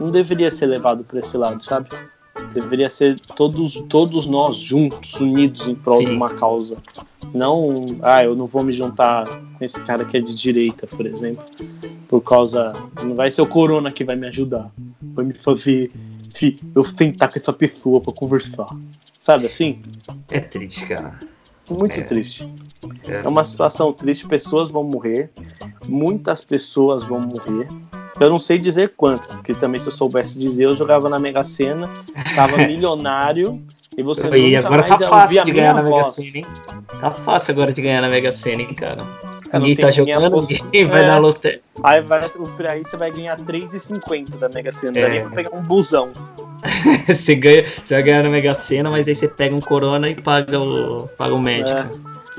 não 0.00 0.10
deveria 0.10 0.50
ser 0.50 0.66
levado 0.66 1.04
para 1.04 1.20
esse 1.20 1.36
lado, 1.36 1.62
sabe? 1.62 1.88
Deveria 2.52 2.88
ser 2.88 3.18
todos, 3.36 3.80
todos 3.88 4.26
nós 4.26 4.56
juntos, 4.56 5.14
unidos 5.14 5.68
em 5.68 5.74
prol 5.74 6.00
de 6.00 6.06
Sim. 6.06 6.16
uma 6.16 6.30
causa. 6.30 6.76
Não, 7.34 7.74
ah, 8.02 8.24
eu 8.24 8.34
não 8.34 8.46
vou 8.46 8.62
me 8.64 8.72
juntar 8.72 9.24
com 9.26 9.64
esse 9.64 9.80
cara 9.84 10.04
que 10.04 10.16
é 10.16 10.20
de 10.20 10.34
direita, 10.34 10.86
por 10.86 11.04
exemplo, 11.06 11.44
por 12.08 12.20
causa. 12.22 12.72
Não 13.02 13.14
vai 13.14 13.30
ser 13.30 13.42
o 13.42 13.46
Corona 13.46 13.90
que 13.92 14.04
vai 14.04 14.16
me 14.16 14.26
ajudar. 14.28 14.70
Vai 15.14 15.24
me 15.24 15.34
fazer. 15.34 15.90
Eu 16.74 16.84
tentar 16.94 17.28
com 17.28 17.38
essa 17.38 17.52
pessoa 17.52 18.00
para 18.00 18.12
conversar. 18.12 18.68
Sabe 19.28 19.46
assim? 19.46 19.82
É 20.30 20.40
triste, 20.40 20.86
cara. 20.86 21.20
Muito 21.70 22.00
É. 22.00 22.02
triste. 22.02 22.50
É. 23.06 23.16
É 23.16 23.28
uma 23.28 23.44
situação 23.44 23.92
triste, 23.92 24.26
pessoas 24.26 24.70
vão 24.70 24.82
morrer, 24.82 25.28
muitas 25.86 26.42
pessoas 26.42 27.02
vão 27.02 27.20
morrer. 27.20 27.68
Eu 28.18 28.30
não 28.30 28.38
sei 28.38 28.56
dizer 28.56 28.94
quantas, 28.96 29.34
porque 29.34 29.52
também 29.52 29.78
se 29.78 29.86
eu 29.88 29.92
soubesse 29.92 30.38
dizer, 30.38 30.64
eu 30.64 30.74
jogava 30.74 31.10
na 31.10 31.18
Mega 31.18 31.44
Sena, 31.44 31.90
tava 32.34 32.56
milionário 32.66 33.60
e 33.98 34.02
você 34.02 34.28
e 34.28 34.56
nunca 34.56 34.66
agora 34.66 34.88
mais 34.88 34.98
tá 34.98 35.08
fácil 35.10 35.44
de 35.44 35.52
ganhar 35.52 35.74
na 35.74 35.82
minha 35.82 35.94
Mega 35.96 36.02
voz. 36.04 36.14
Sena, 36.14 36.38
hein? 36.38 36.46
Tá 36.98 37.10
fácil 37.10 37.52
agora 37.52 37.70
de 37.74 37.82
ganhar 37.82 38.00
na 38.00 38.08
Mega 38.08 38.32
Sena, 38.32 38.62
hein, 38.62 38.72
cara? 38.72 39.04
não 39.52 39.60
Ninguém 39.60 39.76
tá 39.76 39.90
jogando, 39.90 40.24
aposta- 40.26 40.54
ninguém 40.64 40.84
vai 40.86 41.04
É. 41.04 41.06
na 41.06 41.18
loteria. 41.18 41.60
Aí, 41.82 42.00
vai, 42.00 42.26
por 42.30 42.66
aí 42.66 42.82
você 42.82 42.96
vai 42.96 43.10
ganhar 43.10 43.36
3,50 43.40 44.38
da 44.38 44.48
Mega 44.48 44.72
Sena, 44.72 44.98
É. 44.98 45.02
daria 45.02 45.20
pra 45.20 45.30
pegar 45.32 45.54
um 45.54 45.62
busão. 45.62 46.12
você, 47.06 47.34
ganha, 47.34 47.64
você 47.84 47.94
vai 47.94 48.02
ganhar 48.02 48.22
na 48.22 48.30
Mega 48.30 48.54
Sena, 48.54 48.90
mas 48.90 49.06
aí 49.08 49.14
você 49.14 49.28
pega 49.28 49.54
um 49.54 49.60
corona 49.60 50.08
e 50.08 50.14
paga 50.14 50.58
o, 50.60 51.08
paga 51.16 51.34
o 51.34 51.40
médico. 51.40 51.78
É. 51.78 51.88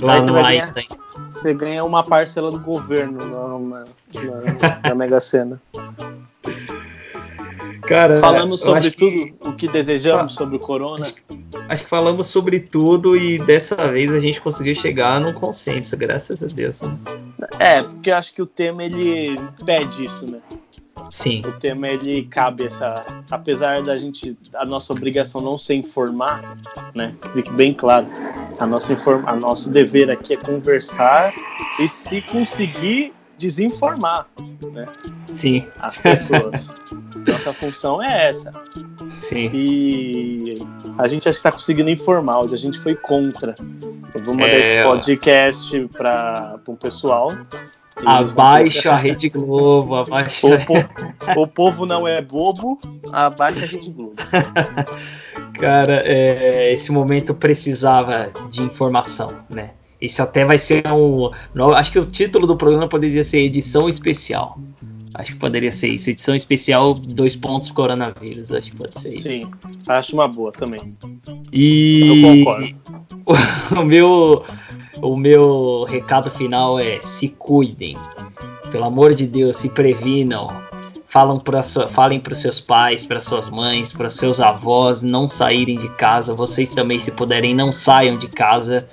Lá 0.05 0.13
Aí 0.13 0.21
você 0.21 0.27
no 0.27 0.33
vai 0.33 0.55
Einstein. 0.57 0.87
Você 1.29 1.53
ganha 1.53 1.83
uma 1.83 2.03
parcela 2.03 2.49
do 2.49 2.59
governo 2.59 3.17
na, 3.19 3.79
na, 3.79 3.85
na- 4.41 4.79
na 4.89 4.95
Mega 4.95 5.19
Sena. 5.19 5.61
Cara, 7.81 8.17
Falamos 8.17 8.61
eu 8.61 8.67
sobre 8.67 8.79
acho 8.79 8.91
que- 8.91 9.33
tudo 9.35 9.49
o 9.49 9.53
que 9.55 9.67
desejamos 9.67 10.35
sobre 10.35 10.55
o 10.57 10.59
Corona. 10.59 11.05
Acho 11.67 11.83
que 11.83 11.89
falamos 11.89 12.27
sobre 12.27 12.59
tudo 12.59 13.15
e 13.17 13.39
dessa 13.39 13.75
vez 13.87 14.13
a 14.13 14.19
gente 14.19 14.39
conseguiu 14.39 14.75
chegar 14.75 15.19
num 15.19 15.33
consenso, 15.33 15.97
graças 15.97 16.43
a 16.43 16.47
Deus. 16.47 16.81
né? 16.81 16.95
É, 17.57 17.81
porque 17.83 18.11
eu 18.11 18.15
acho 18.15 18.33
que 18.33 18.41
o 18.41 18.45
tema 18.45 18.83
ele 18.83 19.39
pede 19.65 20.05
isso, 20.05 20.29
né? 20.31 20.39
Sim, 21.09 21.41
O 21.45 21.51
tema 21.53 21.87
ele 21.87 22.23
cabe 22.25 22.65
essa, 22.65 23.05
apesar 23.29 23.83
da 23.83 23.95
gente, 23.95 24.37
a 24.53 24.65
nossa 24.65 24.93
obrigação 24.93 25.41
não 25.41 25.57
ser 25.57 25.75
informar, 25.75 26.57
né? 26.93 27.15
Que 27.21 27.29
Fique 27.29 27.51
bem 27.51 27.73
claro. 27.73 28.07
A 28.59 28.65
nossa 28.65 28.93
informa, 28.93 29.29
a 29.29 29.35
nosso 29.35 29.69
dever 29.69 30.09
aqui 30.11 30.33
é 30.33 30.37
conversar 30.37 31.33
e 31.79 31.87
se 31.87 32.21
conseguir 32.21 33.13
desinformar 33.37 34.27
sim, 35.33 35.65
as 35.79 35.97
pessoas. 35.97 36.73
nossa 37.25 37.53
função 37.53 38.03
é 38.03 38.29
essa. 38.29 38.53
sim. 39.11 39.49
E 39.53 40.55
a 40.97 41.07
gente 41.07 41.23
que 41.23 41.29
está 41.29 41.51
conseguindo 41.51 41.89
informar, 41.89 42.41
hoje 42.41 42.53
a 42.53 42.57
gente 42.57 42.77
foi 42.77 42.95
contra. 42.95 43.55
Eu 44.13 44.23
vou 44.23 44.33
mandar 44.33 44.49
É, 44.49 44.59
esse 44.59 44.83
podcast 44.83 45.87
para 45.89 46.59
o 46.67 46.75
pessoal. 46.75 47.31
Abaixa 48.05 48.91
a 48.91 48.95
Rede 48.95 49.29
Globo, 49.29 49.95
abaixa. 49.95 50.47
O, 50.47 50.57
po- 50.65 51.41
o 51.41 51.47
povo 51.47 51.85
não 51.85 52.07
é 52.07 52.21
bobo, 52.21 52.79
abaixa 53.11 53.63
a 53.63 53.67
Rede 53.67 53.89
Globo. 53.91 54.15
Cara, 55.59 56.01
é, 56.05 56.71
esse 56.71 56.91
momento 56.91 57.33
precisava 57.33 58.31
de 58.49 58.61
informação, 58.61 59.33
né? 59.49 59.71
Isso 60.01 60.21
até 60.23 60.45
vai 60.45 60.57
ser 60.57 60.87
um. 60.87 61.29
no- 61.53 61.73
Acho 61.75 61.91
que 61.91 61.99
o 61.99 62.05
título 62.05 62.47
do 62.47 62.55
programa 62.55 62.87
poderia 62.87 63.23
ser 63.23 63.39
edição 63.39 63.89
especial. 63.89 64.57
Acho 65.13 65.33
que 65.33 65.39
poderia 65.39 65.71
ser 65.71 65.89
isso. 65.89 66.09
Edição 66.09 66.35
especial, 66.35 66.93
dois 66.93 67.35
pontos 67.35 67.69
coronavírus. 67.69 68.51
Acho 68.53 68.71
que 68.71 68.77
pode 68.77 68.97
ser 68.97 69.09
isso. 69.09 69.27
Sim, 69.27 69.51
acho 69.87 70.13
uma 70.13 70.27
boa 70.27 70.51
também. 70.53 70.95
E 71.51 72.23
Eu 72.23 72.45
concordo. 72.45 72.75
o 73.81 73.83
meu 73.85 74.45
o 75.01 75.15
meu 75.15 75.85
recado 75.87 76.29
final 76.31 76.79
é 76.79 76.99
se 77.01 77.29
cuidem. 77.29 77.97
Pelo 78.71 78.85
amor 78.85 79.13
de 79.13 79.25
Deus, 79.25 79.57
se 79.57 79.69
previnam. 79.69 80.47
Falam 81.07 81.39
pra 81.39 81.63
sua, 81.63 81.87
falem 81.87 82.19
para 82.19 82.33
os 82.33 82.41
seus 82.41 82.61
pais, 82.61 83.03
para 83.03 83.19
suas 83.19 83.49
mães, 83.49 83.91
para 83.91 84.11
seus 84.11 84.39
avós 84.39 85.01
não 85.01 85.27
saírem 85.27 85.79
de 85.79 85.89
casa. 85.95 86.35
Vocês 86.35 86.75
também, 86.75 86.99
se 86.99 87.09
puderem, 87.11 87.55
não 87.55 87.73
saiam 87.73 88.15
de 88.15 88.27
casa, 88.27 88.87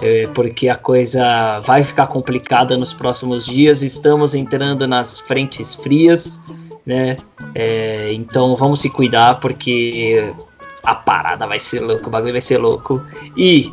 é, 0.00 0.26
porque 0.34 0.68
a 0.68 0.74
coisa 0.74 1.60
vai 1.60 1.84
ficar 1.84 2.08
complicada 2.08 2.76
nos 2.76 2.92
próximos 2.92 3.46
dias. 3.46 3.80
Estamos 3.80 4.34
entrando 4.34 4.88
nas 4.88 5.20
frentes 5.20 5.72
frias, 5.72 6.40
né? 6.84 7.16
É, 7.54 8.12
então 8.12 8.56
vamos 8.56 8.80
se 8.80 8.90
cuidar, 8.90 9.38
porque 9.38 10.34
a 10.82 10.96
parada 10.96 11.46
vai 11.46 11.60
ser 11.60 11.80
louca, 11.80 12.08
o 12.08 12.10
bagulho 12.10 12.32
vai 12.32 12.40
ser 12.40 12.58
louco. 12.58 13.00
E 13.36 13.72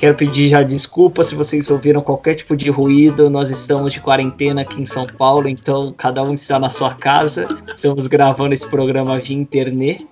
Quero 0.00 0.14
pedir 0.16 0.48
já 0.48 0.62
desculpa 0.62 1.22
se 1.22 1.34
vocês 1.34 1.70
ouviram 1.70 2.00
qualquer 2.00 2.34
tipo 2.34 2.56
de 2.56 2.70
ruído. 2.70 3.28
Nós 3.28 3.50
estamos 3.50 3.92
de 3.92 4.00
quarentena 4.00 4.62
aqui 4.62 4.80
em 4.80 4.86
São 4.86 5.04
Paulo, 5.04 5.46
então 5.46 5.92
cada 5.92 6.22
um 6.22 6.32
está 6.32 6.58
na 6.58 6.70
sua 6.70 6.94
casa. 6.94 7.46
Estamos 7.66 8.06
gravando 8.06 8.54
esse 8.54 8.66
programa 8.66 9.18
via 9.20 9.36
internet. 9.36 10.06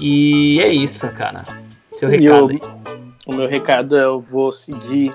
E 0.00 0.58
é 0.60 0.68
isso, 0.68 1.06
cara. 1.10 1.44
Seu 1.94 2.08
E 2.12 2.16
recado 2.16 2.46
o, 2.46 2.48
aí. 2.48 2.60
o 3.26 3.34
meu 3.34 3.46
recado 3.46 3.94
é: 3.96 4.04
eu 4.04 4.18
vou 4.18 4.50
seguir 4.50 5.12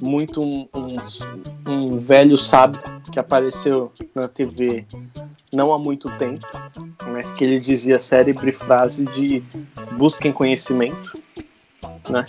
muito 0.00 0.40
um, 0.40 0.68
um- 0.72 1.70
um 1.72 1.98
velho 1.98 2.38
sábio 2.38 2.80
que 3.10 3.18
apareceu 3.18 3.90
na 4.14 4.28
TV 4.28 4.86
não 5.52 5.72
há 5.72 5.78
muito 5.78 6.08
tempo, 6.10 6.46
mas 7.12 7.32
que 7.32 7.42
ele 7.42 7.58
dizia 7.58 7.96
a 7.96 8.00
célebre 8.00 8.52
frase 8.52 9.04
de 9.06 9.42
busquem 9.98 10.32
conhecimento, 10.32 11.18
né? 12.08 12.24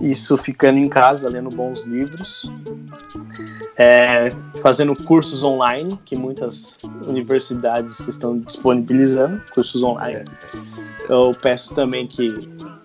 Isso 0.00 0.36
ficando 0.36 0.78
em 0.78 0.88
casa, 0.88 1.28
lendo 1.28 1.48
bons 1.48 1.84
livros, 1.84 2.50
é, 3.76 4.30
fazendo 4.60 4.94
cursos 4.94 5.42
online, 5.42 5.98
que 6.04 6.16
muitas 6.16 6.76
universidades 7.06 8.06
estão 8.06 8.38
disponibilizando, 8.38 9.40
cursos 9.54 9.82
online. 9.82 10.24
Eu 11.08 11.32
peço 11.40 11.74
também 11.74 12.06
que 12.06 12.28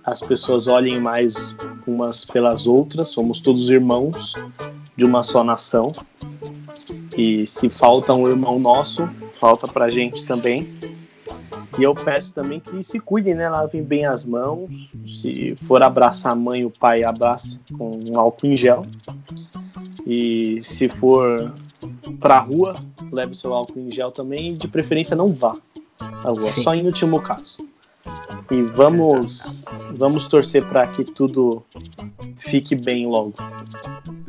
as 0.03 0.21
pessoas 0.21 0.67
olhem 0.67 0.99
mais 0.99 1.55
umas 1.85 2.23
pelas 2.23 2.65
outras, 2.65 3.09
somos 3.09 3.39
todos 3.39 3.69
irmãos 3.69 4.33
de 4.95 5.05
uma 5.05 5.23
só 5.23 5.43
nação. 5.43 5.91
E 7.17 7.45
se 7.45 7.69
falta 7.69 8.13
um 8.13 8.27
irmão 8.27 8.59
nosso, 8.59 9.07
falta 9.33 9.67
pra 9.67 9.89
gente 9.89 10.25
também. 10.25 10.67
E 11.77 11.83
eu 11.83 11.95
peço 11.95 12.33
também 12.33 12.59
que 12.59 12.83
se 12.83 12.99
cuidem, 12.99 13.33
né? 13.33 13.49
Lavem 13.49 13.83
bem 13.83 14.05
as 14.05 14.25
mãos. 14.25 14.89
Se 15.05 15.55
for 15.55 15.81
abraçar 15.81 16.33
a 16.33 16.35
mãe 16.35 16.61
e 16.61 16.65
o 16.65 16.69
pai, 16.69 17.03
abrace 17.03 17.59
com 17.77 17.91
um 18.09 18.19
álcool 18.19 18.47
em 18.47 18.57
gel. 18.57 18.85
E 20.05 20.61
se 20.61 20.89
for 20.89 21.53
pra 22.19 22.39
rua, 22.39 22.75
leve 23.11 23.33
seu 23.33 23.53
álcool 23.53 23.79
em 23.79 23.91
gel 23.91 24.11
também. 24.11 24.49
E 24.49 24.53
de 24.53 24.67
preferência 24.67 25.15
não 25.15 25.33
vá 25.33 25.55
à 25.99 26.29
rua, 26.29 26.51
Sim. 26.51 26.63
só 26.63 26.75
em 26.75 26.85
último 26.85 27.21
caso. 27.21 27.59
E 28.49 28.61
vamos, 28.63 29.63
vamos 29.95 30.27
torcer 30.27 30.65
para 30.65 30.87
que 30.87 31.03
tudo 31.03 31.63
fique 32.37 32.75
bem 32.75 33.07
logo. 33.07 33.33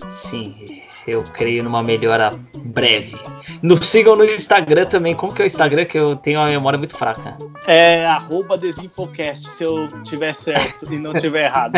Sim, 0.09 0.72
eu 1.07 1.23
creio 1.25 1.65
numa 1.65 1.83
melhora 1.83 2.39
breve. 2.55 3.17
Nos 3.63 3.87
sigam 3.87 4.17
no 4.17 4.25
Instagram 4.25 4.87
também. 4.87 5.15
Como 5.15 5.33
que 5.33 5.43
é 5.43 5.45
o 5.45 5.47
Instagram? 5.47 5.85
Que 5.85 5.99
eu 5.99 6.17
tenho 6.17 6.41
uma 6.41 6.49
memória 6.49 6.79
muito 6.79 6.97
fraca. 6.97 7.37
É 7.67 8.07
arroba 8.07 8.57
Desinfocast, 8.57 9.49
se 9.49 9.65
eu 9.65 9.89
tiver 10.03 10.35
certo 10.35 10.93
e 10.93 10.99
não 10.99 11.13
tiver 11.15 11.45
errado. 11.45 11.77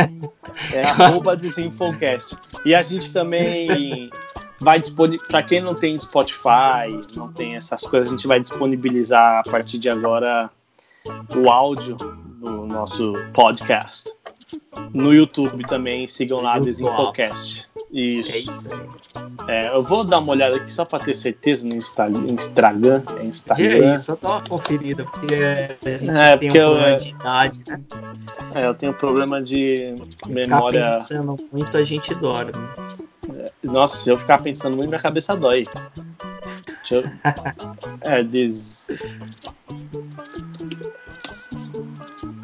É 0.73 0.83
arroba 0.89 1.37
Desinfocast. 1.37 2.37
E 2.65 2.75
a 2.75 2.83
gente 2.83 3.13
também 3.13 4.11
vai 4.61 4.79
disponibilizar, 4.79 5.29
para 5.29 5.43
quem 5.43 5.61
não 5.61 5.75
tem 5.75 5.99
Spotify, 5.99 7.01
não 7.17 7.33
tem 7.33 7.57
essas 7.57 7.83
coisas, 7.83 8.11
a 8.11 8.17
gente 8.17 8.27
vai 8.27 8.41
disponibilizar 8.41 9.41
a 9.41 9.43
partir 9.43 9.79
de 9.79 9.91
agora 9.91 10.51
o 11.37 11.51
áudio 11.51 11.97
do 11.97 12.67
nosso 12.67 13.13
podcast. 13.33 14.11
No 14.93 15.13
YouTube 15.13 15.65
também, 15.67 16.07
sigam 16.07 16.41
lá. 16.41 16.59
Desinfocast. 16.59 17.69
Isso. 17.95 18.33
É 18.33 18.39
isso. 18.39 18.65
É, 19.47 19.69
eu 19.69 19.83
vou 19.83 20.03
dar 20.03 20.19
uma 20.19 20.33
olhada 20.33 20.57
aqui 20.57 20.71
só 20.73 20.85
para 20.85 20.99
ter 21.05 21.15
certeza 21.15 21.65
no 21.67 21.77
Insta- 21.77 22.09
Instagram. 22.09 23.03
É 23.21 23.25
Instagram. 23.25 23.93
aí, 23.93 23.99
só 23.99 24.19
dá 24.21 24.29
uma 24.33 24.43
conferida, 24.43 25.05
porque 25.05 25.35
a 25.87 25.97
gente 25.97 26.11
É, 26.11 26.37
tem 26.37 26.49
porque 26.51 26.59
um 26.61 26.63
eu- 26.63 26.73
problema 26.75 26.97
de 26.99 27.09
idade, 27.11 27.63
né? 27.69 27.81
É, 28.55 28.67
eu 28.67 28.75
tenho 28.75 28.93
problema 28.95 29.41
de 29.43 29.95
Ficar 30.11 30.29
memória. 30.29 30.95
pensando 30.97 31.37
muito, 31.53 31.77
a 31.77 31.85
gente 31.85 32.13
dorme. 32.17 32.53
Nossa, 33.63 33.99
se 33.99 34.11
eu 34.11 34.19
ficar 34.19 34.43
pensando 34.43 34.77
muito, 34.77 34.89
minha 34.89 35.01
cabeça 35.01 35.37
dói. 35.37 35.65
Deixa 36.67 36.97
eu... 36.97 37.05
É, 38.03 38.23
des... 38.25 38.89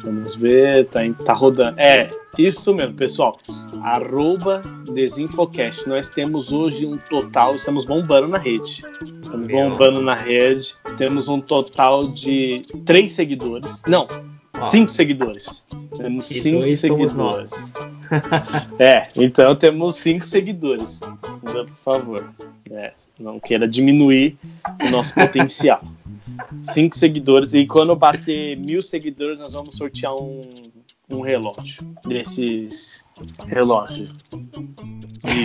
Vamos 0.03 0.35
ver, 0.35 0.87
tá, 0.87 0.99
tá 1.25 1.33
rodando. 1.33 1.79
É, 1.79 2.09
isso 2.37 2.73
mesmo, 2.73 2.93
pessoal. 2.95 3.37
Arroba 3.83 4.61
Desinfocast. 4.93 5.87
Nós 5.87 6.09
temos 6.09 6.51
hoje 6.51 6.85
um 6.85 6.97
total, 6.97 7.55
estamos 7.55 7.85
bombando 7.85 8.27
na 8.27 8.37
rede. 8.37 8.83
Estamos 9.21 9.47
Meu. 9.47 9.69
bombando 9.69 10.01
na 10.01 10.15
rede. 10.15 10.75
Temos 10.97 11.27
um 11.27 11.39
total 11.39 12.07
de 12.09 12.61
três 12.85 13.13
seguidores. 13.13 13.81
Não, 13.87 14.07
Ó, 14.57 14.61
cinco 14.61 14.91
seguidores. 14.91 15.65
Temos 15.95 16.29
e 16.31 16.41
cinco 16.41 16.67
seguidores. 16.67 17.73
É, 18.77 19.07
então 19.15 19.55
temos 19.55 19.95
cinco 19.95 20.25
seguidores. 20.25 20.99
Por 21.41 21.69
favor. 21.69 22.29
É, 22.69 22.91
não 23.17 23.39
queira 23.39 23.65
diminuir 23.65 24.37
o 24.85 24.89
nosso 24.89 25.13
potencial. 25.13 25.81
Cinco 26.61 26.97
seguidores. 26.97 27.53
E 27.53 27.65
quando 27.65 27.95
bater 27.95 28.57
mil 28.57 28.81
seguidores, 28.81 29.39
nós 29.39 29.53
vamos 29.53 29.77
sortear 29.77 30.13
um, 30.13 30.41
um 31.09 31.21
relógio. 31.21 31.85
Desses 32.05 33.05
relógios. 33.47 34.11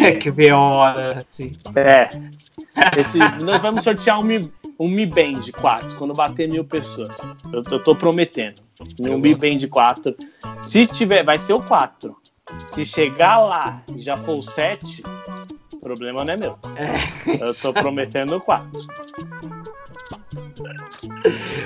É 0.02 0.12
que 0.12 0.30
vê 0.30 0.52
hora, 0.52 1.24
assim. 1.28 1.52
É. 1.74 2.10
Esse, 2.98 3.18
nós 3.42 3.62
vamos 3.62 3.84
sortear 3.84 4.20
um 4.20 4.22
Mi, 4.22 4.52
um 4.78 4.88
Mi 4.88 5.06
Band 5.06 5.40
4 5.52 5.96
quando 5.96 6.14
bater 6.14 6.48
mil 6.48 6.64
pessoas. 6.64 7.16
Eu, 7.52 7.62
eu 7.70 7.82
tô 7.82 7.94
prometendo. 7.94 8.60
Um 9.00 9.08
Eu 9.08 9.18
Mi 9.18 9.34
gosto. 9.34 9.40
Band 9.40 9.68
4. 9.68 10.16
Se 10.60 10.86
tiver, 10.86 11.24
vai 11.24 11.38
ser 11.38 11.54
o 11.54 11.62
4. 11.62 12.16
Se 12.64 12.84
chegar 12.84 13.38
lá 13.38 13.82
e 13.94 13.98
já 14.00 14.16
for 14.16 14.38
o 14.38 14.42
7, 14.42 15.02
o 15.72 15.76
problema 15.78 16.24
não 16.24 16.32
é 16.32 16.36
meu. 16.36 16.58
Eu 17.40 17.54
tô 17.54 17.72
prometendo 17.72 18.36
o 18.36 18.40
4. 18.40 18.70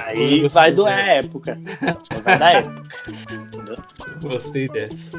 Aí 0.07 0.49
vai 0.49 0.73
doer 0.73 0.93
é. 0.93 1.03
a 1.03 1.07
época. 1.15 1.61
Vai 2.25 2.39
dar 2.39 2.55
época. 2.55 2.83
Entendeu? 3.31 3.77
Gostei 4.23 4.69
dessa. 4.69 5.19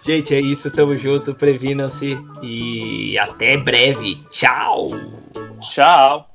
Gente, 0.00 0.34
é 0.34 0.40
isso, 0.40 0.70
tamo 0.70 0.96
junto, 0.96 1.34
previnam-se 1.34 2.16
e 2.42 3.18
até 3.18 3.56
breve. 3.56 4.22
Tchau! 4.30 4.88
Tchau. 5.60 6.28